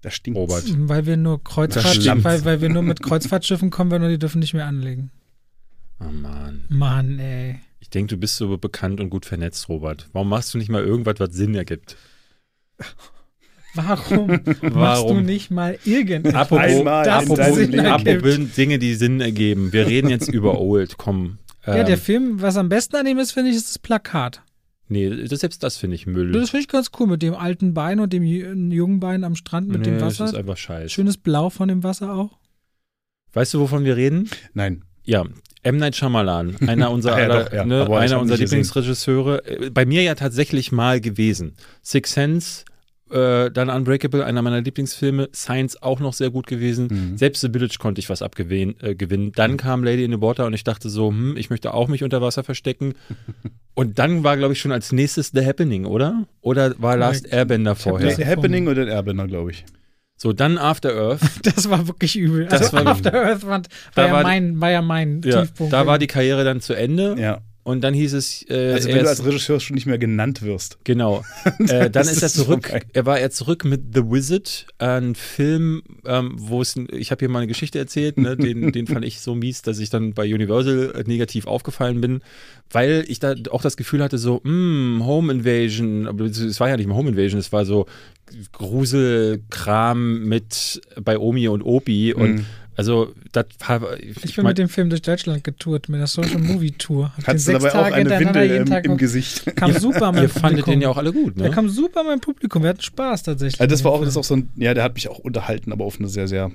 [0.01, 0.37] Das stinkt.
[0.39, 0.63] Robert.
[0.89, 4.39] weil wir nur Kreuzfahrt, weil, weil wir nur mit Kreuzfahrtschiffen kommen werden und die dürfen
[4.39, 5.11] nicht mehr anlegen.
[6.07, 6.65] Oh Mann.
[6.69, 7.59] Mann, ey.
[7.79, 10.09] Ich denke, du bist so bekannt und gut vernetzt, Robert.
[10.13, 11.97] Warum machst du nicht mal irgendwas, was Sinn ergibt?
[13.75, 15.23] Warum, machst du Warum?
[15.25, 16.51] nicht mal irgendetwas?
[16.51, 19.73] Apropos, apropos, apropos Dinge, die Sinn ergeben.
[19.73, 20.97] Wir reden jetzt über Old.
[20.97, 21.39] Komm.
[21.65, 24.43] Ja, ähm, der Film, was am besten an ihm ist, finde ich, ist das Plakat.
[24.89, 26.31] Nee, das, selbst das finde ich Müll.
[26.33, 29.35] Das finde ich ganz cool mit dem alten Bein und dem ju- jungen Bein am
[29.35, 30.37] Strand mit nee, dem das ist Wasser.
[30.37, 30.89] einfach scheiße.
[30.89, 32.37] Schönes Blau von dem Wasser auch.
[33.31, 34.29] Weißt du, wovon wir reden?
[34.53, 34.83] Nein.
[35.03, 35.25] Ja,
[35.63, 35.77] M.
[35.77, 37.65] Night Shyamalan, einer unserer, Ah, ja, aller, doch, ja.
[37.65, 38.39] ne, einer unserer gesehen.
[38.59, 39.45] Lieblingsregisseure.
[39.45, 41.55] Äh, Bei mir ja tatsächlich mal gewesen.
[41.81, 42.65] Six Sense,
[43.11, 45.29] äh, dann Unbreakable, einer meiner Lieblingsfilme.
[45.33, 46.87] Science auch noch sehr gut gewesen.
[47.11, 47.17] Mhm.
[47.17, 48.75] Selbst The Village konnte ich was abgewinnen.
[48.81, 49.31] Äh, gewinnen.
[49.35, 52.03] Dann kam Lady in the Water und ich dachte so, hm, ich möchte auch mich
[52.03, 52.95] unter Wasser verstecken.
[53.75, 56.25] und dann war, glaube ich, schon als nächstes The Happening, oder?
[56.41, 58.17] Oder war Last Airbender vorher?
[58.17, 59.63] Nee, Happening oder Airbender, glaube ich.
[60.23, 61.19] So, dann After Earth.
[61.43, 62.45] Das war wirklich übel.
[62.45, 63.61] Das also war- After Earth war,
[63.93, 65.73] Da war, ja mein, war ja mein ja, Tiefpunkt.
[65.73, 67.15] da war die Karriere dann zu Ende.
[67.19, 67.39] Ja.
[67.65, 70.41] Und dann hieß es, äh, Also er wenn du als Regisseur schon nicht mehr genannt
[70.41, 70.79] wirst.
[70.83, 71.23] Genau.
[71.59, 72.67] äh, dann ist er ist zurück.
[72.67, 72.85] vorbei.
[72.91, 77.29] Er war er zurück mit The Wizard, ein Film, ähm, wo es, ich habe hier
[77.29, 80.23] mal eine Geschichte erzählt, ne, den, den fand ich so mies, dass ich dann bei
[80.33, 82.19] Universal äh, negativ aufgefallen bin,
[82.69, 86.75] weil ich da auch das Gefühl hatte, so, mm, Home Invasion, aber es war ja
[86.75, 87.85] nicht mal Home Invasion, es war so
[88.51, 92.45] Gruselkram mit bei Omi und Opi und Mhm.
[92.75, 96.39] Also das war, ich bin mein- mit dem Film durch Deutschland getourt, mit der Social
[96.39, 97.09] Movie Tour.
[97.09, 98.97] Hab den Hattest du sechs dabei auch Tage eine hintereinander Windel jeden im, Tag im
[98.97, 99.45] Gesicht?
[99.55, 100.71] kam super an mein ihr fandet Publikum.
[100.73, 101.55] den ja auch alle gut, Der ne?
[101.55, 102.63] kam super an mein Publikum.
[102.63, 103.61] Wir hatten Spaß tatsächlich.
[103.61, 105.85] Also das war auch, das auch so ein, ja, der hat mich auch unterhalten, aber
[105.85, 106.51] auf eine sehr, sehr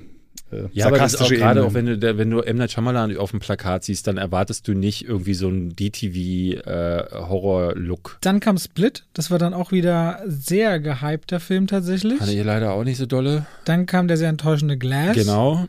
[0.51, 2.57] äh, Ja, aber das ist auch gerade auch wenn du, der, wenn du M.
[2.57, 8.17] Night Shyamalan auf dem Plakat siehst, dann erwartest du nicht irgendwie so einen DTV-Horror-Look.
[8.21, 9.05] Dann kam Split.
[9.13, 12.19] Das war dann auch wieder sehr gehypter Film tatsächlich.
[12.19, 13.45] Fand ich leider auch nicht so dolle.
[13.65, 15.15] Dann kam der sehr enttäuschende Glass.
[15.15, 15.67] Genau.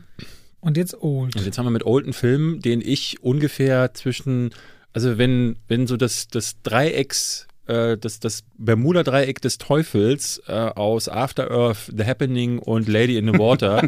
[0.61, 1.35] Und jetzt Old.
[1.35, 4.51] Und jetzt haben wir mit Olden Film, den ich ungefähr zwischen,
[4.93, 11.07] also wenn, wenn so das, das Dreiecks, äh, das, das Bermuda-Dreieck des Teufels äh, aus
[11.07, 13.81] After Earth, The Happening und Lady in the Water,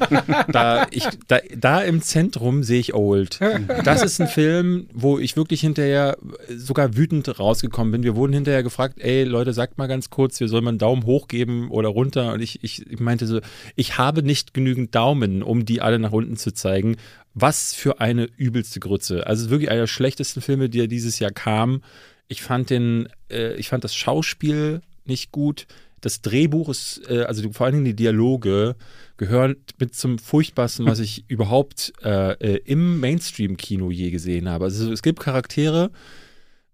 [0.51, 3.39] da, ich, da, da im Zentrum sehe ich Old.
[3.83, 6.17] Das ist ein Film, wo ich wirklich hinterher
[6.55, 8.03] sogar wütend rausgekommen bin.
[8.03, 11.05] Wir wurden hinterher gefragt, ey Leute, sagt mal ganz kurz, wir sollen mal einen Daumen
[11.05, 12.33] hoch geben oder runter.
[12.33, 13.39] Und ich, ich, ich meinte so,
[13.75, 16.97] ich habe nicht genügend Daumen, um die alle nach unten zu zeigen.
[17.33, 19.25] Was für eine übelste Grütze.
[19.25, 21.81] Also wirklich einer der schlechtesten Filme, die ja dieses Jahr kam.
[22.27, 25.67] Ich fand den, äh, ich fand das Schauspiel nicht gut.
[26.01, 28.75] Das Drehbuch ist, äh, also vor allen Dingen die Dialoge
[29.17, 34.65] gehören mit zum furchtbarsten, was ich überhaupt äh, äh, im Mainstream-Kino je gesehen habe.
[34.65, 35.91] Also es gibt Charaktere,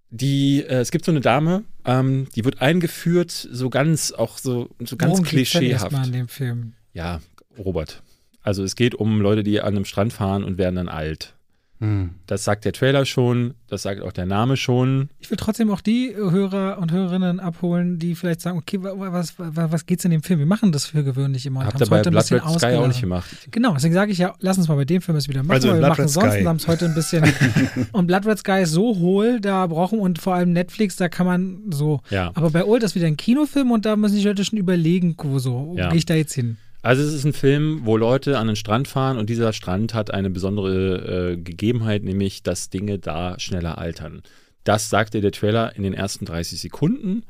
[0.09, 4.69] die, äh, es gibt so eine Dame, ähm, die wird eingeführt, so ganz, auch so,
[4.83, 5.83] so ganz Worum denn klischeehaft.
[5.83, 6.73] erstmal an dem Film?
[6.93, 7.21] Ja,
[7.57, 8.01] Robert.
[8.41, 11.35] Also es geht um Leute, die an einem Strand fahren und werden dann alt.
[11.81, 12.09] Hm.
[12.27, 15.09] Das sagt der Trailer schon, das sagt auch der Name schon.
[15.19, 19.13] Ich will trotzdem auch die Hörer und Hörerinnen abholen, die vielleicht sagen, okay, wa- wa-
[19.13, 20.39] was, wa- was geht's in dem Film?
[20.39, 21.61] Wir machen das für gewöhnlich immer.
[21.61, 23.29] und Habt ihr bei heute ein Blood bisschen Red Sky auch nicht gemacht.
[23.51, 25.69] Genau, deswegen sage ich ja, lass uns mal bei dem Film es wieder machen, Also
[25.69, 27.23] weil wir Blood machen Red sonst haben es heute ein bisschen.
[27.93, 31.25] und Blood Red Sky ist so hohl, da brauchen und vor allem Netflix, da kann
[31.25, 32.01] man so.
[32.09, 32.31] Ja.
[32.33, 35.39] Aber bei Old ist wieder ein Kinofilm und da müssen die Leute schon überlegen, wo
[35.39, 35.87] so, wo Ja.
[35.87, 36.57] gehe ich da jetzt hin?
[36.81, 40.11] Also es ist ein Film, wo Leute an den Strand fahren und dieser Strand hat
[40.11, 44.21] eine besondere äh, Gegebenheit, nämlich dass Dinge da schneller altern.
[44.63, 47.23] Das sagte der Trailer in den ersten 30 Sekunden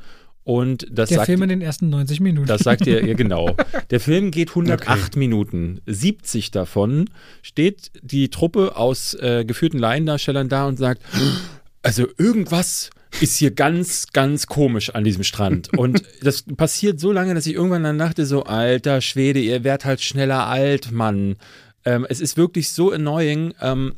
[0.44, 2.48] und das Der sagt Film in den ersten 90 Minuten.
[2.48, 3.56] Das sagt ihr, ja genau.
[3.92, 5.80] Der Film geht 108 Minuten.
[5.86, 7.10] 70 davon
[7.44, 11.04] steht die Truppe aus äh, geführten Laiendarstellern da und sagt,
[11.84, 12.90] also irgendwas
[13.22, 15.78] ist hier ganz, ganz komisch an diesem Strand.
[15.78, 19.86] Und das passiert so lange, dass ich irgendwann dann dachte, so, alter Schwede, ihr werdet
[19.86, 21.36] halt schneller alt, Mann.
[21.86, 23.54] Ähm, es ist wirklich so annoying.
[23.62, 23.96] Ähm,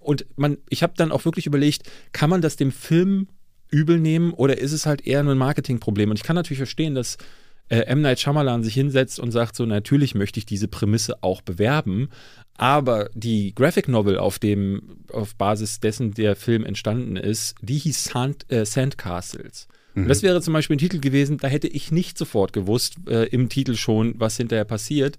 [0.00, 1.82] und man, ich habe dann auch wirklich überlegt,
[2.12, 3.28] kann man das dem Film
[3.70, 6.10] übel nehmen oder ist es halt eher nur ein Marketingproblem?
[6.10, 7.18] Und ich kann natürlich verstehen, dass
[7.68, 8.02] äh, M.
[8.02, 12.08] Night Shyamalan sich hinsetzt und sagt so, natürlich möchte ich diese Prämisse auch bewerben,
[12.56, 18.04] aber die Graphic Novel, auf dem, auf Basis dessen der Film entstanden ist, die hieß
[18.04, 19.68] Sand, äh, Sandcastles.
[19.94, 23.26] Und das wäre zum Beispiel ein Titel gewesen, da hätte ich nicht sofort gewusst, äh,
[23.26, 25.18] im Titel schon, was hinterher passiert.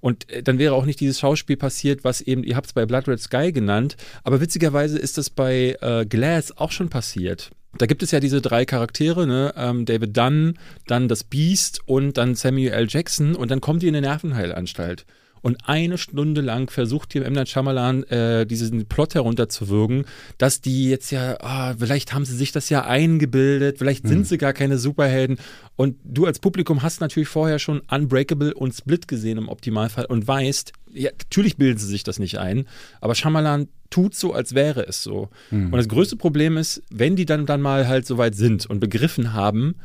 [0.00, 2.86] Und äh, dann wäre auch nicht dieses Schauspiel passiert, was eben, ihr habt es bei
[2.86, 7.50] Blood Red Sky genannt, aber witzigerweise ist das bei äh, Glass auch schon passiert.
[7.78, 9.52] Da gibt es ja diese drei Charaktere, ne?
[9.56, 12.86] ähm, David Dunn, dann das Beast und dann Samuel L.
[12.88, 15.06] Jackson und dann kommt die in eine Nervenheilanstalt.
[15.44, 17.34] Und eine Stunde lang versucht hier M.
[17.34, 20.06] Night Shyamalan äh, diesen Plot herunterzuwürgen,
[20.38, 24.38] dass die jetzt ja, ah, vielleicht haben sie sich das ja eingebildet, vielleicht sind sie
[24.38, 25.36] gar keine Superhelden
[25.76, 30.26] und du als Publikum hast natürlich vorher schon Unbreakable und Split gesehen im Optimalfall und
[30.26, 32.66] weißt, ja, natürlich bilden sie sich das nicht ein,
[33.02, 35.28] aber Shyamalan tut so, als wäre es so.
[35.50, 38.80] Und das größte Problem ist, wenn die dann, dann mal halt so weit sind und
[38.80, 39.76] begriffen haben,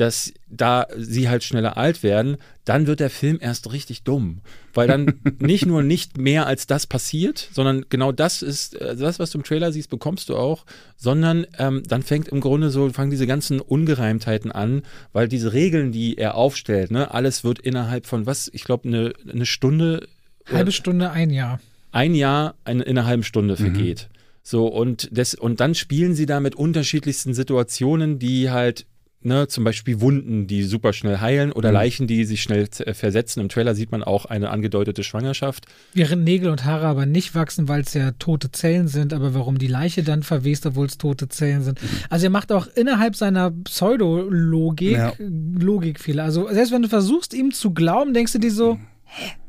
[0.00, 4.40] dass da sie halt schneller alt werden, dann wird der Film erst richtig dumm.
[4.74, 9.18] Weil dann nicht nur nicht mehr als das passiert, sondern genau das ist, äh, das,
[9.18, 10.64] was du im Trailer siehst, bekommst du auch,
[10.96, 14.82] sondern ähm, dann fängt im Grunde so, fangen diese ganzen Ungereimtheiten an,
[15.12, 19.12] weil diese Regeln, die er aufstellt, ne, alles wird innerhalb von was, ich glaube, eine,
[19.30, 20.08] eine Stunde
[20.52, 21.60] Halbe Stunde, ein Jahr.
[21.92, 24.08] ein Jahr eine, in einer halben Stunde vergeht.
[24.42, 28.86] So, und, das, und dann spielen sie da mit unterschiedlichsten Situationen, die halt,
[29.20, 33.40] ne, zum Beispiel Wunden, die super schnell heilen oder Leichen, die sich schnell äh, versetzen.
[33.40, 35.66] Im Trailer sieht man auch eine angedeutete Schwangerschaft.
[35.94, 39.58] Während Nägel und Haare aber nicht wachsen, weil es ja tote Zellen sind, aber warum
[39.58, 41.80] die Leiche dann verwest, obwohl es tote Zellen sind.
[42.10, 45.12] Also er macht auch innerhalb seiner Pseudologik Ja.
[45.18, 46.24] Logikfehler.
[46.24, 48.78] Also selbst wenn du versuchst, ihm zu glauben, denkst du dir so,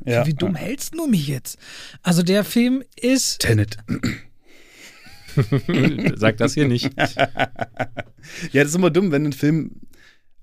[0.04, 0.26] Ja.
[0.26, 1.58] wie dumm hältst du mich jetzt?
[2.02, 3.76] Also der Film ist Tenet.
[6.16, 6.90] Sag das hier nicht.
[8.52, 9.72] Ja, das ist immer dumm, wenn ein Film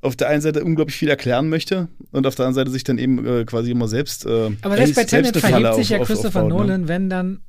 [0.01, 2.97] auf der einen Seite unglaublich viel erklären möchte und auf der anderen Seite sich dann
[2.97, 4.25] eben äh, quasi immer selbst.
[4.25, 6.63] Äh, Aber selbst bei Tenet verhebt sich ja auf- auf- Christopher aufbaut, ne?
[6.65, 7.39] Nolan, wenn dann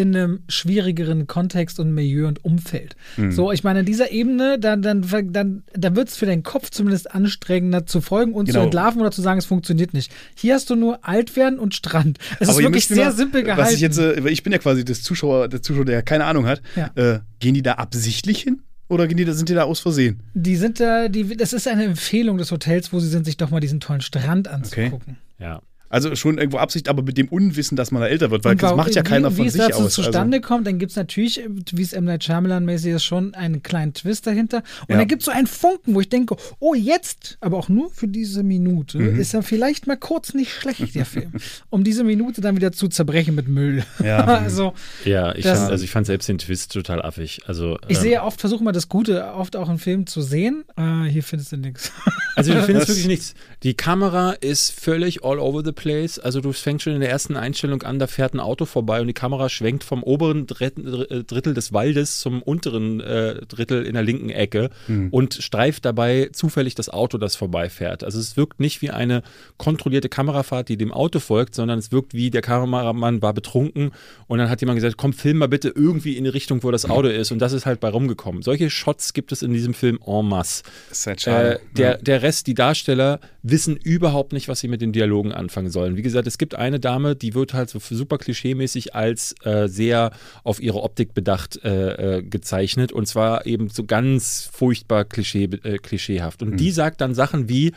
[0.00, 2.96] in einem schwierigeren Kontext und Milieu und Umfeld.
[3.16, 3.32] Mhm.
[3.32, 6.70] So, ich meine, in dieser Ebene, dann, dann, dann, dann wird es für deinen Kopf
[6.70, 8.64] zumindest anstrengender zu folgen und zu Genau.
[8.64, 10.10] entlarven oder zu sagen, es funktioniert nicht.
[10.34, 12.18] Hier hast du nur alt werden und Strand.
[12.40, 13.62] Es ist wirklich sehr mal- simpel gehalten.
[13.62, 16.24] Was ich jetzt, äh, weil ich bin ja quasi das Zuschauer, der Zuschauer, der keine
[16.24, 16.62] Ahnung hat.
[16.76, 16.90] Ja.
[16.94, 18.62] Äh, gehen die da absichtlich hin?
[18.88, 20.20] Oder gehen die da, sind die da aus Versehen?
[20.34, 23.50] die sind da, die, das ist eine Empfehlung des Hotels, wo sie sind, sich doch
[23.50, 25.16] mal diesen tollen Strand anzugucken.
[25.38, 25.60] Ja.
[25.90, 28.74] Also schon irgendwo Absicht, aber mit dem Unwissen, dass man da älter wird, weil das
[28.76, 29.84] macht ja keiner wie, von wie es sich dazu aus.
[29.86, 31.40] Also zustande kommt, dann gibt es natürlich,
[31.72, 32.04] wie es M.
[32.04, 34.58] Night Shyamalan-mäßig ist, schon einen kleinen Twist dahinter.
[34.82, 34.98] Und Ja.
[34.98, 38.06] dann gibt es so einen Funken, wo ich denke, oh, jetzt, aber auch nur für
[38.08, 39.18] diese Minute, Mhm.
[39.20, 41.32] ist er vielleicht mal kurz nicht schlecht, der Film.
[41.70, 43.82] um diese Minute dann wieder zu zerbrechen mit Müll.
[44.02, 44.24] Ja.
[44.24, 44.74] also,
[45.04, 47.40] Ja, ich Das- fand, also ich fand selbst den Twist total affig.
[47.46, 50.62] Also, ich ähm, sehe oft, versuche mal das Gute, oft auch in Filmen zu sehen.
[50.76, 51.90] Äh, hier findest du nichts.
[52.36, 53.34] Also du findest Das- wirklich nichts.
[53.64, 55.79] Die Kamera ist völlig all over the place.
[56.18, 59.06] Also du fängst schon in der ersten Einstellung an, da fährt ein Auto vorbei und
[59.06, 63.94] die Kamera schwenkt vom oberen Drittel, äh, Drittel des Waldes zum unteren äh, Drittel in
[63.94, 64.70] der linken Ecke
[65.10, 68.04] und streift dabei zufällig das Auto, das vorbeifährt.
[68.04, 69.22] Also es wirkt nicht wie eine
[69.56, 73.92] kontrollierte Kamerafahrt, die dem Auto folgt, sondern es wirkt wie der Kameramann war betrunken
[74.26, 76.88] und dann hat jemand gesagt, komm, film mal bitte irgendwie in die Richtung, wo das
[76.88, 78.42] Auto ist und das ist halt bei rumgekommen.
[78.42, 80.62] Solche Shots gibt es in diesem Film en masse.
[80.88, 81.60] Das ist halt Äh, schade.
[81.76, 81.96] der, ja.
[81.98, 85.96] der Rest, die Darsteller, wissen überhaupt nicht, was sie mit den Dialogen anfangen sollen.
[85.96, 90.10] Wie gesagt, es gibt eine Dame, die wird halt so super klischeemäßig als äh, sehr
[90.44, 95.78] auf ihre Optik bedacht äh, äh, gezeichnet und zwar eben so ganz furchtbar klischee, äh,
[95.78, 96.42] klischeehaft.
[96.42, 97.72] Und die sagt dann Sachen wie,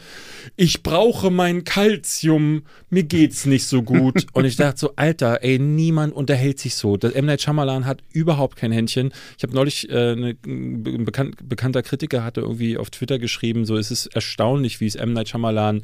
[0.56, 4.26] ich brauche mein Kalzium, mir geht's nicht so gut.
[4.34, 6.98] und ich dachte so, Alter, ey, niemand unterhält sich so.
[6.98, 7.26] Das M.
[7.26, 9.12] Night Shyamalan hat überhaupt kein Händchen.
[9.38, 13.91] Ich habe neulich, äh, ein bekannt, bekannter Kritiker hatte irgendwie auf Twitter geschrieben, so es
[13.91, 15.14] ist erstaunlich, wie es M.
[15.14, 15.84] Night Shyamalan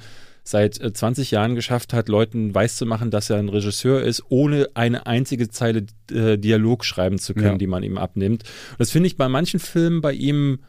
[0.50, 5.06] seit äh, 20 Jahren geschafft hat, Leuten weiszumachen, dass er ein Regisseur ist, ohne eine
[5.06, 7.58] einzige Zeile äh, Dialog schreiben zu können, Ja.
[7.58, 8.44] die man ihm abnimmt.
[8.72, 10.60] Und das finde ich bei manchen Filmen bei ihm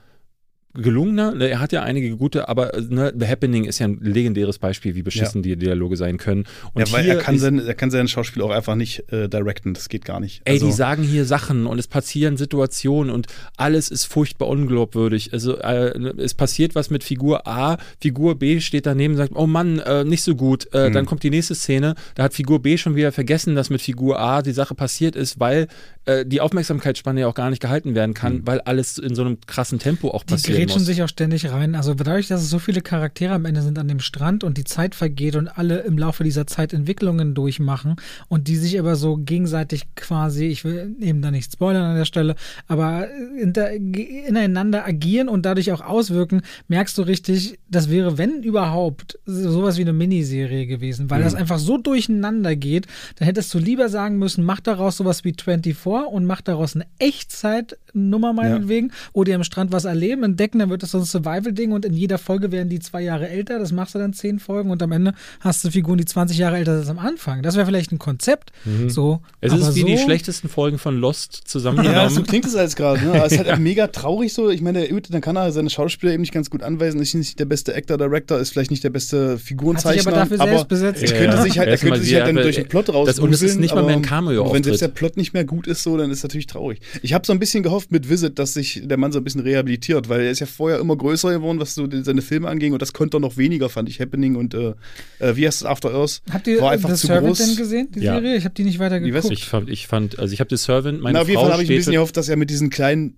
[0.75, 1.35] gelungener.
[1.35, 4.59] Ne, Er hat ja einige gute, aber äh, ne, The Happening ist ja ein legendäres
[4.59, 6.45] Beispiel, wie beschissen die Dialoge sein können.
[6.73, 9.75] Und ja, weil er kann, sein, er kann sein Schauspiel auch einfach nicht äh, directen,
[9.75, 10.43] das geht gar nicht.
[10.45, 15.33] Ey, Also, die sagen hier Sachen und es passieren Situationen und alles ist furchtbar unglaubwürdig.
[15.33, 19.47] Also äh, es passiert was mit Figur A, Figur B steht daneben und sagt, oh
[19.47, 20.73] Mann, äh, nicht so gut.
[20.73, 23.83] Äh, Dann kommt die nächste Szene, da hat Figur B schon wieder vergessen, dass mit
[23.83, 25.67] Figur A die Sache passiert ist, weil
[26.05, 29.39] äh, die Aufmerksamkeitsspanne ja auch gar nicht gehalten werden kann, weil alles in so einem
[29.47, 31.75] krassen Tempo auch Die passieren grätschen sich auch ständig rein.
[31.75, 34.65] Also dadurch, dass es so viele Charaktere am Ende sind an dem Strand und die
[34.65, 37.97] Zeit vergeht und alle im Laufe dieser Zeit Entwicklungen durchmachen
[38.29, 42.05] und die sich aber so gegenseitig quasi, ich will eben da nicht spoilern an der
[42.05, 42.35] Stelle,
[42.67, 43.09] aber
[43.39, 49.77] inter, ineinander agieren und dadurch auch auswirken, merkst du richtig, das wäre, wenn überhaupt, sowas
[49.77, 52.87] wie eine Miniserie gewesen, weil das einfach so durcheinander geht,
[53.17, 56.87] dann hättest du lieber sagen müssen, mach daraus sowas wie 24 und mach daraus eine
[56.99, 61.05] Echtzeitnummer meinetwegen, wo die am Strand was erleben, entdecken stecken, dann wird das so ein
[61.05, 63.59] Survival-Ding und in jeder Folge werden die zwei Jahre älter.
[63.59, 66.57] Das machst du dann zehn Folgen und am Ende hast du Figuren, die 20 Jahre
[66.57, 67.43] älter sind als am Anfang.
[67.43, 68.51] Das wäre vielleicht ein Konzept.
[68.89, 72.11] So, Es aber ist wie so, die schlechtesten Folgen von Lost Ja, zusammengenommen.
[72.11, 73.01] so klingt es alles gerade.
[73.05, 73.13] Ne?
[73.15, 74.51] Aber es ist halt mega traurig so.
[74.51, 77.01] Ich meine, gut, dann kann er seine Schauspieler eben nicht ganz gut anweisen.
[77.01, 79.91] Ist nicht der beste Actor, Director, ist vielleicht nicht der beste Figurenzeichner.
[79.91, 81.03] Hat sich aber dafür selbst besetzt.
[81.03, 81.43] Es Ja, könnte ja.
[81.43, 83.07] sich halt, er könnte sich halt dann aber- durch den Plot raus.
[83.07, 84.55] das- und es ist nicht mal mehr ein Cameo-Auftritt.
[84.57, 86.81] Wenn selbst der Plot nicht mehr gut ist, so, dann ist es natürlich traurig.
[87.03, 89.41] Ich habe so ein bisschen gehofft mit Visit, dass sich der Mann so ein bisschen
[89.43, 92.73] rehabilitiert, weil er ist ja vorher immer größer geworden, was so seine Filme anging.
[92.73, 94.01] Und das konnte er noch weniger, fand ich.
[94.01, 94.75] Happening und äh,
[95.19, 96.23] äh, wie heißt es, After Earth?
[96.33, 97.39] Habt ihr war einfach The zu Servant groß.
[97.39, 98.15] denn gesehen, die Ja.
[98.15, 98.37] Serie?
[98.37, 99.31] Ich habe die nicht weiter geguckt.
[99.33, 101.63] Ich fand, ich fand, also ich habe The Servant, meine Na, auf jeden Fall habe
[101.63, 103.17] ich ein bisschen gehofft, dass er mit diesen kleinen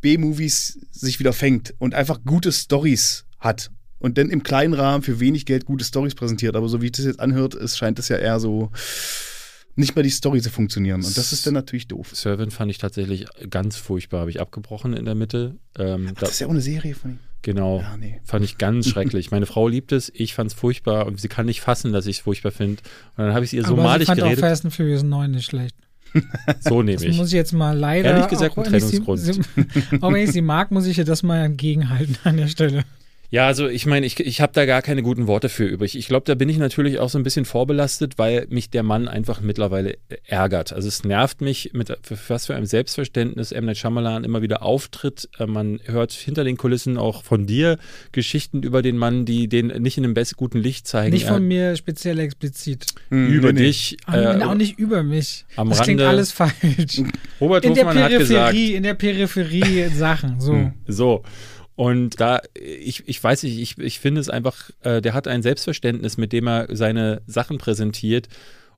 [0.00, 3.70] B-Movies sich wieder fängt und einfach gute Stories hat.
[3.98, 6.56] Und dann im kleinen Rahmen für wenig Geld gute Stories präsentiert.
[6.56, 8.70] Aber so wie ich das jetzt anhört, es scheint es ja eher so
[9.80, 11.02] nicht mehr die Story zu funktionieren.
[11.04, 12.10] Und das ist dann natürlich doof.
[12.14, 15.56] Servant fand ich tatsächlich ganz furchtbar, habe ich abgebrochen in der Mitte.
[15.78, 17.18] Ähm, da, Das ist ja auch eine Serie von ihm.
[17.42, 18.20] genau, Ja, nee.
[18.24, 19.30] fand ich ganz schrecklich.
[19.30, 22.18] Meine Frau liebt es, ich fand es furchtbar und sie kann nicht fassen, dass ich
[22.18, 22.82] es furchtbar finde.
[23.16, 24.74] Und dann habe ich es ihr so aber malig ich fand geredet, auch Fast and
[24.74, 25.74] Furious 9 nicht schlecht.
[26.60, 27.16] so Das nehme ich.
[27.16, 28.10] muss ich jetzt mal leider.
[28.10, 29.20] Ehrlich gesagt, auch ein wenn ich sie- Trennungsgrund.
[29.20, 32.84] sie- Auch wenn ich sie mag, muss ich ihr das mal entgegenhalten an der Stelle.
[33.32, 35.96] Ja, also ich meine, ich, ich habe da gar keine guten Worte für übrig.
[35.96, 39.06] Ich glaube, da bin ich natürlich auch so ein bisschen vorbelastet, weil mich der Mann
[39.06, 40.72] einfach mittlerweile ärgert.
[40.72, 43.66] Also es nervt mich, mit für was für einem Selbstverständnis M.
[43.66, 45.28] Night Shyamalan immer wieder auftritt.
[45.38, 47.78] Äh, Man hört hinter den Kulissen auch von dir
[48.10, 51.12] Geschichten über den Mann, die den nicht in einem best guten Licht zeigen.
[51.12, 52.86] Nicht von mir speziell explizit.
[53.10, 53.96] über Nee, dich.
[54.06, 55.44] Aber äh, auch nicht über mich.
[55.54, 57.00] am das klingt Rande- alles falsch.
[57.40, 60.40] Robert In der Hofmann hat gesagt, Peripherie, in der Peripherie Sachen.
[60.40, 60.52] So.
[60.54, 60.72] Hm.
[60.88, 61.22] So.
[61.80, 65.40] Und da, ich, ich weiß nicht, ich, ich finde es einfach, äh, der hat ein
[65.40, 68.28] Selbstverständnis, mit dem er seine Sachen präsentiert.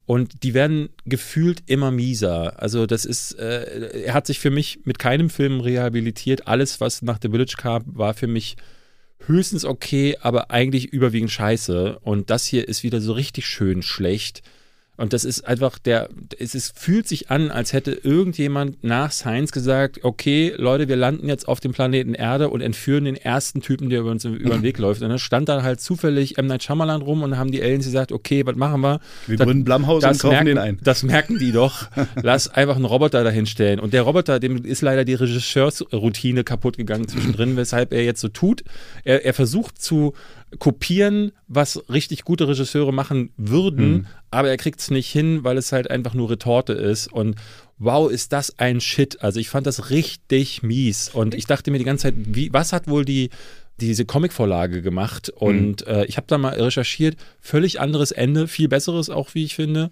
[0.07, 2.63] Und die werden gefühlt immer mieser.
[2.63, 6.47] Also das ist, äh, er hat sich für mich mit keinem Film rehabilitiert.
[6.47, 8.55] Alles, was nach The Village kam, war für mich
[9.27, 11.99] höchstens okay, aber eigentlich überwiegend scheiße.
[12.03, 14.43] Und das hier ist wieder so richtig schön schlecht.
[14.99, 19.51] Und das ist einfach der, es ist, fühlt sich an, als hätte irgendjemand nach Science
[19.51, 23.89] gesagt, okay, Leute, wir landen jetzt auf dem Planeten Erde und entführen den ersten Typen,
[23.89, 25.01] der über uns über den Weg läuft.
[25.01, 26.47] Und dann stand da halt zufällig M.
[26.47, 29.01] Night Shyamalan rum und dann haben die Aliens gesagt, okay, was machen wir?
[29.27, 30.79] Wir Das- gründen Blumhouse und kaufen merken, den ein.
[30.85, 31.89] Das merken die doch.
[32.23, 33.81] Lass einfach einen Roboter dahinstellen.
[33.81, 38.29] Und der Roboter, dem ist leider die Regisseursroutine kaputt gegangen zwischendrin, weshalb er jetzt so
[38.29, 38.63] tut.
[39.05, 40.13] Er, er versucht zu
[40.59, 44.07] kopieren, was richtig gute Regisseure machen würden, Mhm.
[44.31, 47.13] aber er kriegt es nicht hin, weil es halt einfach nur Retorte ist.
[47.13, 47.37] Und
[47.79, 49.23] wow, ist das ein Shit.
[49.23, 51.09] Also ich fand das richtig mies.
[51.09, 53.31] Und ich dachte mir die ganze Zeit, wie, was hat wohl die
[53.81, 59.09] diese Comicvorlage gemacht und äh, ich habe da mal recherchiert, völlig anderes Ende, viel besseres
[59.11, 59.91] auch, wie ich finde,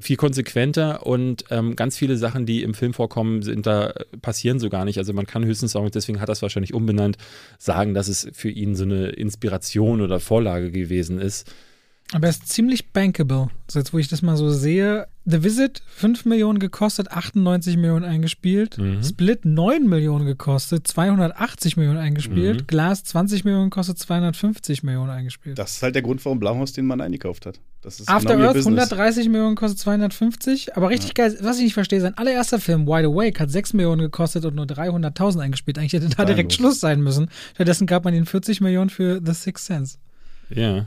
[0.00, 4.68] viel konsequenter und ähm, ganz viele Sachen, die im Film vorkommen, sind da passieren so
[4.68, 4.98] gar nicht.
[4.98, 7.16] Also man kann höchstens sagen, deswegen hat es wahrscheinlich umbenannt,
[7.58, 11.52] sagen, dass es für ihn so eine Inspiration oder Vorlage gewesen ist.
[12.12, 13.48] Aber er ist ziemlich bankable.
[13.70, 15.06] So jetzt, wo ich das mal so sehe.
[15.26, 18.78] The Visit 5 Millionen gekostet, 98 Millionen eingespielt.
[18.78, 19.02] Mhm.
[19.02, 22.62] Split 9 Millionen gekostet, 280 Millionen eingespielt.
[22.62, 22.66] Mhm.
[22.66, 25.58] Glass 20 Millionen gekostet, 250 Millionen eingespielt.
[25.58, 27.60] Das ist halt der Grund, warum Blumhouse den Mann eingekauft hat.
[27.82, 28.90] Das ist After genau Earth Business.
[28.90, 30.76] 130 Millionen kostet 250.
[30.78, 34.00] Aber richtig geil, was ich nicht verstehe, sein allererster Film, Wide Awake, hat 6 Millionen
[34.00, 35.76] gekostet und nur 300.000 eingespielt.
[35.76, 36.54] Eigentlich hätte da direkt.
[36.54, 37.28] Schluss sein müssen.
[37.54, 39.98] Stattdessen gab man ihnen 40 Millionen für The Sixth Sense.
[40.48, 40.86] Ja.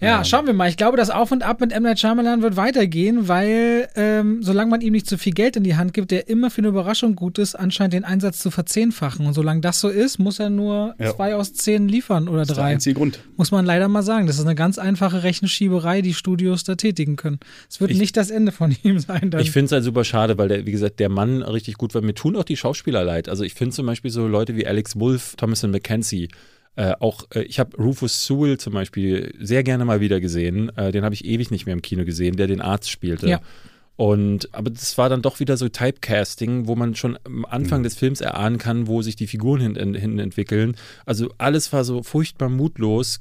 [0.00, 0.24] Ja, Ja.
[0.24, 0.68] schauen wir mal.
[0.68, 1.84] Ich glaube, das Auf und Ab mit M.
[1.84, 5.76] Night Shyamalan wird weitergehen, weil ähm, solange man ihm nicht zu viel Geld in die
[5.76, 9.24] Hand gibt, der immer für eine Überraschung gut ist, anscheinend den Einsatz zu verzehnfachen.
[9.24, 11.14] Und solange das so ist, muss er nur Ja.
[11.14, 12.72] zwei aus zehn liefern oder Das ist der drei.
[12.72, 13.20] einzige Grund.
[13.36, 14.26] Muss man leider mal sagen.
[14.26, 17.38] Das ist eine ganz einfache Rechenschieberei, die Studios da tätigen können.
[17.70, 19.30] Es wird Ich- nicht das Ende von ihm sein.
[19.30, 19.40] Dann.
[19.40, 22.02] Ich finde es halt super schade, weil der, wie gesagt, der Mann richtig gut war.
[22.02, 23.28] Mir tun auch die Schauspieler leid.
[23.28, 26.28] Also ich finde zum Beispiel so Leute wie Alex Wolff, Thomason McKenzie,
[26.76, 30.70] äh, auch äh, ich habe Rufus Sewell zum Beispiel sehr gerne mal wieder gesehen.
[30.76, 33.28] Äh, den habe ich ewig nicht mehr im Kino gesehen, der den Arzt spielte.
[33.28, 33.40] Ja.
[33.96, 37.84] Und aber das war dann doch wieder so Typecasting, wo man schon am Anfang Mhm.
[37.84, 40.76] des Films erahnen kann, wo sich die Figuren hin, hin entwickeln.
[41.06, 43.20] Also alles war so furchtbar mutlos.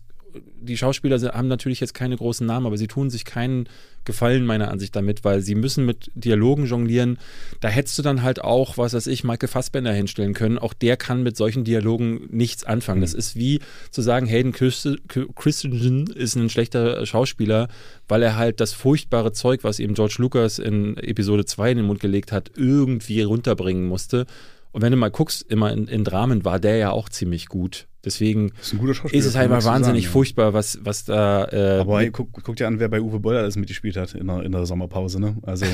[0.62, 3.68] Die Schauspieler haben natürlich jetzt keine großen Namen, aber sie tun sich keinen
[4.06, 7.18] Gefallen meiner Ansicht damit, weil sie müssen mit Dialogen jonglieren.
[7.62, 10.58] Da hättest du dann halt auch, was weiß ich, Michael Fassbender hinstellen können.
[10.58, 13.02] Auch der kann mit solchen Dialogen nichts anfangen.
[13.02, 13.60] Das ist wie
[13.92, 17.70] zu sagen, Hayden Christ- Christensen ist ein schlechter Schauspieler,
[18.08, 21.86] weil er halt das furchtbare Zeug, was ihm George Lucas in Episode 2 in den
[21.88, 24.26] Mund gelegt hat, irgendwie runterbringen musste.
[24.72, 27.88] Und wenn du mal guckst, immer in, in Dramen war der ja auch ziemlich gut.
[28.06, 28.74] Deswegen ist
[29.12, 30.10] ist es halt mal wahnsinnig sagen, ja.
[30.12, 31.46] furchtbar, was, was da.
[31.46, 34.28] Äh, Aber mit- guck, guck dir an, wer bei Uwe Boll alles mitgespielt hat in
[34.28, 35.38] der, in der Sommerpause, ne?
[35.44, 35.66] Also,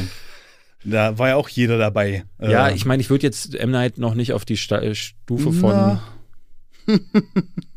[0.84, 2.24] da war ja auch jeder dabei.
[2.40, 3.72] ja, Äh, ich meine, ich würde jetzt M.
[3.72, 5.72] Night noch nicht auf die Sta äh, Stufe von.
[5.72, 6.04] na,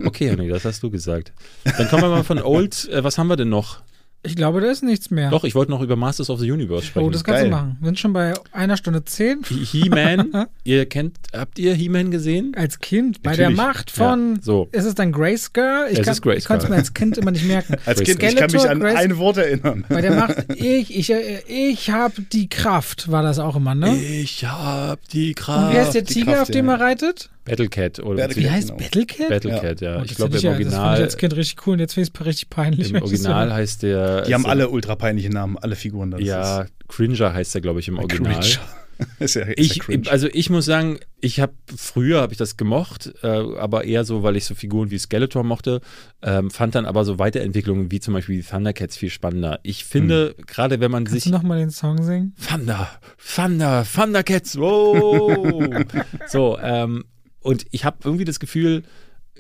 [0.05, 1.32] Okay, Henry, das hast du gesagt.
[1.64, 2.88] Dann kommen wir mal von Old.
[2.88, 3.82] Äh, was haben wir denn noch?
[4.24, 5.30] Ich glaube, da ist nichts mehr.
[5.30, 7.06] Doch, ich wollte noch über Masters of the Universe sprechen.
[7.06, 7.50] Oh, das kannst Geil.
[7.50, 7.76] du machen.
[7.80, 9.40] Wir sind schon bei einer Stunde zehn.
[9.48, 10.46] He- He-Man.
[10.64, 12.53] ihr kennt, habt ihr He-Man gesehen?
[12.57, 13.50] Als Kind, bei der.
[13.50, 14.36] Macht von.
[14.36, 14.68] Ja, so.
[14.70, 15.86] Ist es dann Grayskull?
[15.90, 16.34] Ich, Es kann, ist Grayskull.
[16.38, 17.74] ich konnte es mir als Kind immer nicht merken.
[17.84, 19.84] Als Grace Kind, ich kann mich Skeletor, an Grace- ein Wort erinnern.
[19.88, 23.96] Bei der Macht, ich, ich, äh, ich habe die Kraft, war das auch immer, ne?
[24.00, 25.74] Ich hab die Und Kraft.
[25.74, 26.74] wie heißt der die Tiger, Kraft, auf dem ja.
[26.74, 27.28] er reitet?
[27.44, 28.36] Battlecat oder Battlecat.
[28.36, 28.78] Wie Ja, heißt genau.
[28.80, 29.28] Battlecat?
[29.28, 30.00] Battlecat, ja.
[30.00, 31.94] Oh, ich glaube, im ja- Das fand ich Original, als Kind richtig cool und jetzt
[31.94, 32.90] finde ich es richtig peinlich.
[32.90, 33.54] im Original höre.
[33.56, 34.22] heißt der.
[34.22, 36.10] Die haben ist- alle ultra peinliche Namen, alle Figuren.
[36.12, 38.34] Das Ja, Cringer heißt der, glaube ich, im ist Original.
[38.40, 38.58] Cringe.
[39.18, 42.56] ist ja, ist Ich, ja also ich muss sagen, ich habe früher habe ich das
[42.56, 45.80] gemocht, äh, aber eher so, weil ich so Figuren wie Skeletor mochte,
[46.22, 49.58] ähm, fand dann aber so Weiterentwicklungen wie zum Beispiel die Thundercats viel spannender.
[49.64, 52.36] Ich finde, gerade wenn man Kannst sich du nochmal den Song singen?
[52.48, 52.88] Thunder,
[53.34, 55.82] Thunder, Thundercats, wow.
[56.28, 57.04] so, ähm,
[57.42, 58.82] und ich habe irgendwie das Gefühl,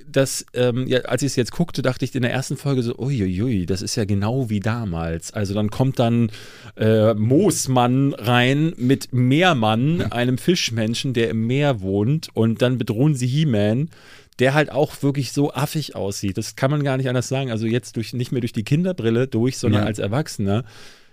[0.06, 2.96] dass, ähm, ja, als ich es jetzt guckte, dachte ich in der ersten Folge so,
[2.98, 5.32] uiuiui, das ist ja genau wie damals.
[5.32, 6.30] Also dann kommt dann
[6.76, 13.26] äh, Moosmann rein mit Meermann, einem Fischmenschen, der im Meer wohnt, und dann bedrohen sie
[13.26, 13.90] He-Man,
[14.38, 16.36] der halt auch wirklich so affig aussieht.
[16.36, 17.50] Das kann man gar nicht anders sagen.
[17.50, 19.86] Also jetzt durch, nicht mehr durch die Kinderbrille durch, sondern Ja.
[19.86, 20.64] als Erwachsener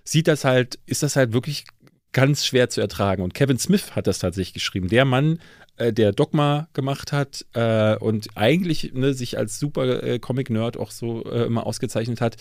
[0.04, 1.66] sieht das halt, ist das halt wirklich
[2.12, 3.22] ganz schwer zu ertragen.
[3.22, 4.88] Und Kevin Smith hat das tatsächlich geschrieben.
[4.88, 5.40] Der Mann,
[5.80, 10.92] äh, der Dogma gemacht hat äh, und eigentlich ne, sich als super äh, Comic-Nerd auch
[10.92, 12.36] so äh, immer ausgezeichnet hat,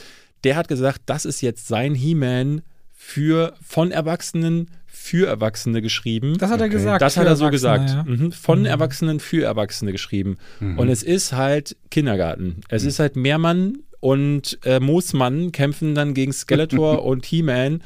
[0.44, 2.62] der hat gesagt, das ist jetzt sein He-Man
[2.92, 6.36] für von Erwachsenen für Erwachsene geschrieben.
[6.38, 7.00] Das hat er gesagt.
[7.00, 7.90] Das hat er so Erwachsene, gesagt.
[7.90, 8.02] Ja.
[8.04, 8.32] Mhm.
[8.32, 8.66] Von Mhm.
[8.66, 10.36] Erwachsenen für Erwachsene geschrieben.
[10.60, 10.78] Mhm.
[10.78, 12.60] Und es ist halt Kindergarten.
[12.68, 17.82] Es ist halt Meermann und äh, Moosmann kämpfen dann gegen Skeletor und He-Man.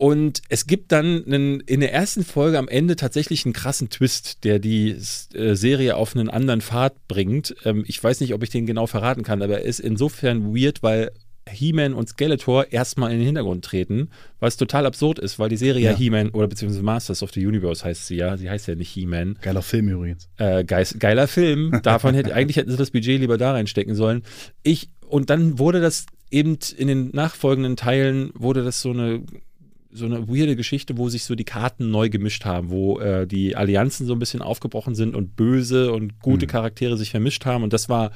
[0.00, 4.44] Und es gibt dann einen, in der ersten Folge am Ende tatsächlich einen krassen Twist,
[4.44, 4.96] der die
[5.34, 7.54] äh, Serie auf einen anderen Pfad bringt.
[7.66, 10.82] Ähm, ich weiß nicht, ob ich den genau verraten kann, aber er ist insofern weird,
[10.82, 11.10] weil
[11.46, 14.08] He-Man und Skeletor erstmal in den Hintergrund treten,
[14.38, 15.96] was total absurd ist, weil die Serie ja, Ja.
[15.98, 18.38] He-Man oder beziehungsweise Masters of the Universe heißt sie ja.
[18.38, 19.36] Sie heißt ja nicht He-Man.
[19.42, 20.30] Geiler Film übrigens.
[20.38, 21.78] Äh, geis, geiler Film.
[21.82, 24.22] Davon hätte eigentlich hätten sie das Budget lieber da reinstecken sollen.
[24.62, 29.24] Ich und dann wurde das eben in den nachfolgenden Teilen wurde das so eine
[29.92, 33.56] so eine weirde Geschichte, wo sich so die Karten neu gemischt haben, wo äh, die
[33.56, 36.50] Allianzen so ein bisschen aufgebrochen sind und böse und gute Mhm.
[36.50, 37.64] Charaktere sich vermischt haben.
[37.64, 38.12] Und das war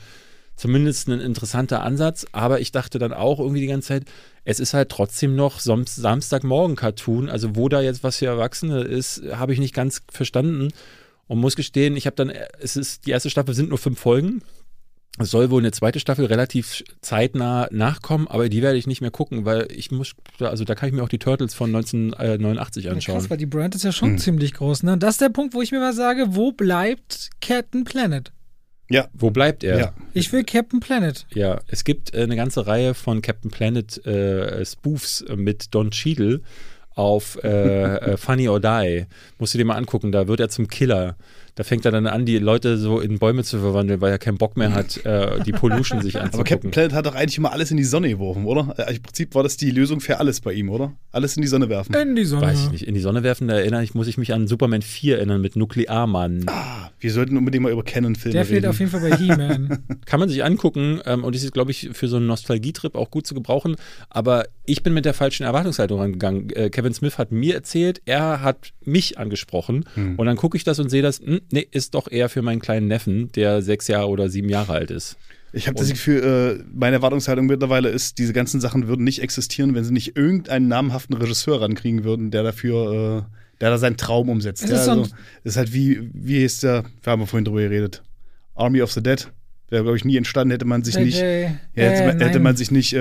[0.56, 4.04] zumindest ein interessanter Ansatz, aber ich dachte dann auch irgendwie die ganze Zeit,
[4.44, 9.22] es ist halt trotzdem noch Sam Samstagmorgen-Cartoon, also wo da jetzt was für Erwachsene ist,
[9.32, 10.68] habe ich nicht ganz verstanden.
[11.26, 12.30] Und muss gestehen, ich habe dann,
[12.60, 14.42] es ist, die erste Staffel sind nur fünf Folgen,
[15.18, 19.12] es soll wohl eine zweite Staffel relativ zeitnah nachkommen, aber die werde ich nicht mehr
[19.12, 22.92] gucken, weil ich muss, also da kann ich mir auch die Turtles von 1989 Ja,
[22.92, 23.16] anschauen.
[23.18, 24.18] krass, weil die Brand ist ja schon Hm.
[24.18, 24.82] ziemlich groß.
[24.82, 24.94] Ne?
[24.94, 28.32] Und das ist der Punkt, wo ich mir mal sage, wo bleibt Captain Planet?
[28.90, 29.78] Ja, Wo bleibt er?
[29.78, 29.92] ja.
[30.12, 31.26] Ich will Captain Planet.
[31.32, 35.90] Ja, es gibt äh, eine ganze Reihe von Captain Planet äh, Spoofs äh, mit Don
[35.90, 36.42] Cheadle
[36.94, 37.48] auf äh,
[38.12, 39.06] äh, Funny or Die.
[39.38, 41.16] Musst du dir mal angucken, da wird er zum Killer.
[41.56, 44.38] Da fängt er dann an, die Leute so in Bäume zu verwandeln, weil er keinen
[44.38, 46.70] Bock mehr hat, äh, die Pollution sich Aber Captain anzugucken.
[46.72, 48.74] Planet hat doch eigentlich immer alles in die Sonne geworfen, oder?
[48.76, 50.92] Äh, Im Prinzip war das die Lösung für alles bei ihm, oder?
[51.12, 51.94] Alles in die Sonne werfen.
[51.94, 52.42] In die Sonne.
[52.46, 52.86] Weiß ich nicht.
[52.88, 55.54] In die Sonne werfen, da erinnere ich, muss ich mich an Superman 4 erinnern mit
[55.54, 56.44] Nuklearmann.
[56.48, 58.70] Ah, wir sollten unbedingt mal über Canon-Filme Der fehlt reden.
[58.70, 59.78] auf jeden Fall bei He-Man.
[60.06, 63.26] Kann man sich angucken ähm, und ist, glaube ich, für so einen Nostalgietrip auch gut
[63.26, 63.76] zu gebrauchen.
[64.10, 66.50] Aber ich bin mit der falschen Erwartungshaltung rangegangen.
[66.50, 70.16] Äh, Kevin Smith hat mir erzählt, er hat mich angesprochen Hm.
[70.16, 72.60] und dann gucke ich das und sehe das, hm, nee, ist doch eher für meinen
[72.60, 75.16] kleinen Neffen, der sechs Jahre oder sieben Jahre alt ist.
[75.52, 79.74] Ich habe das Gefühl, äh, meine Erwartungshaltung mittlerweile ist, diese ganzen Sachen würden nicht existieren,
[79.74, 84.28] wenn sie nicht irgendeinen namhaften Regisseur rankriegen würden, der dafür, äh, der da seinen Traum
[84.28, 84.64] umsetzt.
[84.64, 85.12] Es Ja, ist also, das
[85.52, 88.02] ist halt wie, wie ist der, wir haben ja vorhin drüber geredet,
[88.56, 89.28] Army of the Dead.
[89.70, 92.42] Wäre, glaube ich, nie entstanden, hätte man sich nicht, ja, hätte, Äh, man, hätte nein.
[92.42, 92.98] man sich nicht äh,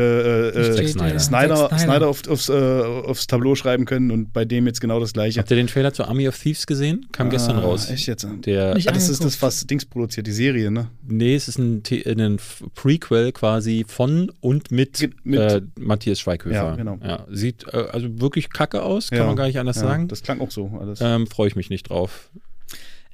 [0.72, 1.70] Nicht äh, Snyder.
[1.78, 5.40] Snyder, auf, aufs, äh, aufs Tableau schreiben können und bei dem jetzt genau das gleiche.
[5.42, 7.06] Habt ihr den Trailer zu Army of Thieves gesehen?
[7.12, 7.90] Kam gestern Ah, raus.
[7.90, 8.26] Echt jetzt?
[8.46, 10.88] Der, Nicht Ah, das ist das, was Dings produziert, die Serie, ne?
[11.06, 12.38] nee, es ist ein, The- ein
[12.76, 16.56] Prequel quasi von und mit, Ge- mit- äh, Matthias Schweighöfer.
[16.56, 16.98] Ja, genau.
[17.30, 20.08] sieht äh, also wirklich kacke aus, kann Ja, man gar nicht anders ja, sagen.
[20.08, 21.00] Das klang auch so alles.
[21.02, 22.30] Ähm, Freue ich mich nicht drauf.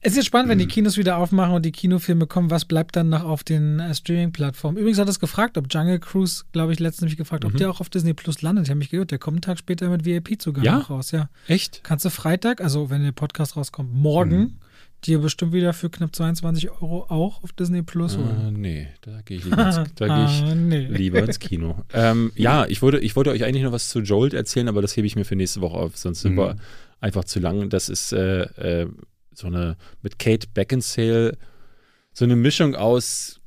[0.02, 0.70] Es ist spannend, wenn die Mhm.
[0.70, 4.78] Kinos wieder aufmachen und die Kinofilme kommen, was bleibt dann noch auf den äh, Streaming-Plattformen?
[4.78, 7.50] Übrigens hat es gefragt, ob Jungle Cruise, glaube ich, letztens mich gefragt, Mhm.
[7.50, 8.66] ob der auch auf Disney Plus landet.
[8.66, 10.78] Ich habe mich gehört, der kommt einen Tag später mit VIP-Zugang Ja?
[10.80, 11.30] noch raus, ja.
[11.48, 11.82] Echt?
[11.84, 14.56] Kannst du Freitag, also wenn der Podcast rauskommt, morgen Mhm.
[15.06, 18.48] dir bestimmt wieder für knapp 22 Euro auch auf Disney Plus holen.
[18.48, 20.88] Äh, nee, da gehe ich, lieber ins, ich Ah, nee.
[20.88, 21.84] lieber ins Kino.
[21.94, 24.96] Ähm, ja, ich wollte, ich wollte euch eigentlich noch was zu Jolt erzählen, aber das
[24.96, 26.38] hebe ich mir für nächste Woche auf, sonst sind Mhm.
[26.38, 26.56] wir
[27.02, 27.70] einfach zu lang.
[27.70, 28.44] Das ist äh,
[28.84, 28.88] äh,
[29.40, 31.38] so eine mit Kate Beckinsale
[32.14, 33.38] so eine Mischung aus.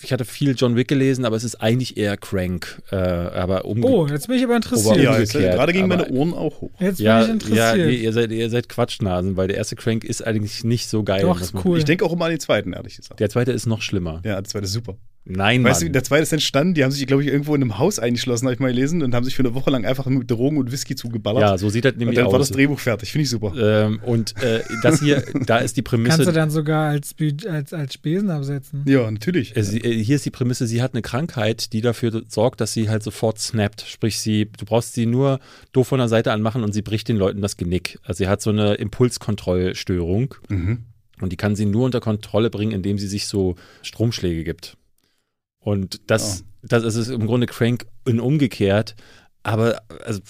[0.00, 2.80] Ich hatte viel John Wick gelesen, aber es ist eigentlich eher Crank.
[2.92, 4.96] Äh, aber Oh, jetzt bin ich aber interessiert.
[4.98, 6.70] Ja, jetzt, gerade gingen meine Ohren auch hoch.
[6.78, 7.88] Jetzt ja, bin ich ja, interessiert.
[7.88, 11.22] nee, ihr seid, ihr seid Quatschnasen, weil der erste Crank ist eigentlich nicht so geil.
[11.22, 11.78] Doch, ist cool.
[11.78, 13.18] Ich denke auch immer an den zweiten, ehrlich gesagt.
[13.18, 14.22] Der zweite ist noch schlimmer.
[14.24, 14.96] Ja, der zweite ist super.
[15.30, 15.92] Nein, Weißt du, Mann.
[15.92, 18.54] der zweite ist entstanden, die haben sich, glaube ich, irgendwo in einem Haus eingeschlossen, habe
[18.54, 20.96] ich mal gelesen, und haben sich für eine Woche lang einfach mit Drogen und Whisky
[20.96, 21.42] zugeballert.
[21.42, 22.32] ja, so sieht das und nämlich dann aus.
[22.32, 23.12] war das Drehbuch fertig.
[23.12, 23.52] Finde ich super.
[23.58, 26.16] ähm, und äh, das hier, da ist die Prämisse.
[26.16, 27.14] Kannst du dann sogar als,
[27.46, 28.84] als, als Spesen absetzen.
[28.86, 29.54] Ja, natürlich.
[29.56, 32.72] Äh, Sie, äh, hier ist die Prämisse, sie hat eine Krankheit, die dafür sorgt, dass
[32.72, 33.82] sie halt sofort snappt.
[33.86, 35.40] Sprich, sie, du brauchst sie nur
[35.72, 37.98] doof von der Seite anmachen und sie bricht den Leuten das Genick.
[38.02, 40.84] Also sie hat so eine Impulskontrollstörung Mhm.
[41.20, 44.76] und die kann sie nur unter Kontrolle bringen, indem sie sich so Stromschläge gibt.
[45.68, 48.96] Und das, das ist im Grunde Crank in umgekehrt.
[49.42, 50.20] Aber also,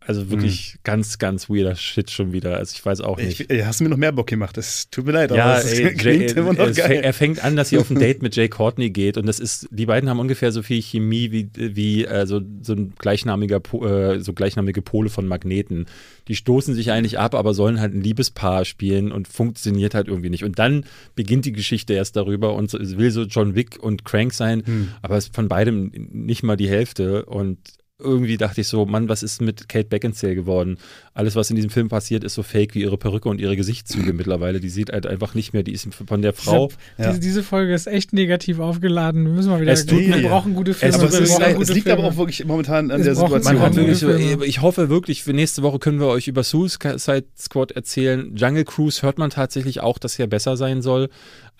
[0.00, 2.56] also wirklich ganz, ganz weirder Shit schon wieder.
[2.56, 3.50] Also ich weiß auch nicht.
[3.50, 4.56] Ich, hast du mir noch mehr Bock gemacht?
[4.56, 7.00] Das tut mir leid, Ja, aber es ey, klingt Jay, immer noch geil.
[7.02, 9.68] er fängt an, dass sie auf ein Date mit Jay Courtney geht und das ist,
[9.70, 14.20] die beiden haben ungefähr so viel Chemie wie, wie äh, so, so ein gleichnamiger, äh,
[14.20, 15.86] so gleichnamige Pole von Magneten.
[16.28, 20.30] Die stoßen sich eigentlich ab, aber sollen halt ein Liebespaar spielen und funktioniert halt irgendwie
[20.30, 20.44] nicht.
[20.44, 20.84] Und dann
[21.14, 24.88] beginnt die Geschichte erst darüber und es will so John Wick und Crank sein, Hm.
[25.02, 27.58] aber es ist von beidem nicht mal die Hälfte und
[28.00, 30.78] irgendwie dachte ich so, Mann, was ist mit Kate Beckinsale geworden?
[31.14, 34.12] Alles, was in diesem Film passiert, ist so fake wie ihre Perücke und ihre Gesichtszüge
[34.12, 34.60] mittlerweile.
[34.60, 36.70] Die sieht halt einfach nicht mehr, die ist von der Frau.
[36.96, 37.08] Ja.
[37.08, 39.24] Diese, diese Folge ist echt negativ aufgeladen.
[39.24, 39.72] Wir müssen mal wieder.
[39.72, 40.94] Es tut wir brauchen gute Filme.
[40.96, 41.98] Es es, ist, leid, es gute liegt Filme.
[41.98, 43.54] aber auch wirklich momentan an Es der Situation.
[43.54, 44.44] Man hat gute wirklich Filme.
[44.44, 48.36] ich hoffe wirklich, für nächste Woche können wir euch über Suicide Squad erzählen.
[48.36, 51.08] Jungle Cruise hört man tatsächlich auch, dass er besser sein soll.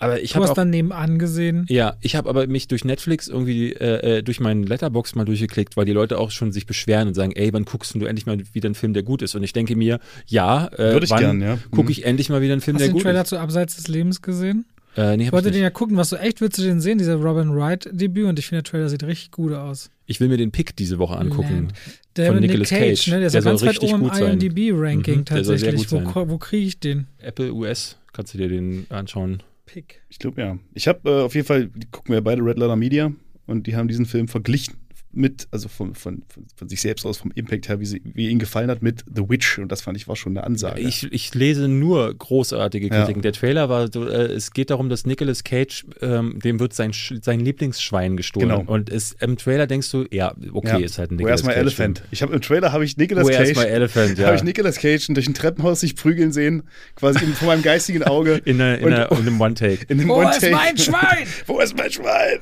[0.01, 1.65] Aber ich Du habe hast auch dann nebenan gesehen.
[1.67, 5.75] Ja, ich habe aber mich durch Netflix irgendwie äh, äh, durch meinen Letterbox mal durchgeklickt,
[5.75, 8.37] weil die Leute auch schon sich beschweren und sagen, ey, wann guckst du endlich mal
[8.53, 9.35] wieder einen Film, der gut ist?
[9.35, 11.57] Und ich denke mir, ja, äh, Würde ich wann ja.
[11.71, 11.89] gucke Mhm.
[11.91, 13.27] ich endlich mal wieder einen Film, Hast du der den gut Trailer ist?
[13.29, 14.65] zu Abseits des Lebens gesehen?
[14.95, 16.97] Äh, nee, Ich wollte ich, den ja gucken, was so echt willst du den sehen,
[16.97, 19.89] dieser Robin Wright-Debüt und ich finde, der Trailer sieht richtig gut aus.
[20.07, 21.67] ich will mir den Pick diese Woche angucken.
[22.15, 23.07] Der Von Nick Nicolas Cage, Cage.
[23.09, 23.17] ne?
[23.19, 24.39] Der ist Der ja ganz soll weit richtig oben im gut sein.
[24.39, 26.15] IMDb-Ranking Mhm, der soll sehr tatsächlich.
[26.15, 27.05] Wo, wo kriege ich den?
[27.19, 29.43] Apple US, kannst du dir den anschauen.
[29.71, 30.01] Pick.
[30.09, 30.57] Ich glaube, ja.
[30.73, 33.11] Ich habe äh, auf jeden Fall, die gucken wir beide Red Letter Media
[33.45, 34.75] und die haben diesen Film verglichen
[35.11, 38.29] mit, also von, von, von, von sich selbst aus, vom Impact her, wie, sie, wie
[38.29, 39.57] ihnen gefallen hat, mit The Witch.
[39.57, 40.81] Und das fand ich war schon eine Ansage.
[40.81, 42.99] Ich, ich lese nur großartige Ja.
[43.01, 43.21] Kritiken.
[43.23, 46.91] Der Trailer war, so, äh, es geht darum, dass Nicolas Cage, ähm, dem wird sein,
[46.93, 48.49] sein Lieblingsschwein gestohlen.
[48.49, 48.63] Genau.
[48.71, 50.77] Und es, im Trailer denkst du, ja, okay, Ja.
[50.85, 51.61] ist halt ein Wo Nicolas erstmal Cage.
[51.61, 52.03] Elephant.
[52.11, 54.27] Ich habe im Trailer habe ich Nicolas Wo Cage, erstmal Elephant, ja.
[54.27, 56.63] habe ich Nicolas Cage durch ein Treppenhaus sich prügeln sehen,
[56.95, 58.35] quasi in, vor meinem geistigen Auge.
[58.45, 59.85] in, einer, in, Und- einer, in einem One-Take.
[59.87, 60.51] In Wo ist One-Take.
[60.51, 61.27] mein Schwein?
[61.47, 62.39] Wo ist mein Schwein?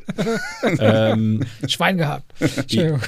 [0.79, 2.25] ähm, Schwein gehabt.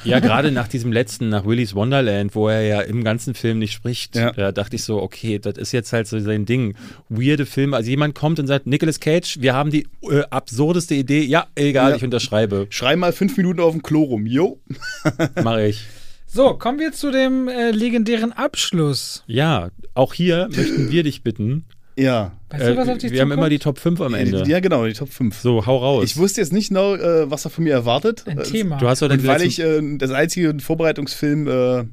[0.03, 3.73] Ja, gerade nach diesem letzten, nach Willy's Wonderland, wo er ja im ganzen Film nicht
[3.73, 4.31] spricht, Ja.
[4.31, 6.75] da dachte ich so, okay, das ist jetzt halt so sein Ding.
[7.09, 7.75] Weirde Filme.
[7.75, 11.23] Also jemand kommt und sagt, Nicolas Cage, wir haben die äh, absurdeste Idee.
[11.23, 11.95] Ja, egal, Ja.
[11.97, 12.67] ich unterschreibe.
[12.69, 14.25] Schrei mal fünf Minuten auf dem Klo rum.
[14.25, 14.59] Jo.
[15.43, 15.85] Mache ich.
[16.27, 19.23] So, kommen wir zu dem äh, legendären Abschluss.
[19.25, 21.65] Ja, auch hier möchten wir dich bitten.
[21.99, 22.31] Ja.
[22.49, 24.43] Weißt du, was Äh, auf dich wir haben immer die Top 5 am Ende.
[24.47, 25.37] Ja, genau, die Top 5.
[25.39, 26.03] So, hau raus.
[26.05, 28.23] Ich wusste jetzt nicht genau, äh, was er von mir erwartet.
[28.25, 28.77] Ein Äh, Thema.
[28.77, 31.83] du hast doch den Und weil letzten- ich äh, das einzige Vorbereitungsfilm äh,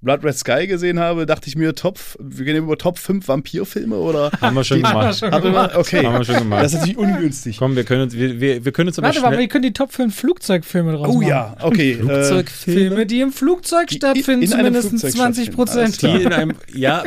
[0.00, 3.96] Blood Red Sky gesehen habe, dachte ich mir, Top, wir gehen über Top 5 Vampirfilme
[3.96, 4.30] oder.
[4.40, 5.20] haben wir schon gemacht.
[5.22, 6.06] Haben wir okay.
[6.06, 6.62] Haben wir schon gemacht.
[6.62, 7.56] Das ist natürlich ungünstig.
[7.58, 9.40] Komm, wir können uns, wir, wir, wir können uns aber Warte mal, schnell...
[9.40, 11.26] wir können die Top 5 Flugzeugfilme draus Oh machen.
[11.28, 11.92] ja, okay.
[11.92, 16.02] Äh, Flugzeugfilme, Filme, die im Flugzeug Die stattfinden, in- in einem zumindest Flugzeug 20 Prozent.
[16.02, 17.02] die in einem, ja,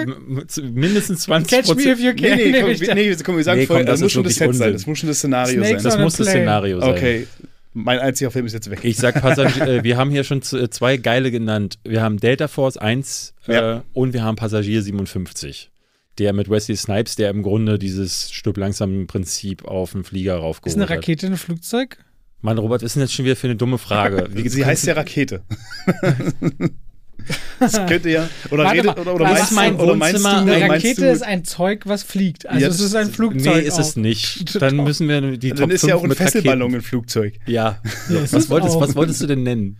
[0.61, 2.37] mindestens 20 Catch me if you nee, can.
[2.37, 4.23] nee, komm, nämlich wir, nee, komm, wir sagen Nee, komm, vorher, das das muss schon
[4.25, 4.47] das Set sein.
[4.49, 4.73] Unsinn.
[4.73, 6.27] Das muss schon das Szenario Snakes Das on a muss das.
[6.27, 6.89] Szenario sein.
[6.89, 6.97] sein.
[6.97, 7.27] Okay.
[7.73, 8.79] Mein einziger Film ist jetzt weg.
[8.83, 11.79] Ich sag Passagier, äh, wir haben hier schon äh, zwei geile genannt.
[11.83, 13.83] Wir haben Delta Force 1 äh, Ja.
[13.93, 15.71] und wir haben Passagier 57.
[16.17, 20.41] Der mit Wesley Snipes, der im Grunde dieses Stück langsam Prinzip auf den Flieger Ist
[20.41, 20.97] raufgeholt eine hat.
[20.97, 21.97] Rakete ein Flugzeug?
[22.41, 24.27] Mann, Robert, was ist denn jetzt schon wieder für eine dumme Frage?
[24.31, 25.43] Wie, Sie heißt ja Rakete.
[27.59, 28.29] das könnte ja.
[28.49, 30.51] Oder, Warte redet, mal, oder, oder was meinst ist mein du, oder meinst du, Wohnzimmer?
[30.53, 32.47] Eine Rakete du, ist ein Zeug, was fliegt.
[32.47, 33.55] Also Jetzt- es ist ein Flugzeug.
[33.55, 34.61] Nee, ist es nicht.
[34.61, 36.75] Dann müssen wir die Dann Top ist 5 ja auch ein Fesselballon Raketen.
[36.79, 37.33] ein Flugzeug.
[37.45, 37.79] Ja.
[38.09, 39.77] Ja, ist was, es wolltest, was wolltest du denn nennen?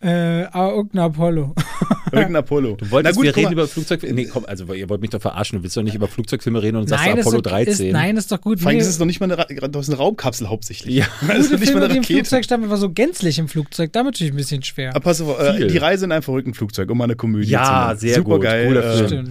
[0.00, 1.54] Äh, irgendein Apollo.
[2.12, 2.76] Irgendein Apollo.
[2.76, 4.14] Du wolltest, Na gut, wir reden über Flugzeugfilme.
[4.14, 5.58] Nee, komm, also ihr wollt mich doch verarschen.
[5.58, 7.86] Du willst doch nicht über Flugzeugfilme reden und sagst nein, ist Apollo doch, 13.
[7.88, 8.60] Ist, nein, ist doch gut.
[8.60, 10.94] Vor allem Nee, ist es noch nicht mal eine, Ra das ist eine Raumkapsel hauptsächlich.
[10.94, 11.06] Ja.
[11.28, 12.14] Also gute nicht mal Filme, eine die im Rakete.
[12.20, 13.92] Flugzeug stammen, aber so gänzlich im Flugzeug.
[13.92, 14.90] Damit natürlich ein bisschen schwer.
[14.90, 17.64] Aber pass auf, äh, die Reise in einem verrückten Flugzeug, um mal eine Komödie Ja,
[17.64, 17.98] zu machen.
[17.98, 18.66] sehr Super gut, geil.
[18.68, 19.06] cooler äh, Film.
[19.08, 19.30] Stimmt.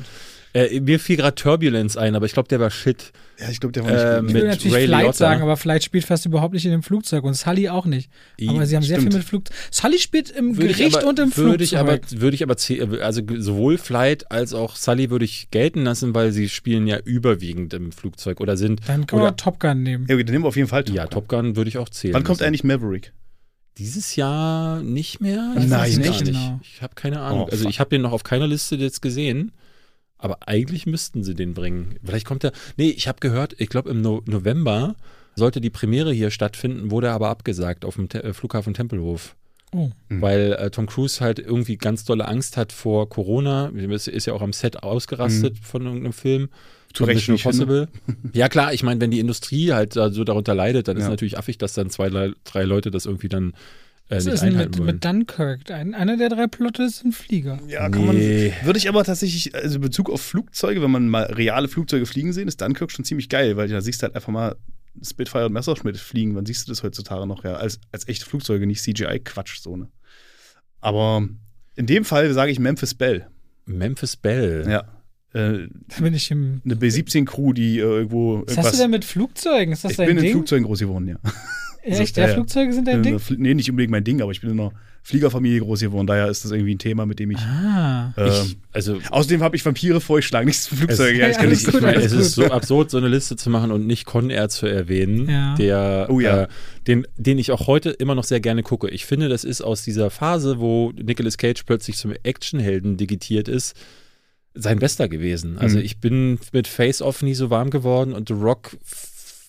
[0.58, 3.12] Äh, mir fiel gerade Turbulence ein, aber ich glaube, der war shit.
[3.40, 4.28] Ja, ich glaube, der war nicht Ähm, gut.
[4.30, 5.14] Ich mit will natürlich Ray Flight Liotta.
[5.18, 8.10] sagen, aber Flight spielt fast überhaupt nicht in dem Flugzeug und Sully auch nicht.
[8.48, 9.14] Aber sie haben sehr Stimmt.
[9.14, 9.56] viel mit Flugzeug.
[9.70, 12.22] Sully spielt im Würde ich Gericht aber, und im würde ich aber, Flugzeug.
[12.22, 12.44] würde ich
[12.82, 16.98] aber, also sowohl Flight als auch Sully würde ich gelten lassen, weil sie spielen ja
[16.98, 18.82] überwiegend im Flugzeug oder sind.
[18.88, 20.08] Dann können oder, wir Top Gun nehmen.
[20.10, 21.12] Ja, okay, dann nehmen wir auf jeden Fall Top ja, Gun.
[21.12, 22.16] Top Gun würde ich auch zählen.
[22.16, 22.48] Wann kommt lassen.
[22.48, 23.14] eigentlich Maverick?
[23.78, 25.54] Dieses Jahr nicht mehr?
[25.54, 26.26] Nein, weiß nicht?
[26.26, 26.60] Genau.
[26.64, 27.44] Ich habe keine Ahnung.
[27.44, 29.52] Oh, also ich habe den noch auf keiner Liste jetzt gesehen.
[30.18, 31.98] Aber eigentlich müssten sie den bringen.
[32.04, 32.52] Vielleicht kommt er.
[32.76, 34.96] Nee, ich habe gehört, ich glaube im no November
[35.36, 39.36] sollte die Premiere hier stattfinden, wurde aber abgesagt auf dem Te äh, Flughafen Tempelhof.
[39.74, 39.92] Oh.
[40.10, 40.22] Hm.
[40.22, 43.68] Weil äh, Tom Cruise halt irgendwie ganz dolle Angst hat vor Corona.
[43.68, 46.50] Ist, ist ja auch am Set ausgerastet von irgendeinem Film.
[46.94, 47.28] Zu Recht.
[47.28, 47.90] Impossible.
[48.34, 51.10] ja, klar, ich meine, wenn die Industrie halt da so darunter leidet, dann ist Ja.
[51.10, 53.54] natürlich affig, dass dann zwei, drei- Leute das irgendwie dann
[54.10, 55.70] Was nicht ist denn mit, mit Dunkirk?
[55.70, 57.60] Ein, einer der drei Plotte ist ein Flieger.
[57.68, 58.54] Ja, kann Nee.
[58.58, 58.66] man.
[58.66, 62.32] Würde ich aber tatsächlich, also in Bezug auf Flugzeuge, wenn man mal reale Flugzeuge fliegen
[62.32, 64.56] sehen, ist Dunkirk schon ziemlich geil, weil da siehst du halt einfach mal
[65.04, 66.36] Spitfire und Messerschmitt fliegen.
[66.36, 67.44] Wann siehst du das heutzutage noch?
[67.44, 69.90] Ja, als, als echte Flugzeuge, nicht CGI-Quatsch, so, ne?
[70.80, 71.28] Aber
[71.76, 73.28] in dem Fall sage ich Memphis Bell.
[73.66, 74.66] Memphis Bell.
[74.70, 74.84] Ja.
[75.34, 76.62] Äh, Da bin ich im.
[76.64, 78.44] eine B-17-Crew, die äh, irgendwo.
[78.48, 79.74] Was hast du denn mit Flugzeugen?
[79.74, 80.32] Ist das ich dein bin in Ding?
[80.34, 81.18] Flugzeugen groß geworden, ja.
[81.88, 82.18] Echt?
[82.18, 82.34] Ja, Ja.
[82.34, 83.22] Flugzeuge sind dein In Ding?
[83.38, 84.72] Nee, nicht unbedingt mein Ding, aber ich bin in einer
[85.04, 86.06] Fliegerfamilie groß geworden.
[86.06, 87.38] Daher ist das irgendwie ein Thema, mit dem ich.
[87.38, 88.14] Ah.
[88.18, 91.14] ähm, Ich, also außerdem habe ich Vampire vorgeschlagen, nicht Flugzeuge.
[91.14, 91.68] Es- ja, ich Ja, nicht.
[91.68, 94.50] ich meine, es ist so absurd, so eine Liste zu machen und nicht Con Air
[94.50, 95.56] zu erwähnen, Ja.
[95.56, 96.44] der, Oh ja.
[96.44, 96.48] äh,
[96.88, 98.90] den, den ich auch heute immer noch sehr gerne gucke.
[98.90, 103.76] Ich finde, das ist aus dieser Phase, wo Nicolas Cage plötzlich zum Actionhelden digitiert ist,
[104.56, 105.58] sein bester gewesen.
[105.58, 105.84] Also Mhm.
[105.86, 108.78] ich bin mit Face Off nie so warm geworden und The Rock äh,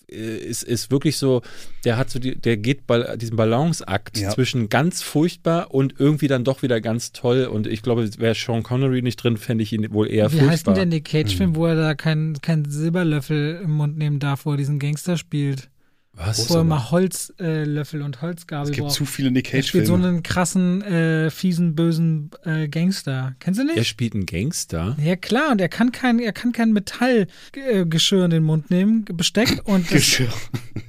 [0.09, 1.41] ist, ist wirklich so,
[1.85, 4.29] der hat so die, der geht bei diesem Balanceakt Ja.
[4.31, 7.45] zwischen ganz furchtbar und irgendwie dann doch wieder ganz toll.
[7.45, 10.47] Und ich glaube, wäre Sean Connery nicht drin, fände ich ihn wohl eher Wie heißt
[10.65, 10.73] furchtbar.
[10.75, 14.57] denn der Cage-Film, wo er da keinen keinen Silberlöffel im Mund nehmen darf, wo er
[14.57, 15.69] diesen Gangster spielt?
[16.13, 16.49] Was?
[16.49, 18.95] Wo er mal Holzlöffel äh, und Holzgabel Es gibt braucht.
[18.95, 20.07] zu viele Nick er spielt so Cage-Filme.
[20.15, 23.35] einen krassen, äh, fiesen, bösen äh, Gangster.
[23.39, 23.87] Kennst du Er nicht?
[23.87, 24.97] spielt einen Gangster.
[25.01, 29.61] Ja klar, und er kann kein, er kann kein Metallgeschirr in den Mund nehmen, Besteck
[29.65, 30.33] und das, Geschirr.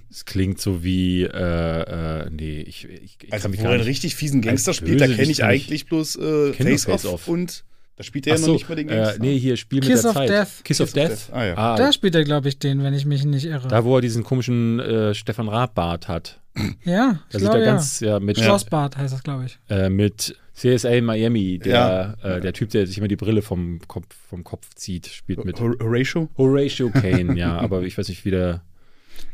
[0.09, 1.29] Das klingt so wie, äh,
[2.25, 4.75] äh, nee, ich, ich, ich Also, kann mich wo gar er einen richtig fiesen Gangster
[4.75, 7.65] spielt, da kenne ich eigentlich bloß äh, nur Face, Off, und
[8.01, 9.19] da spielt er ja noch so, nicht mal den äh, Gangster.
[9.21, 10.29] nee, hier Spiel Kiss mit der of Zeit.
[10.31, 10.65] Death.
[10.65, 11.09] Kiss, of of Death.
[11.11, 11.33] Death.
[11.35, 11.77] Ah, ja.
[11.77, 13.69] da spielt er, glaube ich, den, wenn ich mich nicht irre.
[13.69, 16.41] da, wo er diesen komischen äh, Stefan Raab-Bart hat.
[16.85, 17.65] ja, Da ich sieht er ja.
[17.67, 19.59] ganz, ja, mit, Schlossbad heißt das, glaube ich.
[19.69, 22.37] äh, mit CSA Miami, der, Ja.
[22.37, 25.61] äh, der Typ, der sich immer die Brille vom Kopf, vom Kopf zieht, spielt mit.
[25.61, 26.29] Hor- Horatio?
[26.39, 28.63] Horatio Kane, ja, aber ich weiß nicht, wie der.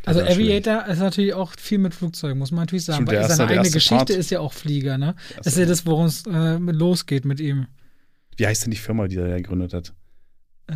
[0.04, 2.96] der Also Aviator ist natürlich auch viel mit Flugzeugen, muss man natürlich sagen.
[2.96, 4.10] Stimmt, weil erste- seine eigene Geschichte Part.
[4.10, 5.14] ist ja auch Flieger, ne?
[5.38, 7.66] Das ist ja das, worum es äh, losgeht mit ihm.
[8.36, 9.94] Wie heißt denn die Firma, die er ja gegründet hat?
[10.68, 10.74] Äh,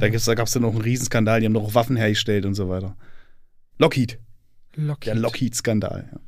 [0.00, 2.68] Da, da gab es dann noch einen Riesenskandal, die haben noch Waffen hergestellt und so
[2.68, 2.96] weiter.
[3.78, 4.18] Lockheed,
[4.76, 5.06] Lockheed.
[5.06, 6.10] der Lockheed-Skandal.
[6.12, 6.20] Ja.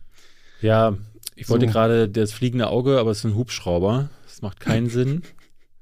[0.90, 0.97] Ja,
[1.35, 1.73] ich wollte So.
[1.73, 4.11] gerade das fliegende Auge, aber es ist ein Hubschrauber.
[4.24, 5.23] Das macht keinen Sinn.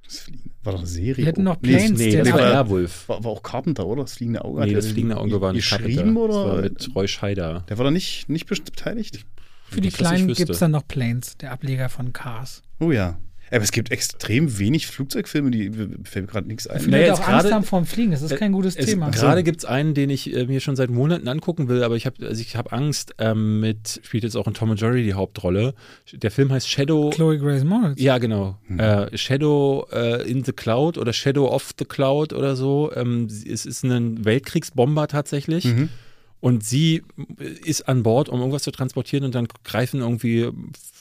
[0.05, 0.51] Das Fliegen.
[0.63, 1.17] War doch eine Serie.
[1.19, 3.09] Wir hätten noch Nee, Planes, Nee, der das war Airwolf.
[3.09, 4.03] War, war auch Carpenter, oder?
[4.03, 4.63] Das fliegende Auge.
[4.67, 6.21] Nee, das fliegende Auge war nicht geschrieben, Carpenter.
[6.21, 6.45] oder?
[6.45, 7.65] Das war mit Roy Scheider.
[7.69, 9.25] der war da nicht, nicht beteiligt?
[9.69, 12.63] Für die Kleinen gibt es dann noch Planes, der Ableger von Cars.
[12.81, 13.19] Oh ja.
[13.51, 15.71] Aber es gibt extrem wenig Flugzeugfilme, die
[16.05, 16.81] fällt mir gerade nichts ein.
[16.81, 19.11] Viele Naja, auch Angst gerade- haben vorm Fliegen, das ist kein gutes Es, Thema.
[19.11, 22.07] Gerade gibt es einen, den ich äh, mir schon seit Monaten angucken will, aber ich
[22.07, 25.15] habe also ich hab Angst ähm, mit, spielt jetzt auch in Tom and Jerry die
[25.15, 25.75] Hauptrolle.
[26.13, 27.11] Der Film heißt Shadow.
[27.11, 28.01] Chloe Grace Moritz.
[28.01, 28.57] Ja, genau.
[28.69, 28.79] Hm.
[28.79, 32.93] Äh, Shadow äh, in the Cloud oder Shadow of the Cloud oder so.
[32.95, 35.65] Ähm, es ist ein Weltkriegsbomber tatsächlich.
[35.65, 35.89] Mhm.
[36.41, 37.03] Und sie
[37.65, 40.49] ist an Bord, um irgendwas zu transportieren und dann greifen irgendwie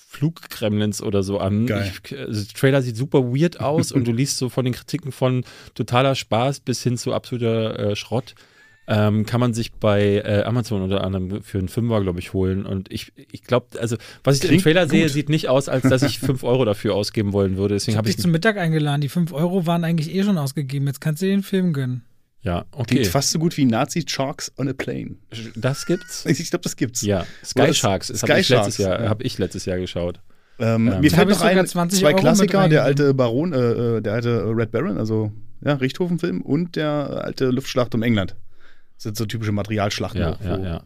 [0.09, 1.65] Fluggremlins oder so an.
[1.65, 1.91] Geil.
[2.03, 5.11] Ich, also der Trailer sieht super weird aus und du liest so von den Kritiken
[5.11, 5.45] von
[5.75, 8.35] totaler Spaß bis hin zu absoluter äh, Schrott.
[8.91, 12.65] Ähm, kann man sich bei äh, Amazon unter anderem für einen Fünfer, glaube ich, holen.
[12.65, 15.11] Und ich, ich glaube, also was ich im Klingt Trailer sehe, gut.
[15.11, 17.75] sieht nicht aus, als dass ich 5 Euro dafür ausgeben wollen würde.
[17.75, 18.15] Ich Deswegen habe ich.
[18.15, 19.01] dich zum Mittag eingeladen.
[19.01, 20.87] Die 5 Euro waren eigentlich eh schon ausgegeben.
[20.87, 22.01] Jetzt kannst du dir den Film gönnen.
[22.41, 23.03] Ja, Klingt okay.
[23.05, 25.15] fast so gut wie Nazi Sharks on a Plane.
[25.55, 26.25] Das gibt's?
[26.27, 27.01] Ich glaube, das gibt's.
[27.01, 28.07] Ja, Sky Oder Sharks.
[28.07, 29.09] Das Sky habe ich, letztes Sharks, Jahr- ja.
[29.09, 30.21] hab ich letztes Jahr geschaut.
[30.59, 33.57] Ähm, Ähm, mir fällt noch ein, sogar 20 zwei Euro Klassiker, der alte Baron, äh,
[33.97, 35.31] äh, der alte Red Baron, also
[35.63, 38.35] ja, Richthofen-Film und der alte Luftschlacht um England.
[38.95, 40.19] Das sind so typische Materialschlachten.
[40.21, 40.83] Ja, ja, ja.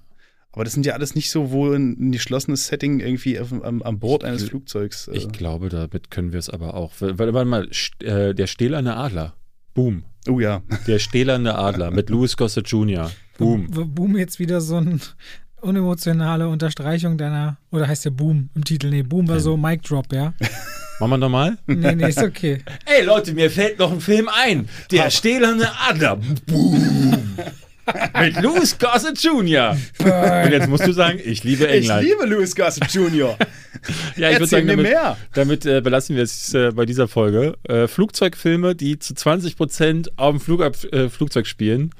[0.51, 4.23] Aber das sind ja alles nicht so wohl ein, geschlossenes Setting irgendwie am, am Bord
[4.23, 5.07] eines Ich- Flugzeugs.
[5.07, 5.17] Äh.
[5.17, 6.91] Ich glaube, damit können wir es aber auch.
[6.99, 9.33] Weil, warte mal, st- äh, der stählerne Adler.
[9.73, 10.03] Boom.
[10.27, 10.61] Oh ja.
[10.87, 13.11] Der stählerne Adler mit Louis Gossett Jr.
[13.37, 13.67] Boom.
[13.69, 14.99] Boom jetzt wieder so eine
[15.61, 18.89] unemotionale Unterstreichung deiner, oder heißt der Boom im Titel?
[18.89, 20.33] Nee, Boom war so Mic Drop, ja?
[20.99, 21.57] Machen wir nochmal?
[21.65, 22.59] Nee, nee, ist okay.
[22.85, 24.69] Ey Leute, mir fällt noch ein Film ein.
[24.91, 26.17] Der stählerne Adler.
[26.45, 27.37] Boom.
[28.19, 29.75] Mit Louis Gossett Jr.
[29.99, 32.03] Und jetzt musst du sagen, ich liebe Ich England.
[32.07, 33.37] liebe Louis Gossett Jr.
[34.17, 35.17] ja, ich würde sagen, damit, mehr.
[35.33, 37.55] damit äh, belassen wir es äh, bei dieser Folge.
[37.63, 41.91] Äh, Flugzeugfilme, die zu 20% auf dem Flug, äh, Flugzeug spielen.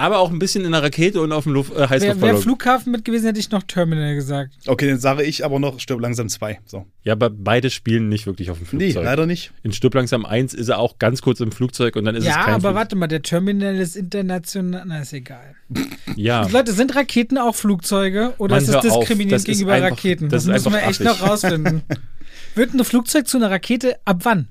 [0.00, 2.40] Aber auch ein bisschen in der Rakete und auf dem Luft, äh, Wäre wär Heißluftballon.
[2.42, 4.54] Flughafen mit gewesen, hätte ich noch Terminal gesagt.
[4.68, 6.60] Okay, dann sage ich aber noch Stirb langsam 2.
[6.66, 6.86] So.
[7.02, 9.04] ja, aber beide spielen nicht wirklich auf dem Nee, Flugzeug.
[9.04, 9.50] leider nicht.
[9.64, 12.28] In Stirb langsam 1 ist er auch ganz kurz im Flugzeug und dann ist es
[12.30, 14.84] Ja, kein aber Flug- warte mal, der Terminal ist international.
[14.86, 15.56] Na, ist egal.
[16.16, 16.46] Ja.
[16.46, 20.28] Leute, sind Raketen auch Flugzeuge oder Mann, ist es diskriminierend gegenüber einfach- Raketen?
[20.28, 21.82] das Das, müssen wir echt noch rausfinden.
[22.54, 24.48] Wird ein Flugzeug zu einer Rakete ab wann?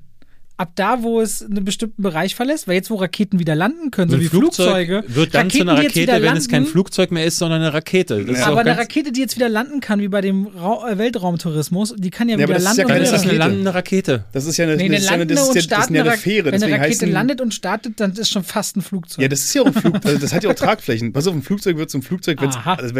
[0.58, 2.66] Ab da, wo es einen bestimmten Bereich verlässt?
[2.68, 5.04] Weil jetzt, wo Raketen wieder landen können, so wie Flugzeug Flugzeuge.
[5.06, 8.24] wird dann zu einer Rakete, wenn es kein landen, Flugzeug mehr ist, sondern eine Rakete.
[8.24, 10.98] Das ist Aber eine Rakete, die jetzt wieder landen kann, wie bei dem Ra äh,
[10.98, 13.38] Weltraumtourismus, die kann ja Ja, aber wieder das ist landen ja Das ist eine Rakete.
[13.38, 14.24] landende Rakete.
[14.32, 15.76] Das ist ja eine, Nee, eine das ist ja eine, landende das ist und ja,
[15.78, 16.52] das ist ja eine Fähre.
[16.52, 19.22] Wenn eine Rakete landet und startet, dann ist schon fast ein Flugzeug.
[19.22, 21.12] Ja, das ist ja auch ein Flug, also das hat ja auch Tragflächen.
[21.12, 22.94] Pass auf, ein Flugzeug wird zum Flugzeug, wenn es also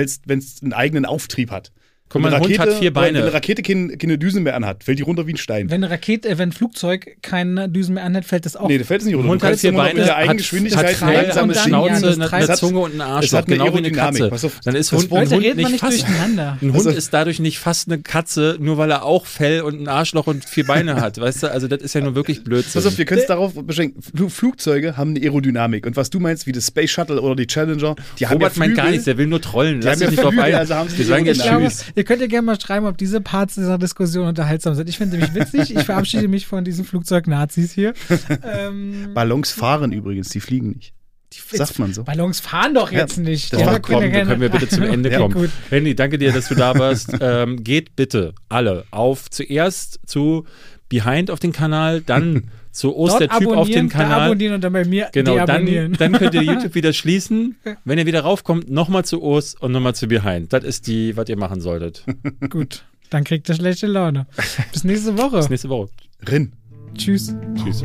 [0.63, 1.73] einen eigenen Auftrieb hat.
[2.09, 3.19] Guck mal, Wenn ein eine Hund hat vier Beine.
[3.19, 5.71] Wenn eine Rakete keine, keine Düsen mehr anhat, fällt die runter wie ein Stein.
[5.71, 8.69] wenn eine Rakete, äh, wenn ein Flugzeug keine Düsen mehr anhält, fällt das auch.
[8.69, 9.29] nee, da fällt es nicht runter.
[9.31, 12.33] Hund Du hat vier Beine, mit der hat, Eigengeschwindigkeit hat eine treibt eine Schnauze, eine,
[12.33, 13.91] eine Zunge und einen es Arschloch, hat eine genau wie eine.
[13.93, 14.29] Katze.
[14.29, 16.59] Pass auf, Dann ist Hund, Leute, Hund nicht nicht fast durcheinander.
[16.61, 19.81] Ein Hund Also- ist dadurch nicht fast eine Katze, nur weil er auch Fell und
[19.81, 21.19] ein Arschloch und vier Beine hat.
[21.21, 22.73] Weißt du, also das ist ja nur wirklich Blödsinn.
[22.75, 24.01] Pass auf, wir können es darauf beschränken.
[24.03, 25.87] Fl Flugzeuge haben eine Aerodynamik.
[25.87, 28.57] Und was du meinst, wie das Space Shuttle oder die Challenger, die haben ja Robert
[28.57, 28.91] meint gar Flügel.
[28.93, 29.81] nichts, der will nur trollen.
[29.83, 30.55] Lass dich nicht Flügel, ein.
[30.55, 31.85] also haben sie sagen jetzt Tschüss.
[31.99, 34.89] Ihr könnt ja gerne mal schreiben, ob diese Parts dieser Diskussion unterhaltsam sind.
[34.89, 35.77] Ich finde nämlich witzig.
[35.77, 37.93] Ich verabschiede mich von diesen Flugzeug-Nazis hier.
[38.43, 40.93] ähm, Ballons fahren übrigens, die fliegen nicht.
[41.33, 42.05] die, Sagt man so.
[42.05, 43.53] Ballons fahren doch jetzt Ja, nicht.
[43.53, 45.35] das Die war- ja Komm, keine- können wir bitte zum Ende Ja, kommen.
[45.35, 45.51] gut.
[45.71, 47.13] Randy, danke dir, dass du da warst.
[47.21, 50.47] ähm, geht bitte alle auf zuerst zu
[50.89, 54.21] Behind auf den Kanal, dann zu Ost, Dort der Typ auf den Da Kanal.
[54.23, 57.57] abonnieren und dann bei mir Genau, dann, dann könnt ihr YouTube wieder schließen.
[57.85, 60.53] Wenn ihr wieder raufkommt, nochmal zu Ost und nochmal zu Behind.
[60.53, 62.05] Das ist die, was ihr machen solltet.
[62.51, 64.27] Gut, dann kriegt ihr schlechte Laune.
[64.73, 65.37] Bis nächste Woche.
[65.39, 65.91] Bis nächste Woche.
[66.29, 66.53] Rin.
[66.97, 67.35] Tschüss.
[67.63, 67.85] Tschüss.